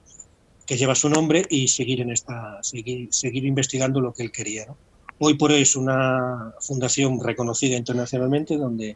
que 0.65 0.77
lleva 0.77 0.95
su 0.95 1.09
nombre 1.09 1.45
y 1.49 1.67
seguir 1.67 1.99
en 1.99 2.11
esta, 2.11 2.63
seguir, 2.63 3.09
seguir 3.11 3.43
investigando 3.43 3.99
lo 3.99 4.13
que 4.13 4.23
él 4.23 4.31
quería. 4.31 4.67
Hoy 5.19 5.33
por 5.35 5.51
hoy 5.51 5.61
es 5.61 5.75
una 5.75 6.53
fundación 6.59 7.19
reconocida 7.19 7.75
internacionalmente 7.75 8.57
donde 8.57 8.95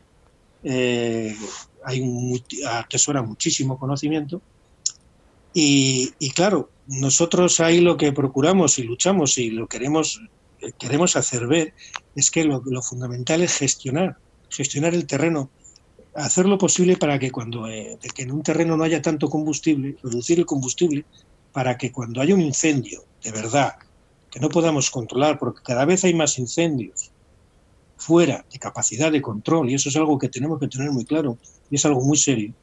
hay 0.63 2.01
un, 2.01 2.39
atesora 2.67 3.21
muchísimo 3.21 3.79
conocimiento. 3.79 4.41
Y, 5.53 6.13
y 6.19 6.31
claro, 6.31 6.69
nosotros 6.87 7.59
ahí 7.59 7.79
lo 7.79 7.97
que 7.97 8.11
procuramos 8.11 8.77
y 8.77 8.83
luchamos 8.83 9.37
y 9.37 9.49
lo 9.49 9.67
queremos, 9.67 10.21
queremos 10.77 11.15
hacer 11.15 11.47
ver 11.47 11.73
es 12.15 12.29
que 12.29 12.43
lo, 12.43 12.61
fundamental 12.81 13.41
es 13.41 13.57
gestionar, 13.57 14.17
gestionar 14.49 14.93
el 14.93 15.07
terreno, 15.07 15.49
hacer 16.13 16.45
lo 16.45 16.57
posible 16.57 16.97
para 16.97 17.17
que 17.17 17.31
cuando 17.31 17.67
eh, 17.67 17.97
que 18.13 18.23
en 18.23 18.31
un 18.31 18.43
terreno 18.43 18.75
no 18.75 18.83
haya 18.83 19.01
tanto 19.01 19.29
combustible, 19.29 19.95
reducir 20.03 20.39
el 20.39 20.45
combustible, 20.45 21.05
para 21.53 21.77
que 21.77 21.91
cuando 21.91 22.21
haya 22.21 22.35
un 22.35 22.41
incendio 22.41 23.05
de 23.23 23.31
verdad, 23.31 23.75
que 24.31 24.39
no 24.39 24.49
podamos 24.49 24.89
controlar, 24.89 25.37
porque 25.37 25.61
cada 25.61 25.85
vez 25.85 26.03
hay 26.05 26.13
más 26.13 26.39
incendios 26.39 27.11
fuera 27.97 28.43
de 28.51 28.57
capacidad 28.57 29.11
de 29.11 29.21
control, 29.21 29.69
y 29.69 29.75
eso 29.75 29.89
es 29.89 29.95
algo 29.95 30.17
que 30.17 30.29
tenemos 30.29 30.59
que 30.59 30.67
tener 30.67 30.89
muy 30.89 31.05
claro, 31.05 31.37
y 31.69 31.75
es 31.75 31.85
algo 31.85 32.01
muy 32.01 32.17
serio, 32.17 32.53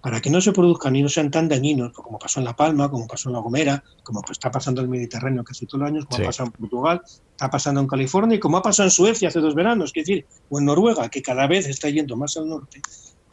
para 0.00 0.20
que 0.20 0.30
no 0.30 0.40
se 0.40 0.52
produzcan 0.52 0.96
y 0.96 1.02
no 1.02 1.08
sean 1.08 1.30
tan 1.30 1.48
dañinos, 1.48 1.92
como 1.92 2.18
pasó 2.18 2.40
en 2.40 2.46
La 2.46 2.56
Palma, 2.56 2.90
como 2.90 3.06
pasó 3.06 3.28
en 3.28 3.34
La 3.34 3.38
Gomera, 3.38 3.84
como 4.02 4.22
está 4.28 4.50
pasando 4.50 4.80
en 4.80 4.86
el 4.86 4.90
Mediterráneo 4.90 5.44
casi 5.44 5.66
todos 5.66 5.80
los 5.80 5.88
años, 5.88 6.06
como 6.06 6.24
ha 6.24 6.26
pasado 6.26 6.48
en 6.48 6.52
Portugal, 6.52 7.02
está 7.30 7.50
pasando 7.50 7.80
en 7.80 7.86
California 7.86 8.36
y 8.36 8.40
como 8.40 8.56
ha 8.56 8.62
pasado 8.62 8.88
en 8.88 8.90
Suecia 8.90 9.28
hace 9.28 9.40
dos 9.40 9.54
veranos, 9.54 9.92
es 9.94 10.06
decir, 10.06 10.26
o 10.50 10.58
en 10.58 10.64
Noruega, 10.64 11.08
que 11.08 11.22
cada 11.22 11.46
vez 11.46 11.66
está 11.66 11.88
yendo 11.88 12.16
más 12.16 12.36
al 12.36 12.48
norte, 12.48 12.80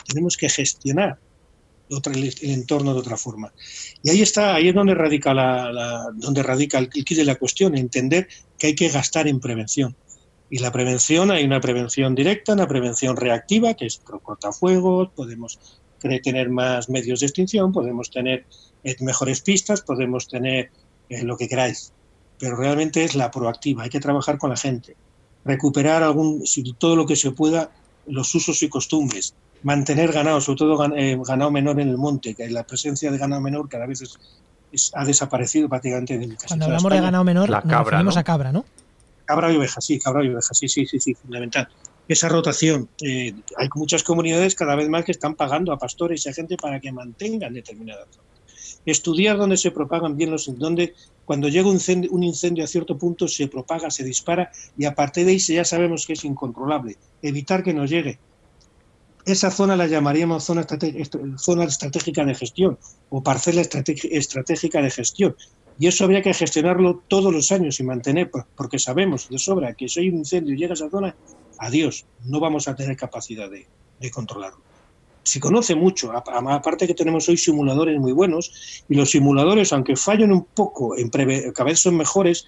tenemos 0.06 0.38
que 0.38 0.50
gestionar 0.50 1.18
el, 2.14 2.34
entorno 2.42 2.94
de 2.94 3.00
otra 3.00 3.18
forma. 3.18 3.52
Y 4.04 4.10
ahí 4.10 4.22
está, 4.22 4.56
ahí 4.56 4.70
es 4.70 4.76
donde 4.76 4.96
radica, 4.96 5.34
la, 5.34 6.10
donde 6.14 6.44
radica 6.44 6.78
el, 6.78 6.90
el 6.94 7.04
de 7.04 7.26
la 7.26 7.36
cuestión, 7.36 7.76
entender 7.76 8.28
que 8.58 8.68
hay 8.68 8.76
que 8.76 8.90
gastar 8.90 9.28
en 9.28 9.40
prevención. 9.40 9.96
Y 10.50 10.60
la 10.60 10.72
prevención, 10.72 11.32
hay 11.32 11.46
una 11.46 11.62
prevención 11.62 12.14
directa, 12.14 12.54
una 12.54 12.68
prevención 12.68 13.16
reactiva, 13.16 13.74
que 13.74 13.86
es 13.86 14.00
cortafuegos, 14.00 15.10
podemos 15.16 15.60
tener 16.00 16.50
más 16.50 16.90
medios 16.90 17.20
de 17.20 17.28
extinción, 17.28 17.72
podemos 17.72 18.10
tener 18.10 18.46
eh, 18.84 18.96
mejores 19.02 19.42
pistas, 19.42 19.82
podemos 19.82 20.28
tener 20.28 20.72
eh, 21.10 21.24
lo 21.24 21.38
que 21.38 21.48
queráis, 21.48 21.94
pero 22.40 22.56
realmente 22.56 23.04
es 23.04 23.16
la 23.16 23.30
proactiva, 23.30 23.84
hay 23.84 23.90
que 23.90 24.00
trabajar 24.00 24.38
con 24.38 24.50
la 24.50 24.58
gente, 24.58 24.96
recuperar 25.46 26.04
algún, 26.04 26.44
todo 26.78 26.96
lo 26.96 27.06
que 27.06 27.16
se 27.16 27.32
pueda, 27.32 27.72
los 28.08 28.34
usos 28.34 28.64
y 28.64 28.70
costumbres, 28.70 29.36
mantener 29.64 30.12
ganado, 30.12 30.42
sobre 30.42 30.58
todo 30.58 30.96
eh, 30.96 31.18
ganado 31.26 31.52
menor 31.52 31.80
en 31.80 31.90
el 31.90 31.98
monte, 31.98 32.36
que 32.36 32.50
la 32.50 32.64
presencia 32.64 33.12
de 33.12 33.18
ganado 33.18 33.42
menor 33.42 33.70
cada 33.70 33.86
vez 33.86 34.18
ha 34.94 35.06
desaparecido 35.06 35.68
prácticamente 35.68 36.18
de 36.18 36.28
casi 36.36 36.48
Cuando 36.48 36.66
hablamos 36.66 36.92
de 36.92 37.02
ganado 37.02 37.24
menor, 37.24 37.50
la 37.50 37.62
cabra, 37.62 38.04
nos 38.04 38.18
a 38.18 38.24
cabra, 38.24 38.52
¿no? 38.52 38.66
Cabra 39.26 39.52
y 39.52 39.58
oveja, 39.58 39.80
sí, 39.82 40.00
cabra 40.00 40.24
y 40.24 40.30
oveja, 40.30 40.54
sí, 40.54 40.68
sí, 40.68 40.86
sí, 40.86 41.00
sí, 41.00 41.14
fundamental 41.14 41.68
esa 42.08 42.30
rotación. 42.30 42.90
Eh, 43.02 43.34
hay 43.58 43.70
muchas 43.76 44.04
comunidades 44.04 44.56
cada 44.56 44.76
vez 44.76 44.90
más 44.90 45.06
que 45.06 45.12
están 45.12 45.36
pagando 45.36 45.72
a 45.72 45.78
pastores 45.78 46.26
y 46.26 46.30
a 46.30 46.34
gente 46.34 46.58
para 46.58 46.80
que 46.80 46.92
mantengan 46.92 47.54
determinadas 47.54 48.08
zonas. 48.12 48.80
Estudiar 48.86 49.38
dónde 49.38 49.58
se 49.58 49.72
propagan 49.72 50.18
bien 50.18 50.32
los 50.32 50.52
dónde 50.58 50.94
cuando 51.26 51.48
llega 51.48 51.68
un 51.68 51.76
incendio, 51.76 52.12
un 52.12 52.24
incendio 52.24 52.64
a 52.64 52.68
cierto 52.68 52.98
punto 52.98 53.28
se 53.28 53.48
propaga, 53.48 53.92
se 53.92 54.04
dispara 54.04 54.52
y 54.78 54.86
a 54.86 54.96
partir 54.96 55.26
de 55.26 55.32
ahí 55.32 55.40
ya 55.40 55.64
sabemos 55.64 56.06
que 56.06 56.14
es 56.14 56.26
incontrolable. 56.26 56.98
Evitar 57.22 57.64
que 57.64 57.74
nos 57.74 57.90
llegue. 57.90 58.20
Esa 59.26 59.52
zona 59.52 59.76
la 59.76 59.88
llamaríamos 59.88 60.44
zona, 60.44 60.66
zona 61.38 61.64
estratégica 61.66 62.26
de 62.26 62.36
gestión 62.36 62.78
o 63.10 63.22
parcela 63.22 63.62
estratégica 63.62 64.82
de 64.82 64.90
gestión. 64.90 65.36
Y 65.80 65.88
eso 65.88 66.04
habría 66.04 66.22
que 66.22 66.34
gestionarlo 66.34 67.02
todos 67.08 67.34
los 67.34 67.52
años 67.52 67.80
y 67.80 67.84
mantener, 67.84 68.30
porque 68.56 68.80
sabemos 68.80 69.30
de 69.30 69.40
sobra 69.40 69.74
que 69.74 69.88
si 69.90 70.00
hay 70.00 70.10
un 70.10 70.18
incendio 70.18 70.54
y 70.54 70.58
llega 70.58 70.74
a 70.74 70.76
esa 70.76 70.90
zona, 70.90 71.16
adiós, 71.58 72.06
no 72.26 72.40
vamos 72.40 72.68
a 72.68 72.76
tener 72.76 72.96
capacidad 72.96 73.50
de, 73.50 73.68
controlarlo. 74.12 74.62
Se 75.24 75.40
conoce 75.40 75.76
mucho, 75.76 76.12
aparte 76.12 76.88
que 76.88 76.96
tenemos 76.96 77.30
hoy 77.30 77.38
simuladores 77.38 78.00
muy 78.00 78.12
buenos, 78.12 78.84
y 78.90 78.96
los 78.96 79.12
simuladores, 79.12 79.72
aunque 79.72 79.96
fallen 79.96 80.32
un 80.32 80.46
poco, 80.46 80.98
en 80.98 81.10
cada 81.10 81.70
vez 81.70 81.80
son 81.80 81.98
mejores, 81.98 82.48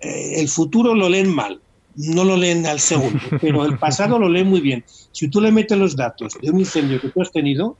eh, 0.00 0.40
el 0.40 0.48
futuro 0.48 0.94
lo 0.94 1.08
leen 1.08 1.28
mal, 1.28 1.60
no 1.96 2.24
lo 2.24 2.36
leen 2.36 2.66
al 2.66 2.80
segundo, 2.80 3.20
pero 3.40 3.64
el 3.64 3.78
pasado 3.78 4.18
lo 4.18 4.28
leen 4.28 4.48
muy 4.48 4.60
bien. 4.60 4.84
Si 5.12 5.28
tú 5.28 5.40
le 5.40 5.50
metes 5.50 5.76
los 5.78 5.96
datos 5.96 6.34
de 6.40 6.50
un 6.50 6.60
incendio 6.60 7.00
que 7.00 7.08
tú 7.08 7.20
has 7.22 7.32
tenido, 7.32 7.76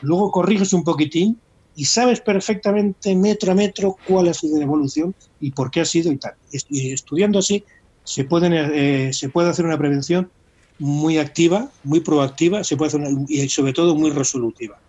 luego 0.00 0.30
corriges 0.30 0.72
un 0.72 0.84
poquitín 0.84 1.38
y 1.74 1.84
sabes 1.84 2.20
perfectamente 2.20 3.14
metro 3.14 3.52
a 3.52 3.54
metro 3.54 3.96
cuál 4.06 4.28
ha 4.28 4.34
sido 4.34 4.58
la 4.58 4.64
evolución 4.64 5.14
y 5.40 5.50
por 5.52 5.70
qué 5.70 5.80
ha 5.80 5.84
sido 5.84 6.12
y 6.12 6.16
tal. 6.16 6.34
Y 6.68 6.92
estudiando 6.92 7.38
así 7.38 7.64
se, 8.04 8.24
pueden, 8.24 8.52
eh, 8.54 9.12
se 9.12 9.28
puede 9.28 9.50
hacer 9.50 9.64
una 9.64 9.78
prevención 9.78 10.30
muy 10.78 11.18
activa, 11.18 11.70
muy 11.84 12.00
proactiva, 12.00 12.64
se 12.64 12.76
puede 12.76 12.88
hacer 12.88 13.02
y 13.28 13.48
sobre 13.48 13.72
todo 13.72 13.94
muy 13.94 14.10
resolutiva. 14.10 14.80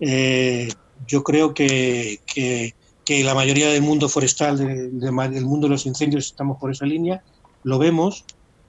Eh, 0.00 0.68
yo 1.06 1.22
creo 1.24 1.52
que, 1.52 2.20
que, 2.26 2.74
la 3.24 3.34
mayoría 3.34 3.68
del 3.68 3.82
mundo 3.82 4.08
forestal, 4.08 4.56
del 4.56 5.44
mundo 5.44 5.66
de 5.66 5.72
los 5.72 5.84
incendios, 5.84 6.26
estamos 6.26 6.58
por 6.58 6.70
esa 6.70 6.86
línea, 6.86 7.22
lo 7.64 7.78
vemos, 7.78 8.24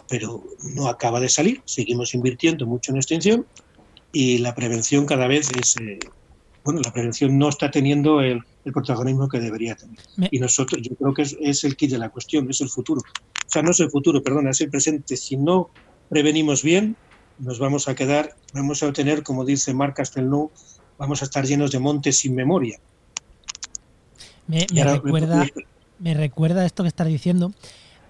pero 0.10 0.44
no 0.76 0.88
acaba 0.88 1.20
de 1.20 1.30
salir. 1.30 1.62
Seguimos 1.66 2.14
invirtiendo 2.14 2.66
mucho 2.66 2.92
en 2.92 2.98
extinción 2.98 3.46
y 4.12 4.40
la 4.40 4.54
prevención 4.56 5.06
cada 5.06 5.28
vez 5.28 5.50
es, 5.60 5.78
eh, 5.78 6.00
bueno, 6.64 6.82
la 6.84 6.94
prevención 6.94 7.38
no 7.38 7.50
está 7.50 7.72
teniendo 7.72 8.22
el, 8.22 8.44
protagonismo 8.66 9.28
que 9.28 9.40
debería 9.40 9.76
tener. 9.76 10.00
Y 10.32 10.40
nosotros, 10.40 10.82
yo 10.82 10.96
creo 10.96 11.14
que 11.14 11.24
es, 11.24 11.36
es 11.42 11.64
el 11.66 11.76
kit 11.76 11.92
de 11.92 11.98
la 11.98 12.10
cuestión, 12.10 12.50
es 12.50 12.62
el 12.62 12.70
futuro 12.70 13.02
sea, 13.54 13.62
no 13.62 13.72
es 13.72 13.80
el 13.80 13.90
futuro, 13.90 14.22
perdón, 14.22 14.48
es 14.48 14.60
el 14.62 14.70
presente. 14.70 15.16
Si 15.16 15.38
no 15.38 15.70
prevenimos 16.10 16.64
bien, 16.64 16.96
nos 17.40 17.60
vamos 17.60 17.88
a 17.88 17.96
quedar, 17.96 18.36
vamos 18.54 18.84
a 18.84 18.88
obtener, 18.88 19.24
como 19.24 19.46
dice 19.46 19.74
Marc 19.74 19.96
Castelnau, 19.98 20.52
vamos 20.98 21.22
a 21.22 21.26
estar 21.26 21.46
llenos 21.46 21.72
de 21.72 21.80
montes 21.80 22.18
sin 22.18 22.36
memoria. 22.36 22.80
Me, 24.48 24.66
recuerda, 24.84 25.46
me 26.00 26.14
recuerda 26.14 26.66
esto 26.66 26.84
que 26.84 26.90
estás 26.90 27.08
diciendo 27.08 27.54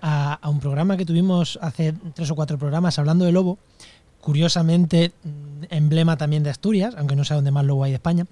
a, 0.06 0.50
un 0.50 0.60
programa 0.60 0.98
que 0.98 1.06
tuvimos 1.06 1.58
hace 1.62 1.94
tres 2.14 2.30
o 2.30 2.36
cuatro 2.36 2.58
programas 2.58 3.00
hablando 3.00 3.24
de 3.24 3.32
lobo, 3.32 3.58
curiosamente 4.20 5.14
mm, 5.24 5.64
emblema 5.70 6.18
también 6.18 6.44
de 6.44 6.50
Asturias, 6.50 6.94
aunque 6.98 7.16
no 7.16 7.24
sé 7.24 7.34
dónde 7.34 7.52
más 7.52 7.66
lobo 7.66 7.86
hay 7.86 7.92
de 7.92 7.96
España. 7.96 8.26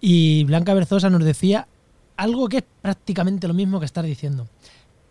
Y 0.00 0.44
Blanca 0.44 0.74
Berzosa 0.74 1.08
nos 1.08 1.24
decía 1.24 1.68
algo 2.16 2.48
que 2.48 2.58
es 2.58 2.64
prácticamente 2.82 3.46
lo 3.46 3.54
mismo 3.54 3.78
que 3.78 3.86
estar 3.86 4.04
diciendo. 4.04 4.48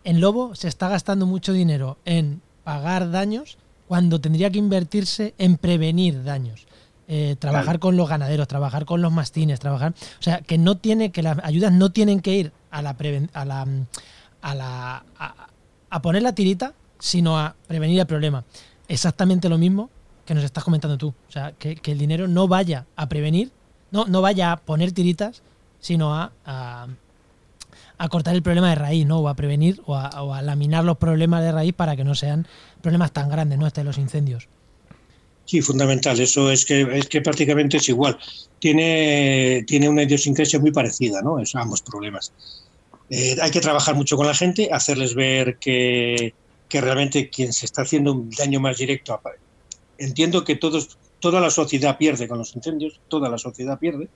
En 0.04 0.20
Lobo 0.20 0.54
se 0.54 0.68
está 0.68 0.88
gastando 0.88 1.26
mucho 1.26 1.52
dinero 1.52 1.96
en 2.04 2.40
pagar 2.62 3.10
daños 3.10 3.58
cuando 3.88 4.20
tendría 4.20 4.50
que 4.50 4.58
invertirse 4.58 5.34
en 5.38 5.56
prevenir 5.56 6.22
daños. 6.22 6.66
Eh, 7.08 7.36
trabajar 7.38 7.78
con 7.78 7.96
los 7.96 8.08
ganaderos, 8.08 8.48
trabajar 8.48 8.84
con 8.84 9.00
los 9.00 9.12
mastines, 9.12 9.60
trabajar. 9.60 9.94
O 10.18 10.22
sea, 10.22 10.40
que 10.42 10.58
no 10.58 10.76
tiene, 10.76 11.10
que 11.10 11.22
las 11.22 11.38
ayudas 11.42 11.72
no 11.72 11.90
tienen 11.90 12.20
que 12.20 12.34
ir 12.34 12.52
a 12.70 12.82
la 12.82 12.96
a 13.32 13.44
la 13.44 13.66
a 14.42 14.54
la 14.54 15.04
a, 15.18 15.48
poner 16.02 16.22
la 16.22 16.34
tirita, 16.34 16.74
sino 16.98 17.38
a 17.38 17.54
prevenir 17.66 18.00
el 18.00 18.06
problema. 18.06 18.44
Exactamente 18.88 19.48
lo 19.48 19.58
mismo 19.58 19.90
que 20.24 20.34
nos 20.34 20.44
estás 20.44 20.64
comentando 20.64 20.98
tú. 20.98 21.08
O 21.28 21.32
sea, 21.32 21.52
que, 21.52 21.78
el 21.84 21.98
dinero 21.98 22.28
no 22.28 22.48
vaya 22.48 22.86
a 22.96 23.08
prevenir, 23.08 23.50
no, 23.90 24.06
no 24.06 24.20
vaya 24.20 24.52
a 24.52 24.56
poner 24.56 24.92
tiritas, 24.92 25.42
sino 25.80 26.14
a, 26.14 26.32
a, 26.44 28.08
cortar 28.08 28.34
el 28.34 28.42
problema 28.42 28.68
de 28.70 28.74
raíz, 28.74 29.06
¿no? 29.06 29.20
O 29.20 29.28
a 29.28 29.34
prevenir 29.34 29.80
o 29.86 29.94
a, 29.94 30.22
o 30.22 30.34
a, 30.34 30.42
laminar 30.42 30.84
los 30.84 30.98
problemas 30.98 31.42
de 31.42 31.52
raíz 31.52 31.72
para 31.72 31.96
que 31.96 32.04
no 32.04 32.14
sean 32.14 32.46
problemas 32.82 33.12
tan 33.12 33.28
grandes, 33.28 33.58
¿no? 33.58 33.66
Este 33.66 33.80
de 33.80 33.84
los 33.84 33.98
incendios. 33.98 34.48
Sí, 35.46 35.62
fundamental. 35.62 36.18
Eso 36.18 36.50
es 36.50 36.64
que, 36.64 36.82
es 36.98 37.08
que 37.08 37.20
prácticamente 37.20 37.76
es 37.76 37.88
igual. 37.88 38.18
Tiene, 38.58 39.64
tiene 39.66 39.88
una 39.88 40.02
idiosincrasia 40.02 40.58
muy 40.58 40.72
parecida, 40.72 41.22
¿no? 41.22 41.38
Es 41.38 41.54
ambos 41.54 41.82
problemas. 41.82 42.32
Eh, 43.10 43.36
hay 43.40 43.50
que 43.50 43.60
trabajar 43.60 43.94
mucho 43.94 44.16
con 44.16 44.26
la 44.26 44.34
gente, 44.34 44.68
hacerles 44.72 45.14
ver 45.14 45.58
que, 45.58 46.34
realmente 46.70 47.30
quien 47.30 47.52
se 47.52 47.64
está 47.64 47.82
haciendo 47.82 48.12
un 48.12 48.30
daño 48.30 48.60
más 48.60 48.76
directo. 48.76 49.18
Entiendo 49.98 50.44
que 50.44 50.56
todos, 50.56 50.98
toda 51.20 51.40
la 51.40 51.50
sociedad 51.50 51.96
pierde 51.96 52.28
con 52.28 52.38
los 52.38 52.54
incendios, 52.54 53.00
toda 53.08 53.30
la 53.30 53.38
sociedad 53.38 53.78
pierde, 53.78 54.08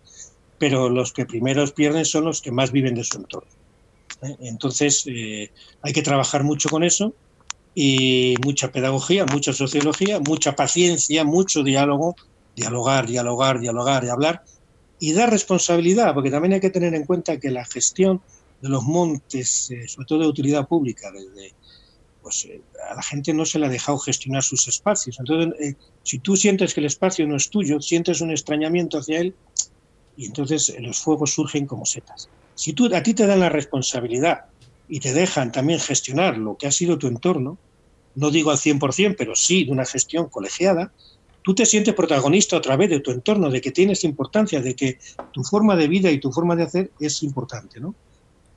pero 0.59 0.91
los 0.91 1.13
que 1.13 1.25
primeros 1.25 1.73
pierden 1.73 2.05
son 2.05 2.25
los 2.25 2.43
que 2.43 2.51
más 2.51 2.71
viven 2.73 2.95
de 2.95 3.05
su 3.05 3.17
entorno. 3.17 3.49
¿eh? 4.23 4.37
Entonces, 4.41 5.05
eh, 5.07 5.51
hay 5.81 5.93
que 5.93 6.03
trabajar 6.03 6.45
mucho 6.45 6.69
con 6.69 6.85
eso 6.85 7.15
y 7.75 8.35
mucha 8.45 8.71
pedagogía, 8.73 9.25
mucha 9.25 9.53
sociología, 9.53 10.21
mucha 10.21 10.57
paciencia, 10.57 11.25
mucho 11.25 11.63
diálogo, 11.63 12.17
dialogar, 12.57 13.07
dialogar, 13.07 13.61
dialogar 13.61 14.05
y 14.05 14.09
hablar 14.09 14.43
y 14.99 15.15
dar 15.15 15.31
responsabilidad, 15.31 16.13
porque 16.13 16.31
también 16.31 16.53
hay 16.53 16.61
que 16.61 16.69
tener 16.69 16.95
en 16.95 17.07
cuenta 17.07 17.39
que 17.39 17.51
la 17.51 17.65
gestión 17.65 18.21
de 18.61 18.69
los 18.69 18.83
montes, 18.83 19.71
eh, 19.71 19.89
sobre 19.89 20.07
todo 20.07 20.19
de 20.21 20.27
utilidad 20.29 20.69
pública, 20.69 21.11
desde, 21.11 21.55
pues 22.23 22.45
eh, 22.45 22.61
a 22.91 22.95
la 22.95 23.03
gente 23.03 23.33
no 23.33 23.45
se 23.45 23.59
le 23.59 23.67
ha 23.67 23.71
dejado 23.71 23.99
gestionar 23.99 24.43
sus 24.43 24.69
espacios. 24.69 25.19
Entonces, 25.19 25.61
eh, 25.61 25.75
si 26.03 26.19
tú 26.19 26.37
sientes 26.37 26.75
que 26.75 26.81
el 26.81 26.87
espacio 26.87 27.27
no 27.27 27.37
es 27.37 27.49
tuyo, 27.51 27.81
sientes 27.81 28.21
un 28.21 28.31
extrañamiento 28.31 28.99
hacia 28.99 29.21
él, 29.21 29.35
y 30.17 30.27
entonces 30.27 30.75
los 30.81 30.99
fuegos 30.99 31.33
surgen 31.33 31.67
como 31.67 31.87
setas. 31.87 32.29
Si 32.55 32.75
tú, 32.75 32.95
a 32.95 33.03
ti 33.03 33.15
te 33.15 33.27
dan 33.27 33.41
la 33.41 33.49
responsabilidad 33.49 34.41
y 34.89 35.01
te 35.01 35.15
dejan 35.15 35.51
también 35.51 35.81
gestionar 35.81 36.37
lo 36.37 36.57
que 36.57 36.67
ha 36.67 36.73
sido 36.73 36.99
tu 36.99 37.07
entorno, 37.07 37.57
no 38.17 38.31
digo 38.31 38.51
al 38.51 38.59
100%, 38.59 39.15
pero 39.17 39.35
sí 39.35 39.65
de 39.65 39.73
una 39.73 39.87
gestión 39.87 40.29
colegiada, 40.29 40.93
tú 41.43 41.55
te 41.55 41.65
sientes 41.65 41.95
protagonista 41.95 42.57
a 42.57 42.61
través 42.61 42.91
de 42.91 43.01
tu 43.01 43.13
entorno, 43.13 43.51
de 43.51 43.61
que 43.61 43.71
tienes 43.71 44.05
importancia, 44.05 44.61
de 44.61 44.75
que 44.75 44.99
tu 45.33 45.43
forma 45.43 45.77
de 45.77 45.89
vida 45.89 46.11
y 46.11 46.21
tu 46.21 46.31
forma 46.33 46.55
de 46.55 46.65
hacer 46.65 46.91
es 47.01 47.23
importante, 47.23 47.81
¿no? 47.81 47.95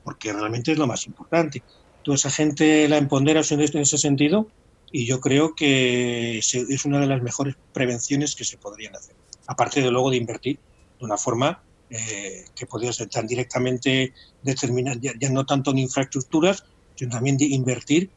Porque 0.04 0.32
realmente 0.32 0.72
es 0.72 0.78
lo 0.78 0.86
más 0.86 1.06
importante. 1.06 1.62
Tú 2.02 2.12
esa 2.12 2.30
gente 2.30 2.86
la 2.88 2.98
empoderas 2.98 3.50
en 3.52 3.60
ese 3.60 3.98
sentido 3.98 4.48
y 4.92 5.06
yo 5.06 5.20
creo 5.20 5.56
que 5.56 6.38
es 6.38 6.84
una 6.84 7.00
de 7.00 7.06
las 7.06 7.20
mejores 7.20 7.56
prevenciones 7.72 8.36
que 8.36 8.44
se 8.44 8.58
podrían 8.58 8.94
hacer. 8.94 9.16
Aparte 9.48 9.82
de 9.82 9.90
luego 9.90 10.10
de 10.10 10.18
invertir 10.18 10.58
de 11.00 11.04
una 11.04 11.16
forma 11.16 11.62
eh, 11.90 12.44
que 12.56 12.66
podría 12.66 12.92
ser 12.92 13.08
tan 13.08 13.26
directamente 13.26 14.12
determinar, 14.42 14.98
ya, 15.00 15.30
no 15.30 15.44
tanto 15.44 15.70
en 15.72 15.78
infraestructuras, 15.78 16.64
sino 16.94 17.10
también 17.10 17.36
de 17.36 17.44
invertir 17.46 18.10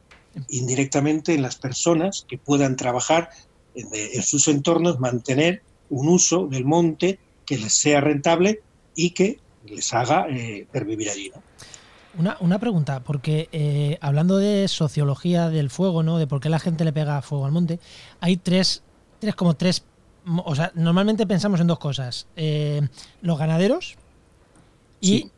indirectamente 0.49 1.33
en 1.33 1.41
las 1.41 1.55
personas 1.55 2.25
que 2.27 2.37
puedan 2.37 2.75
trabajar 2.75 3.29
en, 3.75 4.23
sus 4.23 4.47
entornos, 4.47 4.99
mantener 4.99 5.63
un 5.89 6.07
uso 6.07 6.47
del 6.47 6.63
monte 6.63 7.19
que 7.45 7.57
les 7.57 7.73
sea 7.73 8.01
rentable 8.01 8.61
y 8.95 9.11
que 9.11 9.39
les 9.65 9.93
haga 9.93 10.27
eh, 10.29 10.67
pervivir 10.71 11.09
allí. 11.09 11.31
Una, 12.17 12.37
una, 12.39 12.59
pregunta, 12.59 13.01
porque 13.01 13.47
eh, 13.51 13.97
hablando 14.01 14.37
de 14.37 14.67
sociología 14.67 15.49
del 15.49 15.69
fuego, 15.69 16.01
¿no? 16.01 16.17
De 16.17 16.25
por 16.25 16.39
qué 16.39 16.49
la 16.49 16.59
gente 16.59 16.83
le 16.83 16.91
pega 16.91 17.21
fuego 17.21 17.45
al 17.45 17.51
monte, 17.51 17.79
hay 18.19 18.37
tres, 18.37 18.81
tres 19.19 19.35
como 19.35 19.53
tres 19.55 19.83
o 20.43 20.55
sea, 20.55 20.71
normalmente 20.75 21.25
pensamos 21.25 21.59
en 21.59 21.67
dos 21.67 21.79
cosas. 21.79 22.27
Eh, 22.35 22.81
los 23.21 23.37
ganaderos 23.37 23.95
y 24.99 25.31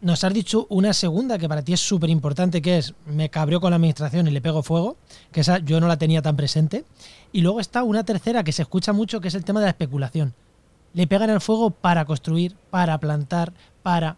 nos 0.00 0.22
has 0.22 0.32
dicho 0.32 0.66
una 0.68 0.92
segunda 0.92 1.38
que 1.38 1.48
para 1.48 1.62
ti 1.62 1.72
es 1.72 1.80
súper 1.80 2.10
importante, 2.10 2.62
que 2.62 2.78
es 2.78 2.94
me 3.06 3.30
cabrió 3.30 3.60
con 3.60 3.70
la 3.70 3.76
administración 3.76 4.28
y 4.28 4.30
le 4.30 4.40
pego 4.40 4.62
fuego, 4.62 4.96
que 5.32 5.40
esa 5.40 5.58
yo 5.58 5.80
no 5.80 5.88
la 5.88 5.96
tenía 5.96 6.22
tan 6.22 6.36
presente. 6.36 6.84
Y 7.32 7.40
luego 7.40 7.60
está 7.60 7.82
una 7.82 8.04
tercera 8.04 8.44
que 8.44 8.52
se 8.52 8.62
escucha 8.62 8.92
mucho, 8.92 9.20
que 9.20 9.28
es 9.28 9.34
el 9.34 9.44
tema 9.44 9.60
de 9.60 9.66
la 9.66 9.70
especulación. 9.70 10.34
Le 10.94 11.06
pegan 11.06 11.30
el 11.30 11.40
fuego 11.40 11.70
para 11.70 12.04
construir, 12.04 12.54
para 12.70 12.98
plantar, 12.98 13.52
para... 13.82 14.16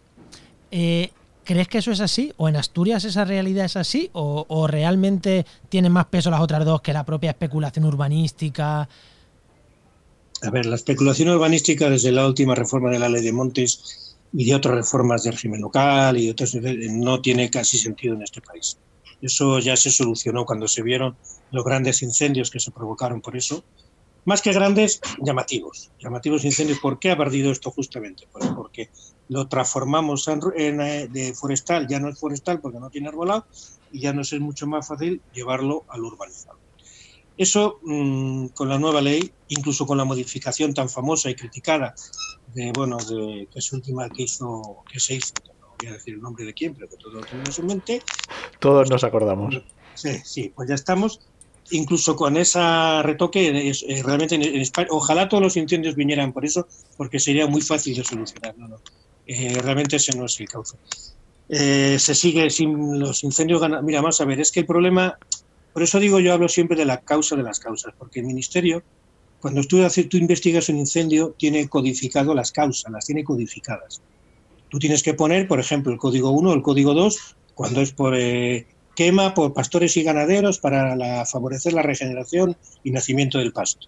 Eh, 0.71 1.11
¿Crees 1.45 1.69
que 1.69 1.79
eso 1.79 1.91
es 1.91 2.01
así? 2.01 2.33
¿O 2.37 2.49
en 2.49 2.57
Asturias 2.57 3.05
esa 3.05 3.25
realidad 3.25 3.65
es 3.65 3.77
así? 3.77 4.11
¿O, 4.13 4.45
¿O, 4.49 4.67
realmente 4.67 5.47
tienen 5.69 5.93
más 5.93 6.07
peso 6.07 6.31
las 6.31 6.41
otras 6.41 6.65
dos 6.65 6.81
que 6.81 6.93
la 6.93 7.05
propia 7.05 7.31
especulación 7.31 7.85
urbanística? 7.87 8.89
A 10.43 10.51
ver, 10.51 10.67
la 10.67 10.77
especulación 10.77 11.29
urbanística 11.29 11.91
desde 11.91 12.13
la 12.13 12.27
última 12.27 12.55
reforma 12.55 12.91
de 12.91 12.99
la 12.99 13.09
ley 13.09 13.23
de 13.23 13.33
montes 13.33 14.17
y 14.33 14.45
de 14.45 14.55
otras 14.55 14.75
reformas 14.75 15.25
del 15.25 15.33
régimen 15.35 15.61
local 15.61 16.17
y 16.19 16.31
otras 16.31 16.55
no 16.55 17.21
tiene 17.21 17.51
casi 17.51 17.79
sentido 17.79 18.15
en 18.15 18.23
este 18.23 18.41
país. 18.41 18.79
Eso 19.21 19.59
ya 19.59 19.77
se 19.77 19.91
solucionó 19.91 20.47
cuando 20.47 20.67
se 20.69 20.83
vieron 20.83 21.17
los 21.51 21.65
grandes 21.65 22.03
incendios 22.03 22.51
que 22.51 22.61
se 22.61 22.71
provocaron 22.71 23.21
por 23.21 23.37
eso. 23.37 23.65
Más 24.25 24.41
que 24.41 24.53
grandes, 24.53 25.01
llamativos. 25.21 25.91
Llamativos 25.99 26.45
incendios. 26.45 26.79
¿Por 26.79 26.99
qué 26.99 27.11
ha 27.11 27.19
perdido 27.19 27.51
esto 27.51 27.71
justamente? 27.71 28.27
Pues 28.33 28.47
porque 28.55 28.91
lo 29.31 29.47
transformamos 29.47 30.27
en, 30.29 30.81
eh, 30.81 31.07
de 31.09 31.33
forestal, 31.35 31.87
ya 31.87 32.01
no 32.01 32.09
es 32.09 32.19
forestal 32.19 32.61
porque 32.61 32.81
no 32.81 32.91
tiene 32.91 33.09
arbolado 33.09 33.47
y 33.93 34.01
ya 34.01 34.13
nos 34.13 34.33
es 34.33 34.41
mucho 34.41 34.67
más 34.67 34.89
fácil 34.89 35.23
llevarlo 35.33 35.85
al 35.89 36.05
urbanizado. 36.05 36.59
Eso, 37.37 37.79
mm, 37.85 38.49
con 38.49 38.69
la 38.69 38.79
nueva 38.79 39.01
ley, 39.01 39.33
incluso 39.49 39.87
con 39.87 39.99
la 39.99 40.05
modificación 40.05 40.75
tan 40.75 40.89
famosa 40.89 41.31
y 41.31 41.37
criticada 41.37 41.95
de, 42.55 42.73
bueno, 42.73 42.97
de, 42.97 43.47
que 43.53 43.61
es 43.61 43.73
última 43.73 44.11
que 44.11 44.25
hizo, 44.25 44.83
que 44.93 44.99
se 44.99 45.15
hizo, 45.15 45.33
no 45.61 45.75
voy 45.79 45.89
a 45.89 45.93
decir 45.93 46.15
el 46.15 46.21
nombre 46.21 46.45
de 46.45 46.53
quién, 46.53 46.75
pero 46.75 46.89
que 46.89 46.97
todos 46.97 47.15
lo 47.15 47.21
tenemos 47.21 47.57
en 47.61 47.67
mente. 47.67 48.03
Todos 48.59 48.91
nos 48.91 49.05
acordamos. 49.05 49.63
Sí, 49.95 50.19
sí, 50.25 50.53
pues 50.55 50.69
ya 50.69 50.75
estamos. 50.75 51.21
Incluso 51.71 52.17
con 52.17 52.37
esa 52.37 53.01
retoque, 53.03 53.71
eh, 53.71 54.03
realmente 54.03 54.35
en, 54.35 54.43
España, 54.43 54.89
ojalá 54.91 55.29
todos 55.29 55.43
los 55.43 55.57
incendios 55.57 55.95
vinieran 55.95 56.33
por 56.33 56.45
eso, 56.45 56.67
porque 56.97 57.21
sería 57.21 57.47
muy 57.47 57.61
fácil 57.61 57.97
de 57.97 58.03
solucionar. 58.03 58.59
No, 58.59 58.67
no. 58.67 58.81
Eh, 59.33 59.59
realmente 59.63 59.97
ese 59.97 60.17
no 60.17 60.27
es 60.27 60.41
el 60.41 60.49
cauce. 60.49 60.77
Eh, 61.49 61.99
se 61.99 62.15
sigue 62.15 62.51
sin 62.51 62.99
los 62.99 63.23
incendios. 63.23 63.63
Mira, 63.83 64.01
vamos 64.01 64.21
a 64.21 64.25
ver, 64.25 64.41
es 64.41 64.51
que 64.51 64.61
el 64.61 64.67
problema 64.67 65.17
por 65.73 65.83
eso 65.83 66.01
digo, 66.01 66.19
yo 66.19 66.33
hablo 66.33 66.49
siempre 66.49 66.77
de 66.77 66.85
la 66.85 67.01
causa 67.01 67.37
de 67.37 67.43
las 67.43 67.61
causas, 67.61 67.95
porque 67.97 68.21
el 68.21 68.27
Ministerio, 68.27 68.83
cuando 69.41 69.63
tú, 69.63 69.79
tú 70.09 70.17
investigas 70.17 70.69
un 70.69 70.79
incendio, 70.79 71.35
tiene 71.39 71.69
codificado 71.69 72.35
las 72.35 72.51
causas, 72.51 72.91
las 72.91 73.07
tiene 73.07 73.23
codificadas. 73.23 74.03
Tú 74.69 74.79
tienes 74.79 75.03
que 75.03 75.15
poner, 75.15 75.47
por 75.47 75.61
ejemplo, 75.61 75.93
el 75.93 75.99
código 75.99 76.31
1, 76.31 76.53
el 76.53 76.63
código 76.63 76.95
2, 76.95 77.37
cuando 77.55 77.81
es 77.81 77.93
por 77.93 78.17
eh, 78.17 78.67
quema 78.97 79.35
por 79.35 79.53
pastores 79.53 79.97
y 79.97 80.03
ganaderos 80.03 80.59
para 80.59 81.25
favorecer 81.25 81.73
la 81.73 81.83
regeneración 81.83 82.57
y 82.83 82.91
nacimiento 82.91 83.39
del 83.39 83.53
pasto. 83.53 83.87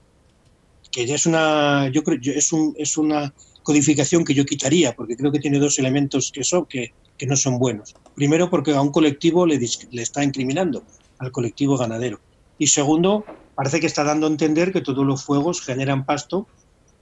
Que 0.90 1.06
ya 1.06 1.16
es 1.16 1.26
una, 1.26 1.88
yo 1.88 2.04
creo, 2.04 2.20
es, 2.22 2.52
un, 2.52 2.74
es 2.76 2.96
una 2.96 3.32
codificación 3.62 4.24
que 4.24 4.34
yo 4.34 4.44
quitaría, 4.44 4.94
porque 4.94 5.16
creo 5.16 5.32
que 5.32 5.38
tiene 5.38 5.58
dos 5.58 5.78
elementos 5.78 6.30
que 6.32 6.44
son 6.44 6.66
que, 6.66 6.92
que 7.16 7.26
no 7.26 7.36
son 7.36 7.58
buenos. 7.58 7.94
Primero, 8.14 8.50
porque 8.50 8.72
a 8.72 8.80
un 8.80 8.90
colectivo 8.90 9.46
le, 9.46 9.58
le 9.58 10.02
está 10.02 10.24
incriminando, 10.24 10.82
al 11.18 11.30
colectivo 11.30 11.76
ganadero. 11.76 12.20
Y 12.58 12.66
segundo, 12.68 13.24
parece 13.54 13.80
que 13.80 13.86
está 13.86 14.04
dando 14.04 14.26
a 14.26 14.30
entender 14.30 14.72
que 14.72 14.80
todos 14.80 15.06
los 15.06 15.24
fuegos 15.24 15.62
generan 15.62 16.04
pasto 16.04 16.46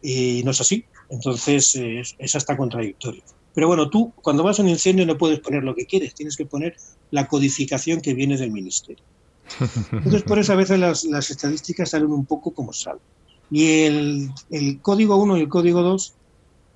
y 0.02 0.42
no 0.44 0.50
es 0.50 0.60
así. 0.60 0.84
Entonces 1.08 1.74
es, 1.74 2.34
hasta 2.34 2.56
contradictorio. 2.56 3.22
Pero 3.52 3.66
bueno, 3.66 3.90
tú 3.90 4.12
cuando 4.22 4.42
vas 4.42 4.58
a 4.58 4.62
un 4.62 4.68
incendio 4.68 5.04
no 5.04 5.18
puedes 5.18 5.40
poner 5.40 5.64
lo 5.64 5.74
que 5.74 5.86
quieres, 5.86 6.14
tienes 6.14 6.36
que 6.36 6.46
poner 6.46 6.76
la 7.10 7.26
codificación 7.26 8.00
que 8.00 8.14
viene 8.14 8.36
del 8.36 8.52
ministerio. 8.52 9.04
Entonces 9.92 10.22
por 10.22 10.38
eso 10.38 10.52
a 10.52 10.56
veces 10.56 10.78
las, 10.78 11.04
las 11.04 11.30
estadísticas 11.30 11.90
salen 11.90 12.12
un 12.12 12.24
poco 12.24 12.52
como 12.52 12.72
salen. 12.72 13.02
Y 13.50 13.82
el, 13.82 14.30
el, 14.50 14.80
código 14.80 15.16
1 15.16 15.38
y 15.38 15.40
el 15.40 15.48
código 15.48 15.82
2, 15.82 16.14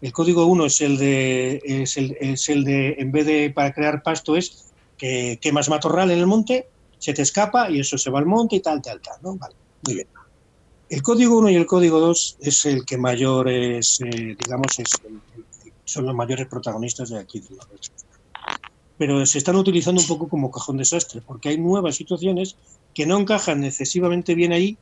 el 0.04 0.12
código 0.12 0.44
1 0.44 0.66
es 0.66 0.82
el 0.82 0.98
de, 0.98 1.62
es 1.64 1.96
el, 1.96 2.14
es 2.20 2.50
el 2.50 2.62
de, 2.62 2.96
en 2.98 3.10
vez 3.10 3.24
de 3.24 3.48
para 3.48 3.72
crear 3.72 4.02
pasto, 4.02 4.36
es 4.36 4.66
que 4.98 5.38
quemas 5.40 5.70
matorral 5.70 6.10
en 6.10 6.18
el 6.18 6.26
monte 6.26 6.66
se 6.98 7.14
te 7.14 7.22
escapa 7.22 7.70
y 7.70 7.80
eso 7.80 7.96
se 7.96 8.10
va 8.10 8.18
al 8.18 8.26
monte 8.26 8.56
y 8.56 8.60
tal, 8.60 8.82
tal, 8.82 9.00
tal, 9.00 9.16
¿no? 9.22 9.34
Vale, 9.36 9.54
muy 9.86 9.94
bien. 9.94 10.06
El 10.90 11.02
código 11.02 11.38
1 11.38 11.48
y 11.48 11.54
el 11.54 11.64
código 11.64 12.00
2 12.00 12.36
es 12.40 12.66
el 12.66 12.84
que 12.84 12.98
mayor 12.98 13.48
es, 13.48 13.98
eh, 14.02 14.36
digamos, 14.38 14.78
es 14.78 14.90
son 15.86 16.04
los 16.04 16.14
mayores 16.14 16.48
protagonistas 16.48 17.08
de 17.08 17.20
aquí. 17.20 17.42
pero 18.98 19.24
se 19.24 19.38
están 19.38 19.56
utilizando 19.56 20.02
un 20.02 20.06
poco 20.06 20.28
como 20.28 20.50
cajón 20.50 20.76
desastre, 20.76 21.22
porque 21.26 21.48
hay 21.48 21.56
nuevas 21.56 21.96
situaciones 21.96 22.56
que 22.92 23.06
no 23.06 23.18
encajan 23.18 23.64
excesivamente 23.64 24.34
bien 24.34 24.52
ahí, 24.52 24.76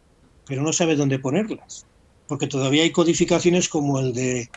pero 0.47 0.63
no 0.63 0.73
sabe 0.73 0.97
dónde 0.97 1.21
ponerlas. 1.21 1.87
Porque 2.27 2.49
todavía 2.49 2.83
hay 2.83 2.91
codificaciones 2.91 3.69
como 3.69 4.01
el 4.01 4.13
de 4.15 4.51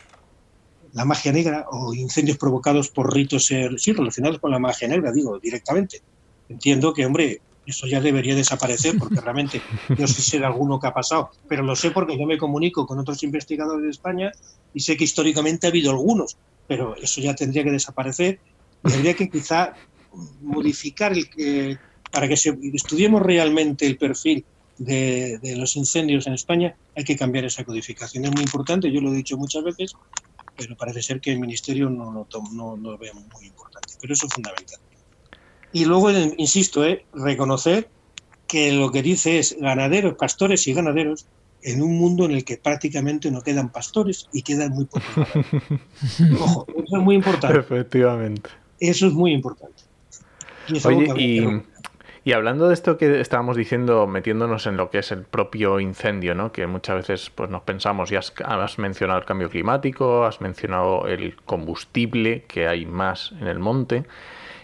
la 0.96 1.04
magia 1.04 1.30
negra 1.30 1.66
o 1.70 1.92
incendios 1.92 2.38
provocados 2.38 2.88
por 2.88 3.12
ritos 3.12 3.46
sí, 3.46 3.92
relacionados 3.92 4.38
con 4.40 4.50
la 4.50 4.58
magia 4.58 4.88
negra, 4.88 5.12
digo, 5.12 5.38
directamente. 5.38 6.00
Entiendo 6.48 6.94
que, 6.94 7.04
hombre, 7.04 7.42
eso 7.66 7.86
ya 7.86 8.00
debería 8.00 8.34
desaparecer 8.34 8.96
porque 8.98 9.20
realmente 9.20 9.60
yo 9.96 10.06
sé 10.06 10.38
de 10.38 10.46
alguno 10.46 10.80
que 10.80 10.86
ha 10.86 10.94
pasado, 10.94 11.30
pero 11.48 11.62
lo 11.62 11.76
sé 11.76 11.90
porque 11.90 12.18
yo 12.18 12.24
me 12.26 12.38
comunico 12.38 12.86
con 12.86 12.98
otros 12.98 13.22
investigadores 13.22 13.84
de 13.84 13.90
España 13.90 14.32
y 14.72 14.80
sé 14.80 14.96
que 14.96 15.04
históricamente 15.04 15.66
ha 15.66 15.70
habido 15.70 15.90
algunos, 15.90 16.38
pero 16.66 16.96
eso 16.96 17.20
ya 17.20 17.34
tendría 17.34 17.62
que 17.62 17.72
desaparecer 17.72 18.40
y 18.82 18.92
habría 18.94 19.14
que 19.14 19.28
quizá 19.28 19.74
modificar 20.40 21.12
el 21.12 21.78
para 22.10 22.28
que 22.28 22.34
estudiemos 22.34 23.20
realmente 23.20 23.84
el 23.84 23.98
perfil 23.98 24.46
de, 24.78 25.38
los 25.56 25.76
incendios 25.76 26.26
en 26.26 26.32
España, 26.32 26.74
hay 26.94 27.04
que 27.04 27.16
cambiar 27.16 27.44
esa 27.44 27.64
codificación. 27.64 28.24
Es 28.24 28.32
muy 28.32 28.42
importante, 28.42 28.90
yo 28.90 29.00
lo 29.00 29.12
he 29.12 29.16
dicho 29.16 29.36
muchas 29.36 29.64
veces, 29.64 29.94
pero 30.56 30.76
parece 30.76 31.02
ser 31.02 31.20
que 31.20 31.32
el 31.32 31.38
Ministerio 31.38 31.90
no 31.90 32.12
lo, 32.12 32.26
no, 32.52 32.76
no 32.76 32.90
lo 32.92 32.98
ve 32.98 33.12
muy 33.12 33.46
importante. 33.46 33.94
Pero 34.00 34.14
eso 34.14 34.26
es 34.26 34.32
fundamental. 34.32 34.80
Y 35.72 35.84
luego, 35.84 36.10
insisto, 36.10 36.84
eh, 36.84 37.04
reconocer 37.12 37.88
que 38.46 38.72
lo 38.72 38.90
que 38.90 39.02
dice 39.02 39.38
es 39.38 39.56
ganaderos, 39.60 40.14
pastores 40.14 40.66
y 40.66 40.72
ganaderos 40.72 41.26
en 41.62 41.82
un 41.82 41.98
mundo 41.98 42.24
en 42.24 42.32
el 42.32 42.44
que 42.44 42.56
prácticamente 42.56 43.30
no 43.30 43.42
quedan 43.42 43.70
pastores 43.70 44.28
y 44.32 44.42
quedan 44.42 44.70
muy 44.70 44.84
pocos. 44.84 45.02
Ojo, 46.40 46.66
eso 46.68 46.96
es 46.96 47.02
muy 47.02 47.16
importante. 47.16 47.58
Efectivamente. 47.58 48.50
Eso 48.78 49.06
es 49.06 49.12
muy 49.12 49.32
importante. 49.32 49.82
Oye, 50.84 51.12
y, 51.16 51.40
hablando 52.32 52.66
de 52.66 52.74
esto 52.74 52.98
que 52.98 53.20
estábamos 53.20 53.56
diciendo, 53.56 54.08
metiéndonos 54.08 54.66
en 54.66 54.76
lo 54.76 54.90
que 54.90 54.98
es 54.98 55.12
el 55.12 55.22
propio 55.22 55.78
incendio, 55.78 56.34
¿no? 56.34 56.50
que 56.50 56.66
muchas 56.66 56.96
veces 56.96 57.30
pues, 57.30 57.50
nos 57.50 57.62
pensamos, 57.62 58.10
ya 58.10 58.18
has, 58.18 58.78
mencionado 58.80 59.20
el 59.20 59.24
cambio 59.24 59.48
climático, 59.48 60.24
has 60.24 60.40
mencionado 60.40 61.06
el 61.06 61.36
combustible, 61.44 62.42
que 62.48 62.66
hay 62.66 62.84
más 62.84 63.32
en 63.40 63.46
el 63.46 63.60
monte, 63.60 64.06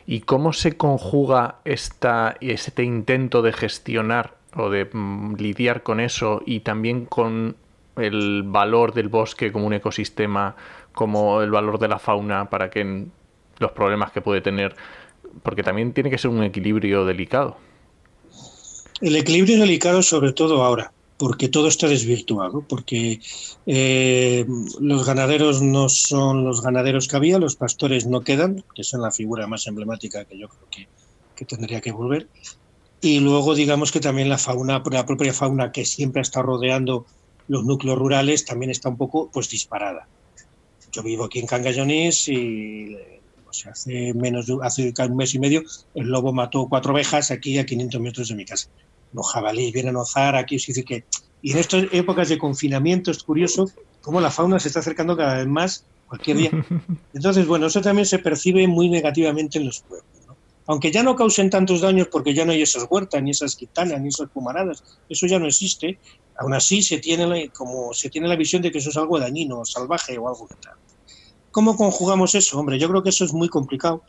y 0.07 0.23
cómo 0.23 0.53
se 0.53 0.77
conjuga 0.77 1.61
esta, 1.65 2.37
este 2.41 2.83
intento 2.83 3.43
de 3.43 3.53
gestionar 3.53 4.35
o 4.57 4.69
de 4.69 4.89
mm, 4.93 5.37
lidiar 5.37 5.85
con 5.85 6.01
eso 6.01 6.43
y 6.45 6.61
también 6.61 7.07
con 7.07 7.55
el 7.97 8.43
valor 8.45 8.93
del 8.93 9.09
bosque 9.09 9.53
como 9.53 9.69
un 9.69 9.75
ecosistema, 9.75 10.57
como 10.93 11.43
el 11.43 11.53
valor 11.53 11.79
de 11.79 11.87
la 11.87 12.01
fauna 12.01 12.51
para 12.51 12.71
que 12.71 13.07
los 13.59 13.73
problemas 13.73 14.11
que 14.13 14.21
puede 14.21 14.41
tener 14.41 14.75
porque 15.43 15.63
también 15.63 15.93
tiene 15.93 16.11
que 16.11 16.19
ser 16.19 16.31
un 16.31 16.43
equilibrio 16.43 17.05
delicado. 17.05 17.57
El 19.01 19.17
equilibrio 19.17 19.55
es 19.55 19.61
delicado 19.61 20.03
sobre 20.03 20.33
todo 20.33 20.63
ahora, 20.63 20.93
porque 21.17 21.49
todo 21.49 21.69
está 21.69 21.89
desvirtuado, 21.89 22.63
porque 22.69 23.21
eh, 23.67 24.47
los 24.81 25.05
ganaderos 25.05 25.61
no 25.61 25.89
son 25.89 26.45
los 26.45 26.63
ganaderos 26.63 27.09
que 27.09 27.17
había, 27.17 27.39
los 27.39 27.57
pastores 27.57 28.07
no 28.07 28.23
quedan, 28.23 28.65
que 28.75 28.85
son 28.85 29.03
la 29.03 29.11
figura 29.11 29.47
más 29.47 29.67
emblemática 29.67 30.25
que 30.25 30.39
yo 30.39 30.49
creo 30.49 30.69
que, 30.71 30.89
que 31.35 31.45
tendría 31.45 31.81
que 31.81 31.93
volver. 31.93 32.29
Y 33.01 33.19
luego 33.19 33.57
digamos 33.57 33.91
que 33.91 33.99
también 33.99 34.29
la 34.29 34.39
fauna, 34.39 34.83
la 34.91 35.07
propia 35.07 35.35
fauna 35.35 35.73
que 35.73 35.85
siempre 35.85 36.21
ha 36.21 36.23
estado 36.23 36.47
rodeando 36.47 37.07
los 37.49 37.65
núcleos 37.65 37.99
rurales 37.99 38.45
también 38.45 38.71
está 38.71 38.89
un 38.89 38.97
poco 38.97 39.29
pues 39.33 39.51
disparada. 39.51 40.07
Yo 40.93 41.03
vivo 41.03 41.25
aquí 41.25 41.39
en 41.39 41.47
Cangallonis 41.47 42.29
y 42.29 42.97
hace 43.71 44.15
menos 44.15 44.47
de, 44.47 44.59
hace 44.63 44.93
un 44.99 45.17
mes 45.17 45.35
y 45.35 45.39
medio, 45.39 45.63
el 45.95 46.09
lobo 46.09 46.33
mató 46.33 46.67
cuatro 46.69 46.93
ovejas 46.93 47.31
aquí 47.31 47.59
a 47.59 47.67
500 47.67 48.01
metros 48.01 48.29
de 48.29 48.35
mi 48.35 48.45
casa. 48.45 48.69
Los 49.13 49.31
jabalíes 49.31 49.73
vienen 49.73 49.97
a 49.97 50.01
ozar 50.01 50.37
aquí, 50.37 50.57
dice 50.57 50.85
que... 50.85 51.05
Y 51.43 51.53
en 51.53 51.59
estas 51.59 51.85
épocas 51.93 52.29
de 52.29 52.39
confinamiento 52.39 53.11
es 53.11 53.23
curioso 53.23 53.69
cómo 54.01 54.21
la 54.21 54.31
fauna 54.31 54.61
se 54.61 54.69
está 54.69 54.81
acercando 54.81 55.17
cada 55.17 55.39
vez 55.39 55.47
más 55.47 55.85
cualquier 56.07 56.37
día. 56.37 56.51
Entonces, 57.15 57.47
bueno, 57.47 57.67
eso 57.67 57.81
también 57.81 58.07
se 58.07 58.19
percibe 58.19 58.67
muy 58.69 58.89
negativamente 58.89 59.59
en 59.59 59.67
los 59.67 59.81
pueblos. 59.81 60.07
Aunque 60.67 60.93
ya 60.93 61.03
no 61.03 61.17
causen 61.17 61.51
tantos 61.51 61.81
daños 61.81 62.09
porque 62.09 62.35
ya 62.35 62.45
no 62.45 62.53
hay 62.53 62.63
esas 62.63 62.87
huertas, 62.89 63.23
ni 63.23 63.31
esas 63.31 63.57
quitanas, 63.57 64.01
ni 64.01 64.09
esas 64.09 64.31
pumaradas, 64.31 64.85
eso 65.09 65.27
ya 65.27 65.39
no 65.39 65.47
existe, 65.47 65.99
aún 66.37 66.55
así 66.55 66.83
se 66.83 66.99
tiene, 66.99 67.49
como, 67.51 67.93
se 67.93 68.11
tiene 68.11 68.29
la 68.29 68.37
visión 68.37 68.63
de 68.63 68.71
que 68.71 68.79
eso 68.79 68.91
es 68.91 68.97
algo 68.97 69.19
dañino, 69.19 69.65
salvaje 69.65 70.17
o 70.19 70.29
algo 70.29 70.49
tal. 70.61 70.75
¿Cómo 71.53 71.77
conjugamos 71.77 72.35
eso? 72.35 72.59
Hombre, 72.59 72.79
yo 72.79 72.89
creo 72.89 73.03
que 73.03 73.11
eso 73.11 73.25
es 73.25 73.33
muy 73.33 73.49
complicado, 73.49 74.03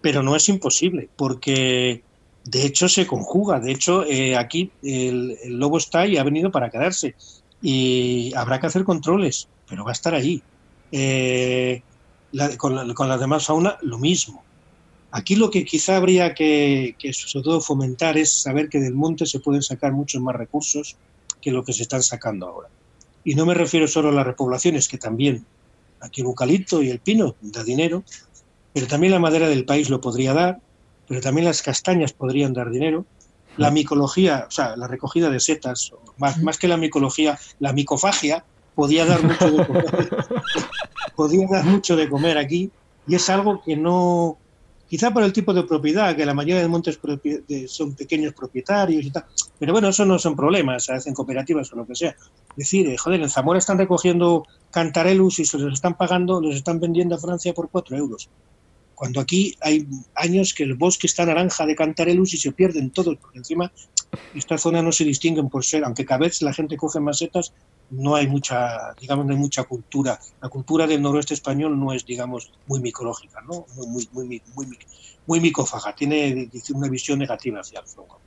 pero 0.00 0.22
no 0.22 0.36
es 0.36 0.48
imposible, 0.48 1.08
porque 1.16 2.02
de 2.44 2.64
hecho 2.64 2.88
se 2.88 3.06
conjuga. 3.06 3.60
De 3.60 3.72
hecho, 3.72 4.04
eh, 4.04 4.36
aquí 4.36 4.70
el, 4.82 5.36
lobo 5.46 5.78
está 5.78 6.06
y 6.06 6.16
ha 6.16 6.22
venido 6.22 6.50
para 6.50 6.70
quedarse. 6.70 7.14
Y 7.60 8.32
habrá 8.36 8.60
que 8.60 8.68
hacer 8.68 8.84
controles, 8.84 9.48
pero 9.68 9.84
va 9.84 9.90
a 9.90 9.92
estar 9.92 10.14
allí. 10.14 10.42
Eh, 10.92 11.82
con, 12.56 13.08
la, 13.08 13.18
demás 13.18 13.46
fauna, 13.46 13.76
lo 13.82 13.98
mismo. 13.98 14.44
Aquí 15.10 15.36
lo 15.36 15.50
que 15.50 15.64
quizá 15.64 15.96
habría 15.96 16.34
que, 16.34 16.96
que, 16.98 17.12
sobre 17.12 17.44
todo 17.44 17.60
fomentar 17.60 18.18
es 18.18 18.32
saber 18.32 18.68
que 18.68 18.80
del 18.80 18.94
monte 18.94 19.26
se 19.26 19.40
pueden 19.40 19.62
sacar 19.62 19.92
muchos 19.92 20.20
más 20.20 20.34
recursos 20.34 20.96
que 21.40 21.52
lo 21.52 21.64
que 21.64 21.72
se 21.72 21.82
están 21.82 22.02
sacando 22.02 22.46
ahora. 22.46 22.68
Y 23.24 23.34
no 23.34 23.46
me 23.46 23.54
refiero 23.54 23.88
solo 23.88 24.10
a 24.10 24.12
las 24.12 24.26
repoblaciones, 24.26 24.88
que 24.88 24.98
también, 24.98 25.46
Aquí 26.04 26.20
el 26.20 26.26
eucalipto 26.26 26.82
y 26.82 26.90
el 26.90 27.00
pino 27.00 27.34
da 27.40 27.64
dinero, 27.64 28.04
pero 28.72 28.86
también 28.86 29.12
la 29.12 29.18
madera 29.18 29.48
del 29.48 29.64
país 29.64 29.88
lo 29.88 30.00
podría 30.00 30.34
dar, 30.34 30.60
pero 31.08 31.20
también 31.20 31.46
las 31.46 31.62
castañas 31.62 32.12
podrían 32.12 32.52
dar 32.52 32.70
dinero. 32.70 33.06
La 33.56 33.70
micología, 33.70 34.46
o 34.48 34.50
sea, 34.50 34.76
la 34.76 34.86
recogida 34.86 35.30
de 35.30 35.40
setas, 35.40 35.92
más, 36.18 36.42
más 36.42 36.58
que 36.58 36.68
la 36.68 36.76
micología, 36.76 37.38
la 37.60 37.72
micofagia, 37.72 38.44
podía 38.74 39.06
dar 39.06 39.22
mucho 39.22 39.50
de 39.50 39.66
comer, 39.66 40.10
podía 41.16 41.46
dar 41.48 41.64
mucho 41.64 41.96
de 41.96 42.08
comer 42.08 42.36
aquí, 42.36 42.70
y 43.06 43.14
es 43.14 43.30
algo 43.30 43.62
que 43.62 43.76
no, 43.76 44.38
quizá 44.88 45.12
por 45.12 45.22
el 45.22 45.32
tipo 45.32 45.52
de 45.52 45.64
propiedad, 45.64 46.14
que 46.14 46.26
la 46.26 46.34
mayoría 46.34 46.62
de 46.62 46.68
montes 46.68 46.98
son 47.68 47.94
pequeños 47.94 48.32
propietarios 48.34 49.04
y 49.04 49.10
tal, 49.10 49.24
pero 49.58 49.72
bueno, 49.72 49.88
eso 49.88 50.04
no 50.04 50.18
son 50.18 50.36
problemas, 50.36 50.90
hacen 50.90 51.14
cooperativas 51.14 51.72
o 51.72 51.76
lo 51.76 51.86
que 51.86 51.94
sea. 51.94 52.10
Es 52.10 52.56
decir, 52.56 52.88
eh, 52.88 52.96
joder, 52.96 53.20
en 53.20 53.30
Zamora 53.30 53.58
están 53.58 53.78
recogiendo 53.78 54.44
cantarelus 54.70 55.38
y 55.38 55.44
se 55.44 55.58
los 55.58 55.74
están 55.74 55.96
pagando, 55.96 56.40
los 56.40 56.56
están 56.56 56.80
vendiendo 56.80 57.14
a 57.14 57.18
Francia 57.18 57.52
por 57.52 57.70
4 57.70 57.96
euros. 57.96 58.28
Cuando 58.94 59.20
aquí 59.20 59.56
hay 59.60 59.86
años 60.14 60.54
que 60.54 60.62
el 60.62 60.74
bosque 60.74 61.06
está 61.06 61.26
naranja 61.26 61.66
de 61.66 61.74
cantarelus 61.74 62.34
y 62.34 62.36
se 62.36 62.52
pierden 62.52 62.90
todos, 62.90 63.16
porque 63.16 63.38
encima 63.38 63.72
esta 64.34 64.56
zona 64.56 64.82
no 64.82 64.92
se 64.92 65.04
distinguen 65.04 65.48
por 65.48 65.64
ser, 65.64 65.84
aunque 65.84 66.04
cada 66.04 66.20
vez 66.20 66.42
la 66.42 66.52
gente 66.52 66.76
coge 66.76 67.00
más 67.00 67.18
setas, 67.18 67.52
no 67.90 68.14
hay 68.14 68.26
mucha, 68.26 68.94
digamos, 69.00 69.26
no 69.26 69.32
hay 69.32 69.38
mucha 69.38 69.64
cultura. 69.64 70.18
La 70.40 70.48
cultura 70.48 70.86
del 70.86 71.02
noroeste 71.02 71.34
español 71.34 71.78
no 71.78 71.92
es, 71.92 72.04
digamos, 72.04 72.52
muy 72.66 72.80
micológica, 72.80 73.40
¿no? 73.42 73.66
Muy, 73.76 73.86
muy, 73.86 74.26
muy, 74.26 74.42
muy, 74.54 74.78
muy 75.26 75.40
micófaga, 75.40 75.94
tiene 75.94 76.50
una 76.74 76.88
visión 76.88 77.18
negativa 77.18 77.60
hacia 77.60 77.80
el 77.80 77.86
fuego. 77.86 78.20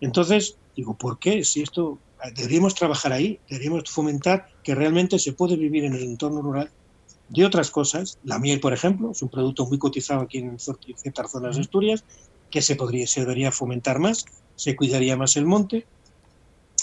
Entonces, 0.00 0.56
digo, 0.76 0.94
¿por 0.94 1.18
qué? 1.18 1.44
Si 1.44 1.62
esto, 1.62 1.98
deberíamos 2.34 2.74
trabajar 2.74 3.12
ahí, 3.12 3.40
deberíamos 3.48 3.84
fomentar 3.90 4.48
que 4.62 4.74
realmente 4.74 5.18
se 5.18 5.32
puede 5.32 5.56
vivir 5.56 5.84
en 5.84 5.94
el 5.94 6.02
entorno 6.02 6.42
rural 6.42 6.70
de 7.28 7.44
otras 7.44 7.70
cosas. 7.70 8.18
La 8.24 8.38
miel, 8.38 8.60
por 8.60 8.72
ejemplo, 8.72 9.12
es 9.12 9.22
un 9.22 9.28
producto 9.28 9.66
muy 9.66 9.78
cotizado 9.78 10.20
aquí 10.22 10.38
en 10.38 10.58
ciertas 10.58 11.30
zonas 11.30 11.56
de 11.56 11.62
Asturias, 11.62 12.04
que 12.50 12.62
se, 12.62 12.76
podría, 12.76 13.06
se 13.06 13.20
debería 13.20 13.50
fomentar 13.50 13.98
más, 13.98 14.26
se 14.56 14.76
cuidaría 14.76 15.16
más 15.16 15.36
el 15.36 15.46
monte. 15.46 15.86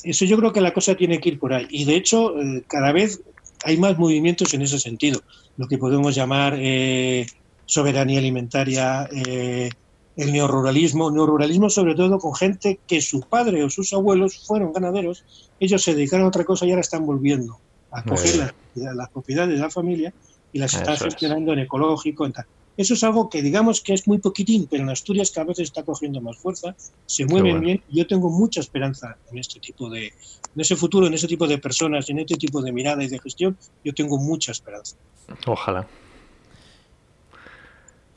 Eso 0.04 0.26
yo 0.26 0.38
creo 0.38 0.54
que 0.54 0.62
la 0.62 0.74
cosa 0.74 0.96
tiene 0.96 1.20
que 1.20 1.30
ir 1.30 1.40
por 1.40 1.54
ahí. 1.54 1.68
Y 1.70 1.86
de 1.86 1.96
hecho, 1.96 2.40
eh, 2.40 2.64
cada 2.68 2.92
vez 2.92 3.22
hay 3.64 3.78
más 3.78 3.98
movimientos 3.98 4.54
en 4.54 4.62
ese 4.62 4.80
sentido, 4.80 5.22
lo 5.58 5.68
que 5.68 5.78
podemos 5.78 6.16
llamar 6.16 6.56
eh, 6.58 7.26
soberanía 7.66 8.20
alimentaria, 8.20 9.10
eh, 9.12 9.70
el 10.16 10.32
neoruralismo, 10.32 11.12
neoruralismo 11.12 11.70
sobre 11.70 11.96
todo 11.96 12.20
con 12.20 12.36
gente 12.36 12.80
que 12.88 13.02
su 13.02 13.22
padre 13.22 13.64
o 13.64 13.70
sus 13.70 13.94
abuelos 13.94 14.46
fueron 14.46 14.74
ganaderos, 14.74 15.24
ellos 15.60 15.82
se 15.82 15.94
dedicaron 15.94 16.26
a 16.26 16.30
otra 16.30 16.44
cosa 16.44 16.66
y 16.66 16.72
ahora 16.72 16.82
están 16.82 17.06
volviendo 17.06 17.60
a 17.92 18.04
coger 18.04 18.36
las, 18.76 19.10
propiedades 19.10 19.56
de 19.56 19.60
la 19.60 19.70
familia 19.70 20.14
y 20.52 20.60
las 20.60 20.74
están 20.74 20.98
gestionando 20.98 21.54
en 21.54 21.60
ecológico, 21.60 22.26
en 22.26 22.34
tal. 22.34 22.46
Eso 22.80 22.94
es 22.94 23.04
algo 23.04 23.30
que 23.30 23.42
digamos 23.42 23.82
que 23.82 23.94
es 23.94 24.08
muy 24.08 24.20
poquitín, 24.20 24.66
pero 24.72 24.84
en 24.84 24.90
Asturias 24.90 25.32
cada 25.32 25.48
vez 25.48 25.60
está 25.60 25.84
cogiendo 25.84 26.22
más 26.22 26.38
fuerza, 26.38 26.78
se 27.06 27.26
mueven 27.26 27.60
bien. 27.60 27.84
Yo 27.90 28.08
tengo 28.08 28.30
mucha 28.30 28.62
esperanza 28.62 29.18
en 29.30 29.38
este 29.38 29.60
tipo 29.60 29.90
de, 29.90 30.06
en 30.06 30.62
ese 30.62 30.78
futuro, 30.78 31.06
en 31.06 31.14
ese 31.14 31.28
tipo 31.28 31.46
de 31.46 31.58
personas, 31.58 32.10
en 32.10 32.20
este 32.20 32.38
tipo 32.38 32.62
de 32.62 32.72
mirada 32.72 33.04
y 33.04 33.10
de 33.10 33.20
gestión. 33.20 33.58
Yo 33.84 33.94
tengo 33.94 34.18
mucha 34.18 34.54
esperanza. 34.54 34.96
Ojalá. 35.46 35.86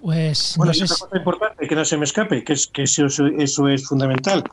Pues. 0.00 0.54
Bueno, 0.56 0.72
y 0.72 0.82
otra 0.84 0.96
cosa 0.96 1.18
importante 1.18 1.66
que 1.66 1.74
no 1.74 1.84
se 1.84 1.96
me 1.96 2.04
escape, 2.04 2.44
que 2.44 2.52
es 2.52 2.68
que 2.68 2.84
eso, 2.84 3.06
eso 3.06 3.68
es 3.68 3.84
fundamental. 3.84 4.44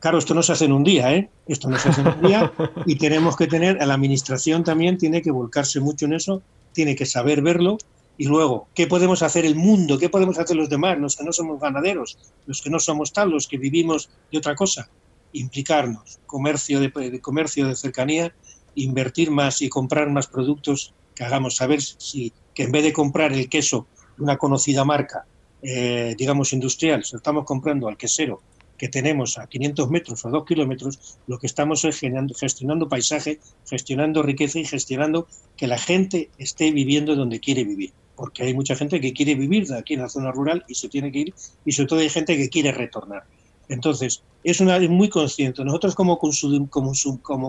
Claro, 0.00 0.18
esto 0.18 0.34
no 0.34 0.42
se 0.42 0.54
hace 0.54 0.64
en 0.64 0.72
un 0.72 0.82
día, 0.82 1.14
¿eh? 1.14 1.30
Esto 1.46 1.70
no 1.70 1.78
se 1.78 1.88
hace 1.88 2.00
en 2.00 2.08
un 2.08 2.22
día 2.22 2.52
y 2.86 2.96
tenemos 2.96 3.36
que 3.36 3.46
tener, 3.46 3.80
a 3.80 3.86
la 3.86 3.94
administración 3.94 4.64
también 4.64 4.98
tiene 4.98 5.22
que 5.22 5.30
volcarse 5.30 5.78
mucho 5.78 6.06
en 6.06 6.14
eso, 6.14 6.42
tiene 6.72 6.96
que 6.96 7.06
saber 7.06 7.42
verlo 7.42 7.78
Y 8.22 8.26
luego, 8.26 8.68
¿qué 8.72 8.86
podemos 8.86 9.20
hacer 9.24 9.44
el 9.44 9.56
mundo? 9.56 9.98
¿Qué 9.98 10.08
podemos 10.08 10.38
hacer 10.38 10.54
los 10.54 10.68
demás, 10.68 10.96
los 10.96 11.16
que 11.16 11.24
no 11.24 11.32
somos 11.32 11.60
ganaderos, 11.60 12.16
los 12.46 12.62
que 12.62 12.70
no 12.70 12.78
somos 12.78 13.12
tal, 13.12 13.30
los 13.30 13.48
que 13.48 13.58
vivimos 13.58 14.10
de 14.30 14.38
otra 14.38 14.54
cosa? 14.54 14.88
Implicarnos, 15.32 16.20
comercio 16.24 16.78
de, 16.78 17.20
comercio 17.20 17.66
de 17.66 17.74
cercanía, 17.74 18.32
invertir 18.76 19.32
más 19.32 19.60
y 19.60 19.68
comprar 19.68 20.08
más 20.08 20.28
productos 20.28 20.94
que 21.16 21.24
hagamos 21.24 21.56
saber 21.56 21.82
si 21.82 22.32
que 22.54 22.62
en 22.62 22.70
vez 22.70 22.84
de 22.84 22.92
comprar 22.92 23.32
el 23.32 23.48
queso 23.48 23.88
de 24.16 24.22
una 24.22 24.36
conocida 24.36 24.84
marca, 24.84 25.26
eh, 25.60 26.14
digamos 26.16 26.52
industrial, 26.52 27.00
estamos 27.00 27.44
comprando 27.44 27.88
al 27.88 27.96
quesero 27.96 28.40
que 28.78 28.88
tenemos 28.88 29.36
a 29.36 29.48
500 29.48 29.90
metros 29.90 30.24
o 30.24 30.30
2 30.30 30.44
kilómetros, 30.44 31.18
lo 31.26 31.40
que 31.40 31.48
estamos 31.48 31.84
es 31.84 31.98
gestionando, 32.38 32.88
paisaje, 32.88 33.40
gestionando 33.68 34.22
riqueza 34.22 34.60
y 34.60 34.64
gestionando 34.64 35.26
que 35.56 35.66
la 35.66 35.78
gente 35.78 36.30
esté 36.38 36.70
viviendo 36.70 37.16
donde 37.16 37.40
quiere 37.40 37.64
vivir. 37.64 37.92
Porque 38.16 38.44
hay 38.44 38.54
mucha 38.54 38.76
gente 38.76 39.00
que 39.00 39.12
quiere 39.12 39.34
vivir 39.34 39.72
aquí 39.72 39.94
en 39.94 40.00
la 40.00 40.08
zona 40.08 40.30
rural 40.30 40.64
y 40.68 40.74
se 40.74 40.88
tiene 40.88 41.10
que 41.10 41.18
ir, 41.18 41.34
y 41.64 41.72
sobre 41.72 41.88
todo 41.88 42.00
hay 42.00 42.10
gente 42.10 42.36
que 42.36 42.48
quiere 42.48 42.72
retornar. 42.72 43.24
Entonces, 43.68 44.22
es 44.44 44.60
una 44.60 44.78
muy 44.80 45.08
consciente. 45.08 45.64
Nosotros 45.64 45.94
como, 45.94 46.18
consum, 46.18 46.68
como, 46.68 46.92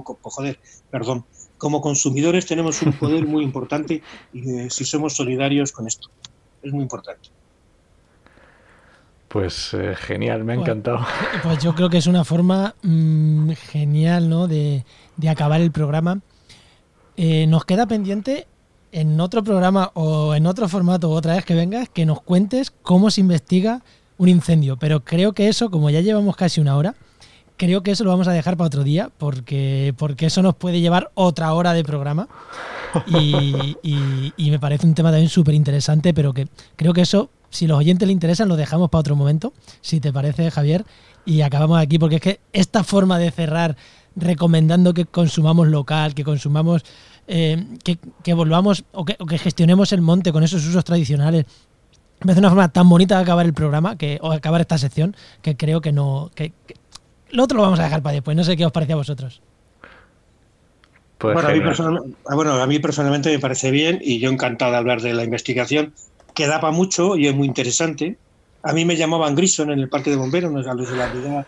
como, 0.04 0.20
joder, 0.24 0.60
perdón, 0.90 1.26
como 1.58 1.82
consumidores 1.82 2.46
tenemos 2.46 2.82
un 2.82 2.94
poder 2.94 3.26
muy 3.26 3.44
importante 3.44 4.02
y 4.32 4.50
eh, 4.50 4.70
si 4.70 4.86
somos 4.86 5.16
solidarios 5.16 5.72
con 5.72 5.88
esto. 5.88 6.10
Es 6.62 6.72
muy 6.72 6.84
importante. 6.84 7.30
Pues 9.28 9.74
eh, 9.74 9.96
genial, 9.98 10.44
me 10.44 10.54
ha 10.54 10.56
encantado. 10.58 11.00
Pues 11.42 11.64
yo 11.64 11.74
creo 11.74 11.90
que 11.90 11.98
es 11.98 12.06
una 12.08 12.24
forma 12.24 12.76
mm, 12.84 13.52
genial 13.54 14.30
¿no? 14.30 14.48
de, 14.48 14.86
acabar 15.28 15.60
el 15.60 15.72
programa. 15.72 16.22
Eh, 17.18 17.48
nos 17.48 17.66
queda 17.66 17.88
pendiente 17.88 18.48
en 18.94 19.20
otro 19.20 19.44
programa 19.44 19.92
o 19.96 20.36
en 20.36 20.46
otro 20.46 20.70
formato 20.70 21.10
otra 21.10 21.36
vez 21.36 21.44
que 21.44 21.56
vengas 21.56 21.90
que 21.90 22.06
nos 22.06 22.22
cuentes 22.22 22.72
cómo 22.72 23.12
se 23.12 23.22
investiga 23.22 23.82
un 24.18 24.30
incendio. 24.30 24.78
Pero 24.78 25.04
creo 25.04 25.34
que 25.34 25.50
eso, 25.50 25.70
como 25.70 25.90
ya 25.90 26.00
llevamos 26.00 26.36
casi 26.36 26.62
una 26.62 26.78
hora, 26.78 26.96
creo 27.58 27.84
que 27.84 27.92
eso 27.92 28.04
lo 28.04 28.12
vamos 28.12 28.28
a 28.28 28.32
dejar 28.32 28.56
para 28.56 28.68
otro 28.68 28.84
día 28.84 29.10
porque, 29.18 29.94
porque 29.98 30.28
eso 30.28 30.42
nos 30.42 30.56
puede 30.56 30.80
llevar 30.80 31.12
otra 31.16 31.54
hora 31.54 31.74
de 31.74 31.84
programa. 31.84 32.28
Y, 33.08 33.76
y 34.38 34.52
me 34.52 34.60
parece 34.60 34.86
un 34.86 34.94
tema 34.94 35.10
también 35.10 35.28
súper 35.28 35.56
interesante, 35.56 36.14
pero 36.14 36.32
que 36.32 36.48
creo 36.76 36.94
que 36.94 37.02
eso 37.02 37.32
si 37.54 37.68
los 37.68 37.78
oyentes 37.78 38.08
le 38.08 38.12
interesan, 38.12 38.50
lo 38.50 38.56
dejamos 38.56 38.90
para 38.90 39.02
otro 39.02 39.16
momento, 39.16 39.54
si 39.82 40.00
te 40.00 40.12
parece, 40.12 40.50
Javier, 40.50 40.86
y 41.24 41.42
acabamos 41.42 41.80
aquí, 41.80 42.00
porque 42.00 42.16
es 42.16 42.22
que 42.22 42.40
esta 42.52 42.84
forma 42.84 43.20
de 43.20 43.30
cerrar 43.30 43.78
recomendando 44.16 44.94
que 44.94 45.06
consumamos 45.06 45.68
local, 45.68 46.16
que 46.16 46.24
consumamos, 46.24 46.84
eh, 47.28 47.64
que, 47.84 48.34
volvamos 48.34 48.84
o 48.92 49.06
que, 49.06 49.38
gestionemos 49.38 49.94
el 49.94 50.02
monte 50.02 50.32
con 50.32 50.44
esos 50.44 50.66
usos 50.66 50.84
tradicionales, 50.84 51.46
me 52.24 52.32
hace 52.32 52.40
una 52.40 52.50
forma 52.50 52.70
tan 52.70 52.88
bonita 52.90 53.18
de 53.18 53.24
acabar 53.24 53.46
el 53.46 53.54
programa, 53.54 53.98
que, 53.98 54.20
o 54.22 54.32
acabar 54.32 54.62
esta 54.62 54.78
sección, 54.78 55.16
que 55.42 55.56
creo 55.56 55.82
que 55.82 55.92
no... 55.92 56.32
Que, 56.36 56.54
lo 57.30 57.44
otro 57.44 57.58
lo 57.58 57.64
vamos 57.64 57.80
a 57.80 57.84
dejar 57.84 58.02
para 58.02 58.14
después, 58.14 58.38
no 58.38 58.44
sé 58.44 58.56
qué 58.56 58.66
os 58.66 58.72
parece 58.72 58.94
a 58.94 58.98
vosotros. 58.98 59.42
Pues 61.18 61.34
bueno, 61.34 61.50
a 61.50 61.54
mí 61.54 61.62
ah, 62.28 62.36
bueno, 62.36 62.54
a 62.54 62.68
mí 62.68 62.80
personalmente 62.80 63.32
me 63.32 63.40
parece 63.40 63.72
bien 63.72 64.00
y 64.02 64.20
yo 64.20 64.30
encantado 64.30 64.72
de 64.72 64.78
hablar 64.78 65.02
de 65.02 65.14
la 65.14 65.24
investigación 65.24 65.94
que 66.34 66.48
daba 66.48 66.72
mucho 66.72 67.16
y 67.16 67.28
es 67.28 67.36
muy 67.36 67.48
interesante. 67.48 68.18
A 68.62 68.74
mí 68.74 68.84
me 68.86 68.98
llamaban 68.98 69.36
Grison 69.36 69.72
en 69.72 69.80
el 69.80 69.90
parque 69.90 70.10
de 70.10 70.18
bomberos, 70.18 70.68
a 70.68 70.74
los 70.74 70.90
de 70.90 70.98
la 70.98 71.08
vida 71.08 71.48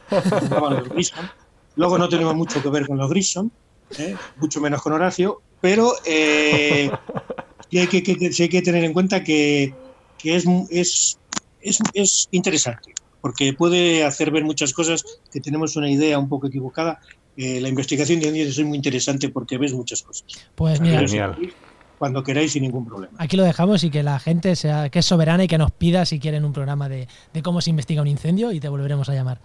llamaban 0.49 0.75
los 0.75 0.89
Grison. 0.89 1.29
Luego 1.75 1.97
no 1.97 2.07
tenemos 2.07 2.35
mucho 2.35 2.63
que 2.63 2.69
ver 2.69 2.87
con 2.87 2.97
los 2.97 3.09
Grison, 3.09 3.51
¿eh? 3.97 4.15
mucho 4.37 4.61
menos 4.61 4.81
con 4.81 4.93
Horacio, 4.93 5.41
pero 5.61 5.93
eh, 6.05 6.89
hay, 7.73 7.87
que, 7.87 7.97
hay, 7.97 8.49
que, 8.49 8.61
tener 8.61 8.83
en 8.83 8.93
cuenta 8.93 9.23
que, 9.23 9.73
que 10.17 10.35
es, 10.35 10.45
es, 10.69 11.19
es, 11.61 11.79
es, 11.93 12.27
interesante, 12.31 12.93
porque 13.21 13.53
puede 13.53 14.03
hacer 14.03 14.31
ver 14.31 14.43
muchas 14.43 14.73
cosas 14.73 15.03
que 15.31 15.39
tenemos 15.39 15.75
una 15.75 15.89
idea 15.89 16.19
un 16.19 16.29
poco 16.29 16.47
equivocada. 16.47 16.99
Eh, 17.37 17.59
la 17.59 17.67
investigación 17.67 18.21
de 18.21 18.41
es 18.43 18.59
muy 18.63 18.77
interesante 18.77 19.29
porque 19.29 19.57
ves 19.57 19.73
muchas 19.73 20.01
cosas. 20.01 20.25
Pues 20.55 20.79
mira, 20.79 20.99
Genial 20.99 21.37
cuando 21.97 22.23
queráis 22.23 22.51
sin 22.51 22.63
ningún 22.63 22.85
problema. 22.85 23.13
Aquí 23.17 23.37
lo 23.37 23.43
dejamos 23.43 23.83
y 23.83 23.89
que 23.89 24.03
la 24.03 24.19
gente 24.19 24.55
sea 24.55 24.89
que 24.89 24.99
es 24.99 25.05
soberana 25.05 25.43
y 25.43 25.47
que 25.47 25.57
nos 25.57 25.71
pida 25.71 26.05
si 26.05 26.19
quieren 26.19 26.45
un 26.45 26.53
programa 26.53 26.89
de, 26.89 27.07
cómo 27.43 27.61
se 27.61 27.69
investiga 27.69 28.01
un 28.01 28.07
incendio 28.07 28.51
y 28.51 28.59
te 28.59 28.69
volveremos 28.69 29.09
a 29.09 29.13
llamar. 29.13 29.39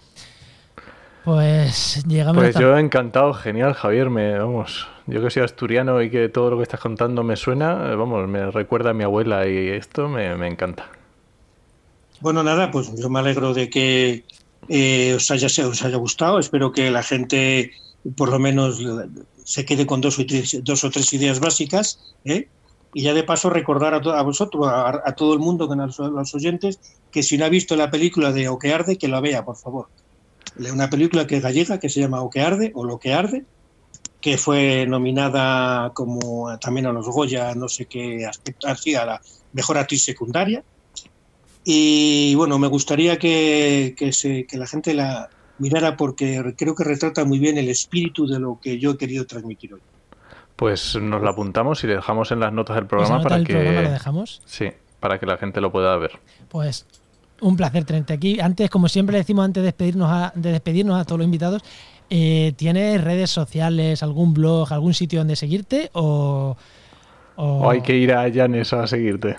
Pues 1.24 2.04
llegamos. 2.06 2.42
Pues 2.42 2.56
yo 2.56 2.76
encantado, 2.76 3.34
genial, 3.34 3.74
Javier. 3.74 4.08
Me, 4.10 4.38
vamos, 4.38 4.88
yo 5.06 5.22
que 5.22 5.30
soy 5.30 5.42
asturiano 5.42 6.00
y 6.02 6.10
que 6.10 6.28
todo 6.28 6.50
lo 6.50 6.56
que 6.56 6.62
estás 6.62 6.80
contando 6.80 7.22
me 7.22 7.36
suena, 7.36 7.74
vamos, 7.94 8.26
me 8.28 8.50
recuerda 8.50 8.90
a 8.90 8.94
mi 8.94 9.04
abuela 9.04 9.46
y 9.46 9.68
esto 9.68 10.08
me, 10.08 10.32
encanta. 10.46 10.86
Bueno, 12.20 12.42
nada, 12.42 12.70
pues 12.70 12.94
yo 12.96 13.10
me 13.10 13.20
alegro 13.20 13.54
de 13.54 13.68
que 13.68 14.24
eh, 14.68 15.14
os, 15.14 15.30
haya, 15.30 15.46
os 15.46 15.82
haya 15.82 15.96
gustado. 15.96 16.38
Espero 16.38 16.72
que 16.72 16.90
la 16.90 17.02
gente, 17.02 17.72
por 18.16 18.30
lo 18.30 18.38
menos 18.38 18.82
se 19.44 19.64
quede 19.64 19.86
con 19.86 20.00
dos 20.00 20.18
o 20.18 20.26
tres, 20.26 20.60
dos 20.62 20.84
o 20.84 20.90
tres 20.90 21.12
ideas 21.12 21.40
básicas, 21.40 22.14
¿eh? 22.24 22.48
y 22.94 23.02
ya 23.02 23.14
de 23.14 23.22
paso 23.22 23.50
recordar 23.50 23.94
a, 23.94 24.22
vosotros, 24.22 24.66
a, 24.68 25.14
todo 25.16 25.32
el 25.32 25.38
mundo, 25.38 25.70
a 25.70 25.76
los, 26.08 26.34
oyentes, 26.34 26.80
que 27.10 27.22
si 27.22 27.38
no 27.38 27.44
ha 27.44 27.48
visto 27.48 27.76
la 27.76 27.90
película 27.90 28.32
de 28.32 28.48
O 28.48 28.58
que 28.58 28.72
arde, 28.72 28.96
que 28.96 29.08
la 29.08 29.20
vea, 29.20 29.44
por 29.44 29.56
favor. 29.56 29.88
Una 30.72 30.90
película 30.90 31.26
que 31.26 31.36
es 31.36 31.42
gallega, 31.42 31.78
que 31.78 31.88
se 31.88 32.00
llama 32.00 32.22
O 32.22 32.30
que 32.30 32.40
arde, 32.40 32.72
o 32.74 32.84
Lo 32.84 32.98
que 32.98 33.14
arde, 33.14 33.44
que 34.20 34.36
fue 34.36 34.86
nominada 34.86 35.92
como 35.94 36.58
también 36.58 36.86
a 36.86 36.92
los 36.92 37.08
Goya, 37.08 37.54
no 37.54 37.68
sé 37.68 37.86
qué 37.86 38.26
aspecto, 38.26 38.68
así 38.68 38.94
a 38.94 39.06
la 39.06 39.20
mejor 39.52 39.78
actriz 39.78 40.04
secundaria. 40.04 40.62
Y 41.64 42.34
bueno, 42.34 42.58
me 42.58 42.68
gustaría 42.68 43.18
que, 43.18 43.94
que, 43.96 44.12
se, 44.12 44.46
que 44.46 44.58
la 44.58 44.66
gente 44.66 44.94
la, 44.94 45.28
mirara 45.60 45.96
porque 45.96 46.54
creo 46.56 46.74
que 46.74 46.84
retrata 46.84 47.24
muy 47.24 47.38
bien 47.38 47.58
el 47.58 47.68
espíritu 47.68 48.26
de 48.26 48.40
lo 48.40 48.58
que 48.60 48.78
yo 48.78 48.92
he 48.92 48.96
querido 48.96 49.26
transmitir 49.26 49.74
hoy. 49.74 49.80
Pues 50.56 50.96
nos 50.96 51.22
lo 51.22 51.30
apuntamos 51.30 51.84
y 51.84 51.86
le 51.86 51.96
dejamos 51.96 52.32
en 52.32 52.40
las 52.40 52.52
notas 52.52 52.76
del 52.76 52.86
programa 52.86 53.22
para 53.22 53.42
que 53.44 53.52
lo 53.52 53.90
dejamos? 53.90 54.42
Sí, 54.44 54.70
para 54.98 55.18
que 55.18 55.26
la 55.26 55.36
gente 55.36 55.60
lo 55.60 55.70
pueda 55.70 55.96
ver. 55.96 56.18
Pues 56.48 56.86
un 57.40 57.56
placer 57.56 57.84
tenerte 57.84 58.12
aquí. 58.12 58.40
Antes, 58.40 58.70
como 58.70 58.88
siempre 58.88 59.16
decimos 59.16 59.44
antes 59.44 59.62
de 59.62 59.66
despedirnos 59.66 60.10
a, 60.10 60.32
de 60.34 60.52
despedirnos 60.52 61.00
a 61.00 61.04
todos 61.04 61.18
los 61.18 61.24
invitados, 61.24 61.62
eh, 62.08 62.52
¿tienes 62.56 63.02
redes 63.02 63.30
sociales, 63.30 64.02
algún 64.02 64.34
blog, 64.34 64.72
algún 64.72 64.94
sitio 64.94 65.20
donde 65.20 65.36
seguirte 65.36 65.90
o, 65.92 66.56
o... 67.36 67.70
hay 67.70 67.82
que 67.82 67.96
ir 67.96 68.12
a 68.12 68.28
Llanes 68.28 68.72
a 68.72 68.86
seguirte? 68.86 69.36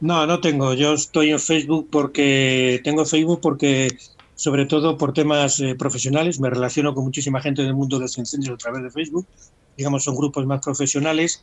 No, 0.00 0.26
no 0.26 0.40
tengo. 0.40 0.74
Yo 0.74 0.94
estoy 0.94 1.30
en 1.30 1.40
Facebook 1.40 1.88
porque 1.90 2.80
tengo 2.84 3.06
Facebook 3.06 3.40
porque 3.40 3.88
sobre 4.34 4.66
todo 4.66 4.98
por 4.98 5.12
temas 5.12 5.60
eh, 5.60 5.74
profesionales. 5.76 6.40
Me 6.40 6.50
relaciono 6.50 6.94
con 6.94 7.04
muchísima 7.04 7.40
gente 7.40 7.62
del 7.62 7.74
mundo 7.74 7.96
de 7.96 8.02
los 8.02 8.18
incendios 8.18 8.54
a 8.54 8.58
través 8.58 8.82
de 8.82 8.90
Facebook. 8.90 9.26
Digamos, 9.76 10.04
son 10.04 10.16
grupos 10.16 10.44
más 10.46 10.60
profesionales. 10.62 11.42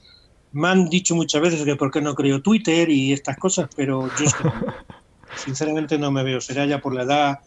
Me 0.51 0.67
han 0.67 0.89
dicho 0.89 1.15
muchas 1.15 1.41
veces 1.41 1.63
que 1.63 1.75
por 1.75 1.91
qué 1.91 2.01
no 2.01 2.13
creo 2.13 2.41
Twitter 2.41 2.89
y 2.89 3.13
estas 3.13 3.37
cosas, 3.37 3.69
pero 3.75 4.09
yo 4.19 4.25
sinceramente 5.35 5.97
no 5.97 6.11
me 6.11 6.23
veo. 6.23 6.41
Será 6.41 6.65
ya 6.65 6.79
por 6.79 6.93
la 6.93 7.03
edad 7.03 7.39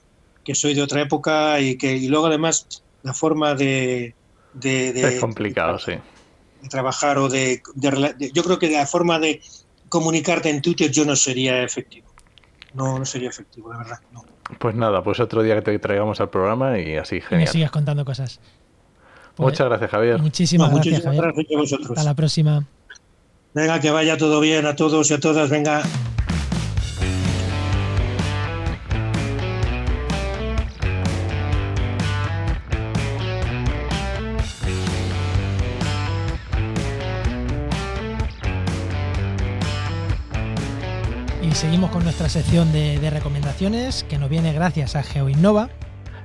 que 0.44 0.54
soy 0.54 0.74
de 0.74 0.82
otra 0.82 1.00
época 1.00 1.60
y 1.60 1.76
que 1.76 1.96
y 1.96 2.08
luego 2.08 2.26
además 2.26 2.84
la 3.02 3.14
forma 3.14 3.54
de, 3.54 4.14
de, 4.52 4.90
es 4.90 5.20
complicado, 5.20 5.78
sí. 5.78 5.92
De 6.62 6.68
trabajar 6.68 7.18
o 7.18 7.28
de, 7.28 7.62
de, 7.74 8.30
yo 8.32 8.42
creo 8.42 8.58
que 8.58 8.70
la 8.70 8.86
forma 8.86 9.18
de 9.18 9.42
comunicarte 9.88 10.50
en 10.50 10.62
Twitter 10.62 10.90
yo 10.90 11.04
no 11.04 11.16
sería 11.16 11.62
efectivo. 11.62 12.08
No, 12.74 12.98
no 12.98 13.04
sería 13.04 13.28
efectivo, 13.28 13.72
la 13.72 13.78
verdad. 13.78 14.00
No. 14.12 14.24
Pues 14.58 14.74
nada, 14.74 15.02
pues 15.02 15.20
otro 15.20 15.42
día 15.42 15.54
que 15.56 15.62
te 15.62 15.78
traigamos 15.78 16.20
al 16.20 16.30
programa 16.30 16.78
y 16.78 16.96
así, 16.96 17.20
genial. 17.20 17.48
Y 17.48 17.52
sigas 17.52 17.70
contando 17.70 18.04
cosas. 18.04 18.40
Pues 19.36 19.52
muchas 19.52 19.68
gracias, 19.68 19.90
Javier. 19.90 20.18
Muchísimas, 20.20 20.72
gracias, 20.72 21.02
Javier. 21.02 21.24
a 21.24 21.58
vosotros. 21.58 21.90
Hasta 21.90 22.04
la 22.04 22.14
próxima. 22.14 22.66
Venga, 23.52 23.80
que 23.80 23.90
vaya 23.90 24.16
todo 24.16 24.40
bien 24.40 24.66
a 24.66 24.74
todos 24.74 25.10
y 25.10 25.14
a 25.14 25.20
todas. 25.20 25.48
Venga. 25.50 25.82
Con 41.90 42.04
nuestra 42.04 42.28
sección 42.28 42.72
de, 42.72 43.10
recomendaciones 43.10 44.04
que 44.04 44.16
nos 44.16 44.30
viene 44.30 44.52
gracias 44.52 44.96
a 44.96 45.02
GeoInnova. 45.02 45.68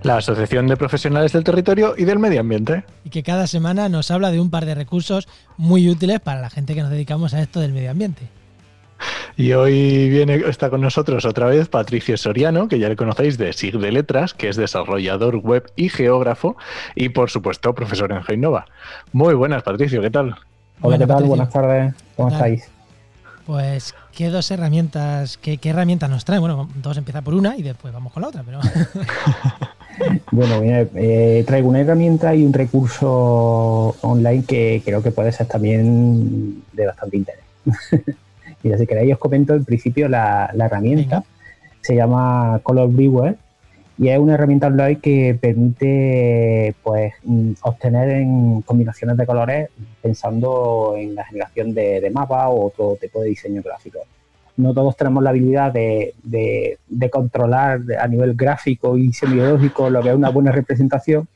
La 0.04 0.18
Asociación 0.18 0.68
de 0.68 0.78
Profesionales 0.78 1.34
del 1.34 1.44
Territorio 1.44 1.96
y 1.98 2.06
del 2.06 2.20
Medio 2.20 2.40
Ambiente. 2.40 2.84
Y 3.04 3.10
que 3.10 3.24
cada 3.24 3.48
semana 3.48 3.90
nos 3.90 4.12
habla 4.12 4.32
de 4.32 4.40
un 4.40 4.50
par 4.50 4.66
de 4.66 4.76
recursos 4.76 5.28
muy 5.58 5.90
útiles 5.90 6.20
para 6.20 6.40
la 6.40 6.50
gente 6.50 6.76
que 6.76 6.82
nos 6.82 6.92
dedicamos 6.92 7.34
a 7.34 7.42
esto 7.42 7.60
del 7.60 7.74
medio 7.74 7.92
ambiente. 7.92 8.28
Y 9.38 9.54
hoy 9.54 10.10
viene, 10.10 10.36
está 10.48 10.70
con 10.70 10.82
nosotros 10.82 11.26
otra 11.26 11.48
vez 11.48 11.68
Patricio 11.68 12.16
Soriano, 12.16 12.68
que 12.68 12.80
ya 12.80 12.88
le 12.88 12.96
conocéis 12.96 13.38
de 13.38 13.52
SIG 13.52 13.80
de 13.80 13.92
Letras, 13.92 14.34
que 14.34 14.50
es 14.50 14.56
desarrollador 14.56 15.38
web 15.38 15.72
y 15.76 15.90
geógrafo, 15.90 16.58
y 16.96 17.10
por 17.10 17.30
supuesto 17.30 17.74
profesor 17.74 18.12
en 18.12 18.24
GeoInnova. 18.24 18.66
Muy 19.12 19.34
buenas, 19.34 19.64
Patricio, 19.64 20.02
¿qué 20.02 20.12
tal? 20.12 20.36
Hola, 20.82 20.98
¿qué 20.98 21.08
tal? 21.08 21.24
Buenas 21.26 21.50
tardes, 21.50 21.94
¿cómo 22.16 22.30
estáis? 22.30 22.70
Pues, 23.50 23.96
¿qué 24.16 24.30
dos 24.30 24.52
herramientas, 24.52 25.40
qué, 25.40 25.58
qué 25.58 25.70
herramientas 25.70 26.08
nos 26.08 26.24
traen? 26.24 26.40
Bueno, 26.40 26.70
dos 26.76 26.96
empieza 26.98 27.24
por 27.24 27.34
una 27.34 27.58
y 27.58 27.64
después 27.64 27.92
vamos 27.92 28.14
con 28.14 28.22
la 28.22 28.28
otra, 28.28 28.44
pero... 28.44 28.60
Bueno, 30.32 30.62
eh, 30.64 31.44
traigo 31.48 31.68
una 31.68 31.82
herramienta 31.82 32.36
y 32.36 32.46
un 32.46 32.54
recurso 32.54 33.96
online 34.02 34.44
que 34.48 34.84
creo 34.86 35.02
que 35.02 35.10
puede 35.10 35.32
ser 35.32 35.48
también 35.48 36.64
de 36.74 36.86
bastante 36.86 37.18
interés. 37.18 37.44
Mira, 38.64 38.78
si 38.78 38.86
queréis 38.86 39.14
os 39.14 39.20
comento 39.20 39.56
en 39.56 39.66
principio 39.66 40.08
la, 40.08 40.54
herramienta. 40.56 41.24
Se 41.82 41.96
llama 41.96 42.60
Color 42.62 42.90
Brewer 42.90 43.36
y 44.00 44.10
es 44.10 44.18
una 44.18 44.34
herramienta 44.34 44.68
online 44.68 45.00
que 45.00 45.38
permite 45.40 46.74
pues 46.82 47.14
mm, 47.24 47.52
obtener 47.62 48.10
en 48.10 48.62
combinaciones 48.62 49.18
de 49.18 49.26
colores 49.26 49.70
pensando 50.02 50.96
en 50.98 51.14
la 51.16 51.26
generación 51.26 51.74
de, 51.74 52.02
de 52.02 52.10
mapas 52.10 52.48
o 52.48 52.68
otro 52.68 52.98
tipo 53.00 53.22
de 53.22 53.30
diseño 53.30 53.62
gráfico 53.62 54.00
no 54.60 54.74
todos 54.74 54.98
tenemos 54.98 55.24
la 55.24 55.30
habilidad 55.30 55.72
de, 55.72 56.78
controlar 57.10 57.80
a 57.98 58.08
nivel 58.08 58.36
gráfico 58.36 58.98
y 58.98 59.14
semiológico 59.14 59.90
lo 59.90 60.02
que 60.02 60.10
es 60.10 60.16
una 60.16 60.30
buena 60.30 60.52
representación 60.52 61.28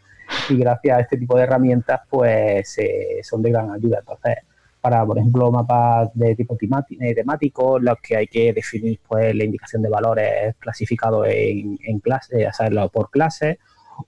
y 0.49 0.57
gracias 0.57 0.97
a 0.97 1.01
este 1.01 1.17
tipo 1.17 1.37
de 1.37 1.43
herramientas 1.43 2.01
pues 2.09 2.77
eh, 2.79 3.21
son 3.23 3.41
de 3.41 3.51
gran 3.51 3.71
ayuda. 3.71 3.99
Entonces, 3.99 4.37
para, 4.83 5.05
por 5.05 5.17
ejemplo, 5.17 5.49
mapas 5.49 6.09
de 6.13 6.35
tipo 6.35 6.57
eh, 6.59 7.15
temático, 7.15 7.79
los 7.79 7.95
que 8.01 8.17
hay 8.17 8.27
que 8.27 8.51
definir 8.51 8.99
pues 9.07 9.33
la 9.33 9.45
indicación 9.45 9.81
de 9.81 9.87
valores 9.87 10.55
clasificados 10.59 11.25
en, 11.29 11.79
en 11.87 11.99
clase, 12.01 12.45
hacerlo 12.45 12.89
por 12.89 13.09
clase, 13.09 13.59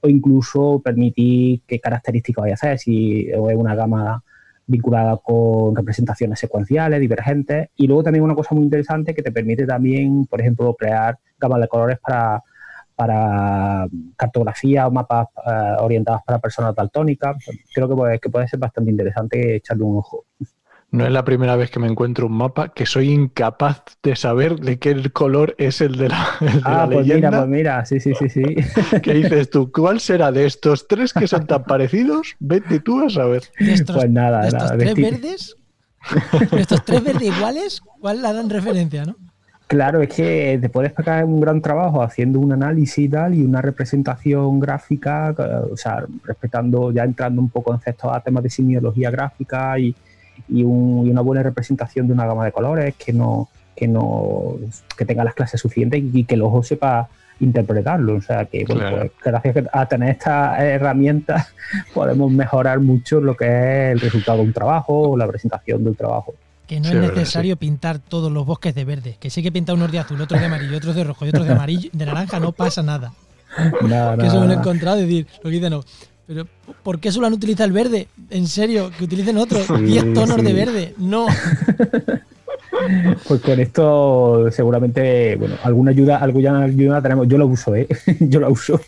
o 0.02 0.10
incluso 0.10 0.82
permitir 0.84 1.62
qué 1.66 1.80
características 1.80 2.44
hay 2.44 2.52
a 2.52 2.56
hacer, 2.56 2.78
si 2.78 3.30
es 3.30 3.38
una 3.38 3.74
gama 3.74 4.22
vinculada 4.68 5.16
con 5.16 5.74
representaciones 5.74 6.40
secuenciales, 6.40 7.00
divergentes. 7.00 7.70
Y 7.78 7.88
luego 7.88 8.04
también 8.04 8.26
una 8.26 8.36
cosa 8.36 8.54
muy 8.54 8.66
interesante 8.66 9.16
que 9.16 9.24
te 9.24 9.32
permite 9.32 9.66
también, 9.66 10.26
por 10.26 10.42
ejemplo, 10.42 10.74
crear 10.74 11.18
gamas 11.40 11.62
de 11.62 11.70
colores 11.70 12.00
para, 12.06 12.44
para 12.96 13.88
cartografía 14.18 14.88
o 14.88 14.92
mapas 14.92 15.28
eh, 15.38 15.76
orientados 15.80 16.22
para 16.26 16.40
personas 16.40 16.76
daltónicas. 16.76 17.38
Creo 17.74 17.88
que 17.88 17.96
puede, 17.96 18.20
que 18.20 18.30
puede 18.30 18.50
ser 18.50 18.60
bastante 18.60 18.92
interesante 18.92 19.56
echarle 19.56 19.84
un 19.84 20.00
ojo. 20.00 20.26
No 20.96 21.06
es 21.06 21.12
la 21.12 21.26
primera 21.26 21.56
vez 21.56 21.70
que 21.70 21.80
me 21.80 21.88
encuentro 21.88 22.28
un 22.28 22.38
mapa 22.38 22.70
que 22.70 22.86
soy 22.86 23.12
incapaz 23.12 23.84
de 24.02 24.16
saber 24.16 24.60
de 24.60 24.80
qué 24.80 25.10
color 25.12 25.54
es 25.58 25.82
el 25.82 25.98
de 25.98 26.10
la, 26.10 26.28
ah, 26.64 26.88
pues 26.90 27.06
Mira, 27.06 27.30
pues 27.30 27.48
mira, 27.48 27.86
sí, 27.86 28.00
sí, 28.00 28.14
sí, 28.16 28.30
sí. 28.30 28.44
¿Qué 29.04 29.14
dices 29.14 29.50
tú? 29.50 29.72
¿Cuál 29.72 30.00
será 30.00 30.32
de 30.32 30.46
estos 30.46 30.88
tres 30.88 31.14
que 31.14 31.28
son 31.28 31.46
tan 31.48 31.64
parecidos? 31.66 32.36
Vete 32.40 32.80
tú 32.80 33.06
a 33.06 33.10
saber. 33.10 33.44
pues 33.58 34.10
nada, 34.10 34.48
estos 34.48 34.78
tres 34.78 34.96
verdes, 34.96 35.58
estos 36.58 36.86
tres 36.86 37.04
verdes 37.04 37.36
iguales, 37.36 37.82
¿cuál 38.00 38.22
la 38.22 38.32
dan 38.32 38.50
referencia, 38.50 39.06
no? 39.06 39.16
Claro, 39.68 40.02
es 40.02 40.10
que 40.10 40.60
te 40.62 40.70
puedes 40.70 40.94
sacar 40.94 41.26
un 41.26 41.42
gran 41.42 41.60
trabajo 41.60 42.04
haciendo 42.04 42.40
un 42.40 42.54
análisis 42.54 43.00
y 43.00 43.10
tal 43.10 43.34
y 43.34 43.42
una 43.42 43.64
representación 43.64 44.60
gráfica, 44.60 45.34
o 45.72 45.76
sea, 45.76 46.06
respetando, 46.24 46.92
ya 46.92 47.04
entrando 47.04 47.42
un 47.42 47.50
poco 47.50 47.74
en 47.74 47.96
a 48.12 48.20
temas 48.20 48.44
de 48.44 48.50
semiología 48.52 49.10
gráfica 49.10 49.80
y, 49.80 49.96
y, 50.50 50.64
una 50.64 51.22
buena 51.22 51.44
representación 51.44 52.08
de 52.08 52.14
una 52.14 52.26
gama 52.26 52.46
de 52.46 52.52
colores 52.52 52.96
que 52.96 53.14
no 53.14 53.50
que 53.76 53.88
no 53.88 54.56
que 54.98 55.06
tenga 55.06 55.24
las 55.24 55.34
clases 55.34 55.60
suficientes 55.60 56.02
y 56.14 56.24
que 56.24 56.36
el 56.36 56.42
ojo 56.42 56.64
sepa 56.64 57.10
interpretarlo. 57.40 58.16
O 58.16 58.22
sea 58.22 58.46
que 58.46 58.66
pues, 58.66 58.80
gracias 59.24 59.66
a 59.72 59.86
tener 59.86 60.10
estas 60.12 60.60
herramientas 60.60 61.54
podemos 61.94 62.32
mejorar 62.32 62.80
mucho 62.80 63.20
lo 63.20 63.36
que 63.36 63.46
es 63.46 63.94
el 63.94 64.00
resultado 64.00 64.40
de 64.40 64.46
un 64.46 64.54
trabajo 64.54 65.12
o 65.12 65.18
la 65.18 65.28
presentación 65.28 65.84
de 65.84 65.90
un 65.90 65.96
trabajo. 65.96 66.34
Que 66.68 66.80
no 66.80 66.90
es 66.90 66.96
necesario 66.96 67.58
pintar 67.58 68.00
todos 68.00 68.32
los 68.32 68.44
bosques 68.46 68.74
de 68.74 68.86
verde. 68.86 69.18
Que 69.20 69.30
sí 69.30 69.44
que 69.44 69.52
pinta 69.52 69.74
unos 69.74 69.92
de 69.92 70.00
azul, 70.00 70.20
otros 70.20 70.40
de 70.40 70.48
amarillo, 70.48 70.78
otros 70.78 70.96
de 70.96 71.04
rojo 71.04 71.26
y 71.26 71.30
otros 71.30 71.46
de 71.46 71.54
amarillo, 71.54 71.90
de 71.94 72.06
naranja, 72.06 72.40
no 72.40 72.54
pasa 72.54 72.82
nada. 72.82 73.14
que 74.20 74.26
eso 74.26 74.42
me 74.42 74.48
lo 74.48 74.54
he 74.54 74.56
encontrado, 74.56 74.98
decir, 74.98 75.28
lo 75.44 75.50
que 75.50 75.56
dicen, 75.56 75.70
no, 75.72 75.84
pero, 76.28 76.48
¿por 76.84 77.00
qué 77.00 77.12
solo 77.12 77.28
han 77.28 77.34
utilizado 77.34 77.68
el 77.68 77.74
verde? 77.74 78.08
En 78.30 78.48
serio, 78.48 78.92
que 78.98 79.04
utilicen 79.04 79.38
otro. 79.38 79.60
10 79.80 80.14
tonos 80.14 80.44
de 80.44 80.54
verde. 80.54 80.96
No. 80.98 81.28
Pues 83.28 83.42
con 83.42 83.60
esto 83.60 84.52
seguramente, 84.52 85.38
bueno, 85.38 85.56
alguna 85.64 85.92
ayuda, 85.92 86.18
alguna 86.18 86.64
ayuda 86.64 87.02
tenemos. 87.02 87.28
Yo 87.28 87.38
lo 87.38 87.48
uso, 87.48 87.74
¿eh? 87.74 87.88
Yo 88.20 88.42
lo 88.42 88.52
uso. 88.52 88.80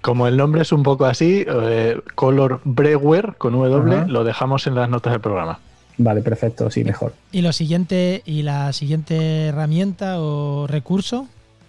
Como 0.00 0.26
el 0.26 0.36
nombre 0.36 0.62
es 0.62 0.72
un 0.72 0.82
poco 0.82 1.04
así, 1.04 1.44
eh, 1.48 2.00
Color 2.14 2.60
Brewer 2.64 3.34
con 3.38 3.52
W, 3.52 4.08
lo 4.08 4.24
dejamos 4.24 4.66
en 4.66 4.74
las 4.74 4.88
notas 4.90 5.12
del 5.12 5.20
programa. 5.20 5.60
Vale, 5.96 6.22
perfecto, 6.22 6.70
sí, 6.70 6.84
mejor. 6.84 7.12
¿Y 7.32 7.42
lo 7.42 7.52
siguiente, 7.52 8.22
y 8.24 8.42
la 8.42 8.72
siguiente 8.72 9.46
herramienta 9.46 10.20
o 10.20 10.66
recurso? 10.66 11.28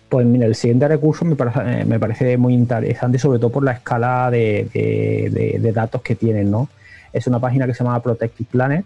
Pues 0.10 0.26
mira, 0.26 0.48
el 0.48 0.56
siguiente 0.56 0.88
recurso 0.88 1.24
me 1.24 1.36
parece, 1.36 1.82
eh, 1.82 1.86
me 1.86 2.00
parece 2.00 2.36
muy 2.38 2.56
interesante, 2.56 3.20
sobre 3.20 3.38
todo 3.38 3.52
por 3.52 3.64
la 3.64 3.74
escala 3.74 4.32
de, 4.32 5.72
datos 5.74 6.02
que 6.02 6.16
tienen, 6.16 6.50
¿no? 6.50 6.68
Es 7.14 7.28
una 7.28 7.40
página 7.40 7.68
que 7.68 7.76
se 7.76 7.84
llama 7.84 8.02
Protective 8.02 8.50
Planet, 8.52 8.86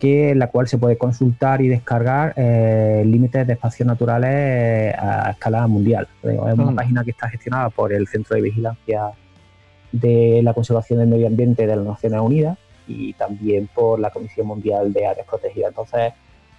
que 0.00 0.30
en 0.30 0.40
la 0.40 0.48
cual 0.48 0.66
se 0.66 0.76
puede 0.76 0.98
consultar 0.98 1.62
y 1.62 1.68
descargar 1.68 2.32
eh, 2.36 3.04
límites 3.06 3.46
de 3.46 3.52
espacios 3.52 3.86
naturales 3.86 4.30
eh, 4.32 4.94
a 4.98 5.30
escala 5.30 5.66
mundial. 5.68 6.08
Es 6.22 6.38
una 6.38 6.72
mm. 6.72 6.74
página 6.74 7.04
que 7.04 7.12
está 7.12 7.28
gestionada 7.28 7.70
por 7.70 7.92
el 7.92 8.08
Centro 8.08 8.34
de 8.34 8.42
Vigilancia 8.42 9.12
de 9.92 10.40
la 10.42 10.52
Conservación 10.52 10.98
del 10.98 11.08
Medio 11.08 11.28
Ambiente 11.28 11.66
de 11.66 11.76
las 11.76 11.84
Naciones 11.84 12.20
Unidas 12.20 12.58
y 12.88 13.12
también 13.12 13.68
por 13.72 14.00
la 14.00 14.10
Comisión 14.10 14.48
Mundial 14.48 14.92
de 14.92 15.06
Áreas 15.06 15.26
Protegidas. 15.26 15.68
Entonces, 15.68 16.12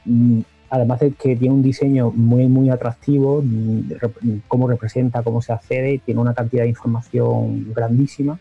mm, 0.06 0.42
además 0.72 1.02
de 1.02 1.12
que 1.12 1.36
tiene 1.36 1.54
un 1.54 1.62
diseño 1.62 2.12
muy, 2.12 2.48
muy 2.48 2.70
atractivo, 2.70 3.42
mm, 3.44 4.40
cómo 4.48 4.70
representa, 4.70 5.22
cómo 5.22 5.42
se 5.42 5.52
accede, 5.52 6.00
tiene 6.04 6.22
una 6.22 6.34
cantidad 6.34 6.64
de 6.64 6.70
información 6.70 7.74
grandísima 7.74 8.40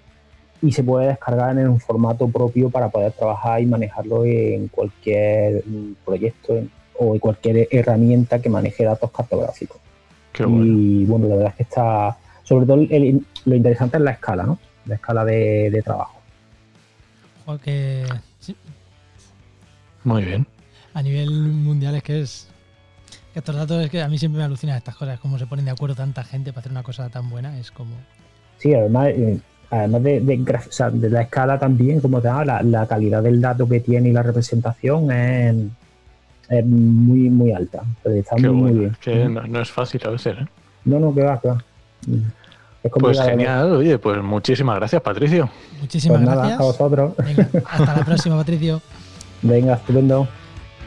y 0.63 0.71
se 0.71 0.85
puede 0.85 1.09
descargar 1.09 1.59
en 1.59 1.69
un 1.69 1.81
formato 1.81 2.29
propio 2.29 2.71
para 2.71 2.89
poder 2.89 3.13
trabajar 3.13 3.61
y 3.61 3.67
manejarlo 3.67 4.25
en 4.25 4.69
cualquier 4.69 5.65
mm, 5.67 5.95
proyecto 6.05 6.63
o 7.01 7.15
en 7.15 7.19
cualquier 7.19 7.67
herramienta 7.69 8.41
que 8.41 8.49
maneje 8.49 8.85
datos 8.85 9.11
cartográficos. 9.11 9.79
Y 10.39 11.05
bueno, 11.07 11.27
la 11.27 11.35
verdad 11.35 11.51
es 11.51 11.57
que 11.57 11.63
está, 11.65 12.17
sobre 12.45 12.65
todo 12.65 12.77
lo 12.77 13.57
interesante 13.57 13.97
es 13.97 14.03
la 14.05 14.13
escala, 14.13 14.45
¿no? 14.45 14.59
La 14.87 14.95
escala 14.95 15.25
de, 15.25 15.83
trabajo. 15.85 16.21
Muy 20.05 20.25
bien 20.25 20.47
a 20.95 21.03
nivel 21.03 21.31
mundial 21.31 21.95
es 21.95 22.03
que 22.03 22.21
es. 22.21 22.49
estos 23.35 23.55
datos 23.55 23.85
es 23.85 23.91
que 23.91 24.03
a 24.03 24.09
mí 24.09 24.19
siempre 24.19 24.39
me 24.39 24.45
alucinan 24.45 24.77
estas 24.77 24.97
cosas, 24.97 25.21
cómo 25.21 25.39
se 25.39 25.47
ponen 25.47 25.65
de 25.65 25.71
acuerdo 25.71 25.95
tanta 25.95 26.25
gente 26.25 26.53
para 26.53 26.61
hacer 26.61 26.73
una 26.73 26.83
cosa 26.83 27.09
tan 27.09 27.29
buena, 27.31 27.59
es 27.59 27.71
como. 27.71 27.95
Sí, 28.59 28.75
además, 28.75 29.09
eh, 29.09 29.39
además 29.71 30.03
de, 30.03 30.21
de, 30.21 31.11
la 31.11 31.23
escala 31.23 31.59
también, 31.59 32.01
como 32.01 32.21
te 32.21 32.29
la, 32.29 32.63
la 32.63 32.87
calidad 32.87 33.23
del 33.23 33.41
dato 33.41 33.69
que 33.69 33.81
tiene 33.81 34.11
y 34.11 34.13
la 34.13 34.23
representación 34.23 35.11
es, 35.11 35.57
es 36.51 36.67
muy, 36.67 37.31
muy 37.31 37.53
alta. 37.53 37.83
Está 38.05 38.37
muy, 38.37 38.73
bien. 38.73 38.97
que 39.01 39.29
no, 39.29 39.61
es 39.61 39.71
fácil 39.71 40.01
a 40.05 40.11
veces, 40.11 40.37
¿eh? 40.39 40.47
No, 40.85 40.99
no, 40.99 41.15
que 41.15 41.23
va, 41.23 41.41
que 41.41 41.49
va. 41.49 41.65
Pues 42.99 43.21
genial, 43.21 43.73
oye, 43.73 43.99
pues 43.99 44.23
muchísimas 44.23 44.77
gracias, 44.77 45.03
Patricio. 45.03 45.51
Muchísimas 45.81 46.23
pues 46.23 46.35
gracias. 46.35 46.61
a 46.61 46.63
vosotros. 46.63 47.13
hasta 47.67 47.97
la 47.97 48.05
próxima, 48.05 48.37
Patricio. 48.37 48.81
Venga, 49.43 49.75
estupendo. 49.75 50.29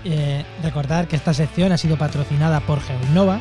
Eh, 0.06 0.44
recordar 0.62 1.08
que 1.08 1.16
esta 1.16 1.34
sección 1.34 1.72
ha 1.72 1.78
sido 1.78 1.98
patrocinada 1.98 2.60
por 2.60 2.82
GeoInnova, 2.82 3.40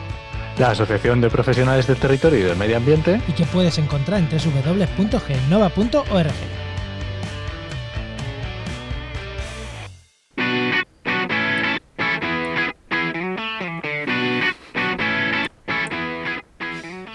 la 0.58 0.70
Asociación 0.70 1.20
de 1.20 1.28
Profesionales 1.30 1.86
del 1.86 1.96
Territorio 1.96 2.38
y 2.38 2.42
del 2.42 2.56
Medio 2.56 2.76
Ambiente, 2.76 3.20
y 3.26 3.32
que 3.32 3.46
puedes 3.46 3.78
encontrar 3.78 4.20
en 4.20 4.28
www.geoinnova.org. 4.28 6.32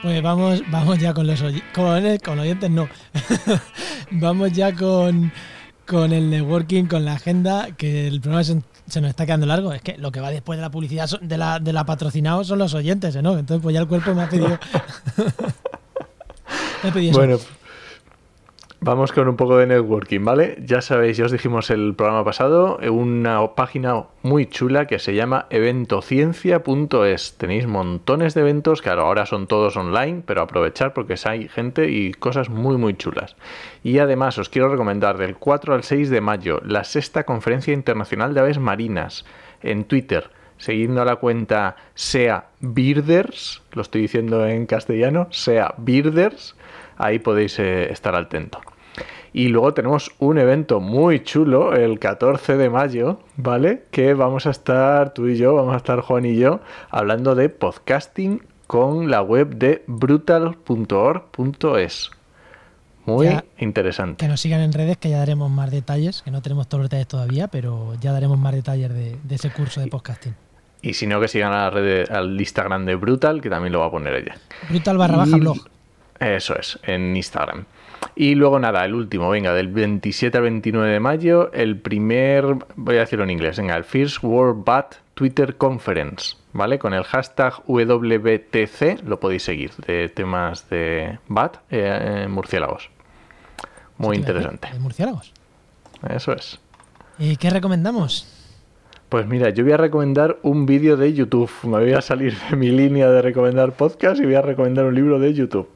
Pues 0.01 0.21
vamos, 0.21 0.61
vamos 0.71 0.97
ya 0.99 1.13
con 1.13 1.27
los 1.27 1.41
con, 1.73 2.17
con 2.17 2.39
oyentes, 2.39 2.69
no. 2.69 2.89
vamos 4.11 4.51
ya 4.51 4.73
con, 4.73 5.31
con 5.87 6.11
el 6.11 6.29
networking, 6.29 6.85
con 6.85 7.05
la 7.05 7.13
agenda, 7.13 7.69
que 7.77 8.07
el 8.07 8.19
programa 8.21 8.41
es 8.41 8.55
se 8.87 9.01
nos 9.01 9.09
está 9.09 9.25
quedando 9.25 9.45
largo. 9.45 9.73
Es 9.73 9.81
que 9.81 9.97
lo 9.97 10.11
que 10.11 10.19
va 10.19 10.29
después 10.29 10.57
de 10.57 10.61
la 10.61 10.71
publicidad 10.71 11.09
de 11.21 11.37
la, 11.37 11.59
de 11.59 11.73
la 11.73 11.85
patrocinado 11.85 12.43
son 12.43 12.59
los 12.59 12.73
oyentes. 12.73 13.15
¿no? 13.21 13.37
Entonces, 13.37 13.61
pues 13.61 13.73
ya 13.73 13.81
el 13.81 13.87
cuerpo 13.87 14.13
me 14.13 14.23
ha 14.23 14.29
pedido. 14.29 14.59
bueno, 17.13 17.37
vamos 18.79 19.11
con 19.11 19.27
un 19.27 19.35
poco 19.35 19.57
de 19.57 19.67
networking, 19.67 20.23
¿vale? 20.23 20.57
Ya 20.63 20.81
sabéis, 20.81 21.17
ya 21.17 21.25
os 21.25 21.31
dijimos 21.31 21.69
el 21.69 21.95
programa 21.95 22.23
pasado, 22.23 22.77
una 22.89 23.55
página 23.55 24.03
muy 24.23 24.45
chula 24.45 24.85
que 24.85 24.99
se 24.99 25.15
llama 25.15 25.47
eventociencia.es. 25.49 27.37
Tenéis 27.37 27.67
montones 27.67 28.33
de 28.33 28.41
eventos, 28.41 28.81
claro, 28.81 29.03
ahora 29.03 29.25
son 29.25 29.47
todos 29.47 29.75
online, 29.77 30.23
pero 30.25 30.41
aprovechar 30.41 30.93
porque 30.93 31.15
hay 31.25 31.47
gente 31.47 31.89
y 31.89 32.11
cosas 32.13 32.49
muy, 32.49 32.77
muy 32.77 32.95
chulas. 32.95 33.35
Y 33.83 33.99
además 33.99 34.37
os 34.37 34.49
quiero 34.49 34.69
recomendar 34.69 35.17
del 35.17 35.37
4 35.37 35.73
al 35.73 35.83
6 35.83 36.09
de 36.09 36.21
mayo 36.21 36.61
la 36.63 36.83
sexta 36.83 37.23
conferencia 37.23 37.73
internacional 37.73 38.33
de 38.33 38.41
aves 38.41 38.59
marinas 38.59 39.25
en 39.61 39.85
Twitter. 39.85 40.29
siguiendo 40.59 41.05
la 41.05 41.17
cuenta 41.17 41.75
sea 41.93 42.47
Birders, 42.61 43.61
lo 43.73 43.83
estoy 43.83 44.01
diciendo 44.01 44.47
en 44.47 44.65
castellano, 44.65 45.27
sea 45.29 45.75
Birders, 45.77 46.55
ahí 46.97 47.19
podéis 47.19 47.57
eh, 47.59 47.91
estar 47.91 48.15
al 48.15 48.27
tanto. 48.27 48.59
Y 49.33 49.49
luego 49.49 49.73
tenemos 49.73 50.11
un 50.19 50.37
evento 50.39 50.79
muy 50.79 51.21
chulo 51.23 51.73
el 51.75 51.99
14 51.99 52.57
de 52.57 52.69
mayo, 52.69 53.19
¿vale? 53.35 53.83
Que 53.91 54.13
vamos 54.15 54.47
a 54.47 54.49
estar, 54.51 55.13
tú 55.13 55.27
y 55.27 55.37
yo, 55.37 55.53
vamos 55.53 55.73
a 55.73 55.77
estar 55.77 55.99
Juan 56.01 56.25
y 56.25 56.37
yo, 56.37 56.59
hablando 56.89 57.35
de 57.35 57.49
podcasting 57.49 58.41
con 58.65 59.11
la 59.11 59.21
web 59.21 59.55
de 59.55 59.83
brutal.org.es. 60.87 62.11
Muy 63.05 63.27
Ya. 63.27 63.45
interesante. 63.59 64.17
Que 64.25 64.27
nos 64.27 64.41
sigan 64.41 64.59
en 64.61 64.73
redes, 64.73 64.97
que 64.97 65.09
ya 65.09 65.19
daremos 65.19 65.49
más 65.49 65.71
detalles, 65.71 66.21
que 66.23 66.31
no 66.31 66.41
tenemos 66.41 66.67
todos 66.67 66.81
los 66.81 66.89
detalles 66.89 67.07
todavía, 67.07 67.47
pero 67.47 67.93
ya 68.01 68.11
daremos 68.11 68.37
más 68.37 68.53
detalles 68.53 68.89
de, 68.93 69.15
de 69.23 69.35
ese 69.35 69.49
curso 69.51 69.79
de 69.79 69.87
podcasting. 69.87 70.35
Y 70.81 70.93
si 70.93 71.07
no, 71.07 71.19
que 71.21 71.27
sigan 71.29 71.53
a 71.53 71.63
la 71.63 71.69
red, 71.69 72.11
al 72.11 72.39
Instagram 72.39 72.85
de 72.85 72.95
Brutal, 72.95 73.41
que 73.41 73.49
también 73.49 73.71
lo 73.73 73.79
va 73.79 73.85
a 73.87 73.91
poner 73.91 74.13
ella. 74.13 74.35
Brutal 74.69 74.97
barra 74.97 75.17
baja 75.17 75.37
Y- 75.37 75.39
blog. 75.39 75.57
Eso 76.19 76.57
es, 76.57 76.79
en 76.83 77.15
Instagram. 77.15 77.65
Y 78.15 78.35
luego 78.35 78.59
nada, 78.59 78.83
el 78.85 78.93
último, 78.93 79.29
venga, 79.29 79.53
del 79.53 79.67
27 79.67 80.37
al 80.37 80.43
29 80.43 80.91
de 80.91 80.99
mayo, 80.99 81.51
el 81.53 81.79
primer, 81.79 82.45
voy 82.75 82.97
a 82.97 83.01
decirlo 83.01 83.23
en 83.23 83.31
inglés, 83.31 83.57
venga, 83.57 83.75
el 83.75 83.83
First 83.83 84.23
World 84.23 84.63
Bat 84.63 84.95
Twitter 85.13 85.57
Conference, 85.57 86.35
¿vale? 86.53 86.79
Con 86.79 86.93
el 86.93 87.03
hashtag 87.03 87.53
WBTC, 87.67 89.03
lo 89.03 89.19
podéis 89.19 89.43
seguir, 89.43 89.71
de 89.87 90.09
temas 90.09 90.69
de 90.69 91.19
BAT, 91.27 91.57
eh, 91.69 92.27
murciélagos. 92.29 92.89
Muy 93.97 94.17
interesante. 94.17 94.69
De 94.71 94.79
murciélagos. 94.79 95.33
Eso 96.07 96.33
es. 96.33 96.59
¿Y 97.17 97.37
qué 97.37 97.49
recomendamos? 97.49 98.36
Pues 99.09 99.25
mira, 99.25 99.51
yo 99.51 99.63
voy 99.63 99.71
a 99.71 99.77
recomendar 99.77 100.37
un 100.41 100.65
vídeo 100.65 100.97
de 100.97 101.13
YouTube. 101.13 101.49
Me 101.63 101.79
voy 101.79 101.93
a 101.93 102.01
salir 102.01 102.35
de 102.49 102.57
mi 102.57 102.71
línea 102.71 103.09
de 103.09 103.21
recomendar 103.21 103.71
podcast 103.71 104.19
y 104.19 104.25
voy 104.25 104.35
a 104.35 104.41
recomendar 104.41 104.83
un 104.83 104.95
libro 104.95 105.17
de 105.17 105.33
YouTube. 105.33 105.69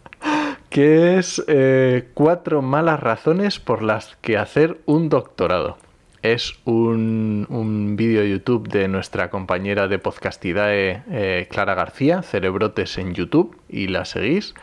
que 0.68 1.16
es 1.16 1.42
eh, 1.48 2.08
Cuatro 2.12 2.60
malas 2.60 3.00
razones 3.00 3.58
por 3.58 3.82
las 3.82 4.16
que 4.16 4.36
hacer 4.36 4.76
un 4.84 5.08
doctorado. 5.08 5.78
Es 6.20 6.58
un, 6.66 7.46
un 7.48 7.96
vídeo 7.96 8.20
de 8.20 8.30
YouTube 8.32 8.68
de 8.68 8.86
nuestra 8.86 9.30
compañera 9.30 9.88
de 9.88 9.98
Podcastidae, 9.98 11.04
eh, 11.10 11.46
Clara 11.50 11.74
García, 11.74 12.20
Cerebrotes 12.20 12.98
en 12.98 13.14
YouTube, 13.14 13.56
y 13.70 13.86
la 13.86 14.04
seguís. 14.04 14.54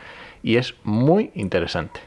Y 0.44 0.58
es 0.58 0.76
muy 0.84 1.32
interesante. 1.34 1.98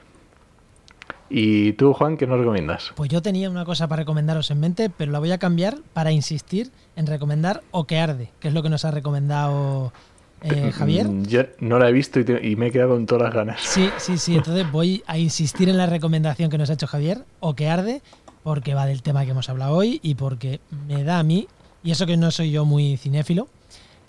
¿Y 1.29 1.73
tú, 1.73 1.93
Juan, 1.93 2.17
qué 2.17 2.25
nos 2.27 2.39
recomiendas? 2.39 2.91
Pues 2.95 3.09
yo 3.09 3.21
tenía 3.21 3.49
una 3.49 3.65
cosa 3.65 3.87
para 3.87 4.01
recomendaros 4.01 4.49
en 4.51 4.59
mente, 4.59 4.89
pero 4.89 5.11
la 5.11 5.19
voy 5.19 5.31
a 5.31 5.37
cambiar 5.37 5.77
para 5.93 6.11
insistir 6.11 6.71
en 6.95 7.05
recomendar 7.07 7.61
O 7.71 7.85
que 7.85 7.99
arde, 7.99 8.31
que 8.39 8.47
es 8.47 8.53
lo 8.53 8.63
que 8.63 8.69
nos 8.69 8.83
ha 8.85 8.91
recomendado 8.91 9.93
eh, 10.41 10.71
Javier. 10.73 11.07
Mm, 11.07 11.23
Yo 11.25 11.41
no 11.59 11.77
la 11.79 11.89
he 11.89 11.91
visto 11.91 12.19
y, 12.19 12.23
te- 12.23 12.47
y 12.47 12.55
me 12.55 12.67
he 12.67 12.71
quedado 12.71 12.91
con 12.91 13.05
todas 13.05 13.23
las 13.25 13.33
ganas. 13.33 13.61
Sí, 13.61 13.91
sí, 13.97 14.17
sí. 14.17 14.35
Entonces 14.35 14.65
voy 14.71 15.03
a 15.05 15.17
insistir 15.17 15.69
en 15.69 15.77
la 15.77 15.85
recomendación 15.85 16.49
que 16.49 16.57
nos 16.57 16.69
ha 16.69 16.73
hecho 16.73 16.87
Javier, 16.87 17.25
o 17.41 17.53
que 17.55 17.69
arde, 17.69 18.01
porque 18.41 18.73
va 18.73 18.85
del 18.85 19.01
tema 19.03 19.25
que 19.25 19.31
hemos 19.31 19.49
hablado 19.49 19.75
hoy 19.75 19.99
y 20.01 20.15
porque 20.15 20.61
me 20.87 21.03
da 21.03 21.19
a 21.19 21.23
mí, 21.23 21.47
y 21.83 21.91
eso 21.91 22.05
que 22.05 22.17
no 22.17 22.31
soy 22.31 22.51
yo 22.51 22.65
muy 22.65 22.97
cinéfilo, 22.97 23.47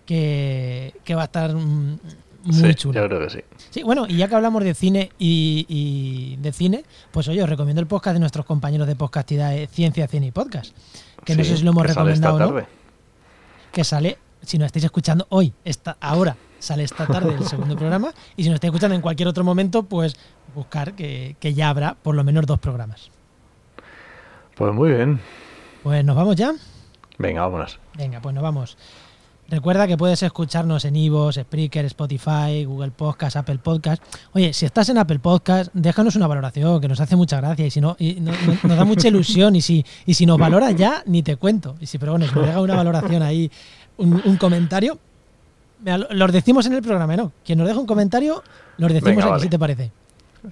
que, 0.06 0.94
que 1.04 1.14
va 1.14 1.22
a 1.22 1.24
estar 1.26 1.54
mm, 1.54 1.98
muy 2.44 2.54
sí, 2.54 2.74
chulo. 2.74 3.00
Yo 3.00 3.08
creo 3.08 3.20
que 3.20 3.30
sí. 3.30 3.40
Sí, 3.70 3.82
bueno, 3.82 4.06
y 4.08 4.16
ya 4.16 4.28
que 4.28 4.34
hablamos 4.34 4.64
de 4.64 4.74
cine 4.74 5.10
y, 5.18 5.66
y 5.68 6.36
de 6.36 6.52
cine, 6.52 6.84
pues 7.10 7.28
oye, 7.28 7.42
os 7.42 7.48
recomiendo 7.48 7.80
el 7.80 7.86
podcast 7.86 8.14
de 8.14 8.20
nuestros 8.20 8.46
compañeros 8.46 8.86
de 8.86 8.96
Podcastidad 8.96 9.50
de 9.50 9.66
Ciencia, 9.66 10.06
Cine 10.08 10.26
y 10.26 10.30
Podcast. 10.30 10.74
Que 11.24 11.36
no 11.36 11.44
sé 11.44 11.56
si 11.56 11.62
lo 11.64 11.70
hemos 11.72 11.84
que 11.86 11.92
sale 11.92 12.12
esta 12.12 12.28
recomendado 12.28 12.36
o 12.36 12.60
no. 12.60 12.66
tarde. 12.66 12.80
Que 13.72 13.84
sale, 13.84 14.18
si 14.42 14.58
nos 14.58 14.66
estáis 14.66 14.84
escuchando 14.84 15.26
hoy, 15.30 15.52
esta, 15.64 15.96
ahora, 16.00 16.36
sale 16.58 16.84
esta 16.84 17.06
tarde 17.06 17.34
el 17.34 17.44
segundo 17.46 17.76
programa. 17.76 18.12
Y 18.36 18.42
si 18.42 18.48
nos 18.48 18.54
estáis 18.56 18.70
escuchando 18.70 18.94
en 18.94 19.02
cualquier 19.02 19.28
otro 19.28 19.44
momento, 19.44 19.82
pues 19.82 20.16
buscar 20.54 20.94
que, 20.94 21.36
que 21.38 21.54
ya 21.54 21.68
habrá 21.68 21.94
por 21.94 22.14
lo 22.14 22.24
menos 22.24 22.46
dos 22.46 22.58
programas. 22.58 23.10
Pues 24.54 24.72
muy 24.74 24.90
bien. 24.90 25.20
Pues 25.82 26.04
nos 26.04 26.16
vamos 26.16 26.36
ya. 26.36 26.52
Venga, 27.18 27.42
vámonos. 27.42 27.78
Venga, 27.96 28.20
pues 28.20 28.34
nos 28.34 28.42
vamos. 28.42 28.76
Recuerda 29.50 29.88
que 29.88 29.96
puedes 29.96 30.22
escucharnos 30.22 30.84
en 30.84 30.94
Ivo, 30.94 31.32
Spreaker, 31.32 31.84
Spotify, 31.86 32.64
Google 32.64 32.92
Podcast, 32.92 33.34
Apple 33.36 33.58
Podcast. 33.58 34.00
Oye, 34.32 34.52
si 34.52 34.64
estás 34.64 34.88
en 34.90 34.98
Apple 34.98 35.18
Podcast, 35.18 35.72
déjanos 35.74 36.14
una 36.14 36.28
valoración, 36.28 36.80
que 36.80 36.86
nos 36.86 37.00
hace 37.00 37.16
mucha 37.16 37.38
gracia 37.38 37.66
y 37.66 37.70
si 37.70 37.80
no, 37.80 37.96
y 37.98 38.20
no- 38.20 38.30
no- 38.30 38.58
nos 38.62 38.76
da 38.78 38.84
mucha 38.84 39.08
ilusión. 39.08 39.56
Y 39.56 39.60
si, 39.60 39.84
y 40.06 40.14
si 40.14 40.24
nos 40.24 40.38
valora 40.38 40.70
ya, 40.70 41.02
ni 41.06 41.24
te 41.24 41.34
cuento. 41.34 41.74
Y 41.80 41.86
si, 41.86 41.98
pero 41.98 42.12
bueno, 42.12 42.26
si 42.28 42.34
nos 42.34 42.46
deja 42.46 42.60
una 42.60 42.76
valoración 42.76 43.22
ahí, 43.22 43.50
un, 43.96 44.22
un 44.24 44.36
comentario, 44.36 44.98
los 46.10 46.32
decimos 46.32 46.64
en 46.66 46.74
el 46.74 46.82
programa, 46.82 47.16
¿no? 47.16 47.32
Quien 47.44 47.58
nos 47.58 47.66
deja 47.66 47.80
un 47.80 47.86
comentario, 47.86 48.44
los 48.76 48.92
decimos 48.92 49.10
Venga, 49.16 49.22
aquí, 49.24 49.30
vale. 49.30 49.42
si 49.42 49.48
te 49.48 49.58
parece. 49.58 49.90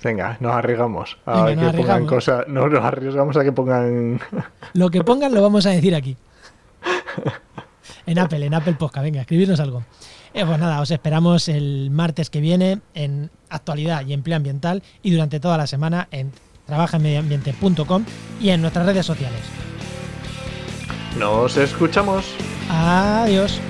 Venga, 0.02 0.36
nos 0.40 0.52
arriesgamos. 0.54 1.16
A 1.24 1.44
Venga, 1.44 1.46
que 1.46 1.54
nos 1.54 1.56
pongan 1.56 1.74
arriesgamos. 2.02 2.08
cosas. 2.08 2.48
No 2.48 2.68
nos 2.68 2.84
arriesgamos 2.84 3.36
a 3.36 3.44
que 3.44 3.52
pongan. 3.52 4.20
Lo 4.74 4.90
que 4.90 5.04
pongan 5.04 5.32
lo 5.32 5.40
vamos 5.40 5.66
a 5.66 5.70
decir 5.70 5.94
aquí. 5.94 6.16
En 8.08 8.18
Apple, 8.18 8.46
en 8.46 8.54
Apple 8.54 8.72
Podcast. 8.72 9.04
Venga, 9.04 9.20
escribirnos 9.20 9.60
algo. 9.60 9.84
Eh, 10.32 10.44
pues 10.46 10.58
nada, 10.58 10.80
os 10.80 10.90
esperamos 10.90 11.48
el 11.48 11.90
martes 11.90 12.30
que 12.30 12.40
viene 12.40 12.80
en 12.94 13.30
actualidad 13.50 14.06
y 14.06 14.14
empleo 14.14 14.36
ambiental 14.36 14.82
y 15.02 15.10
durante 15.10 15.40
toda 15.40 15.58
la 15.58 15.66
semana 15.66 16.08
en 16.10 16.32
trabajaenmedioambiente.com 16.66 18.04
y 18.40 18.48
en 18.48 18.62
nuestras 18.62 18.86
redes 18.86 19.04
sociales. 19.04 19.40
Nos 21.18 21.58
escuchamos. 21.58 22.24
Adiós. 22.70 23.60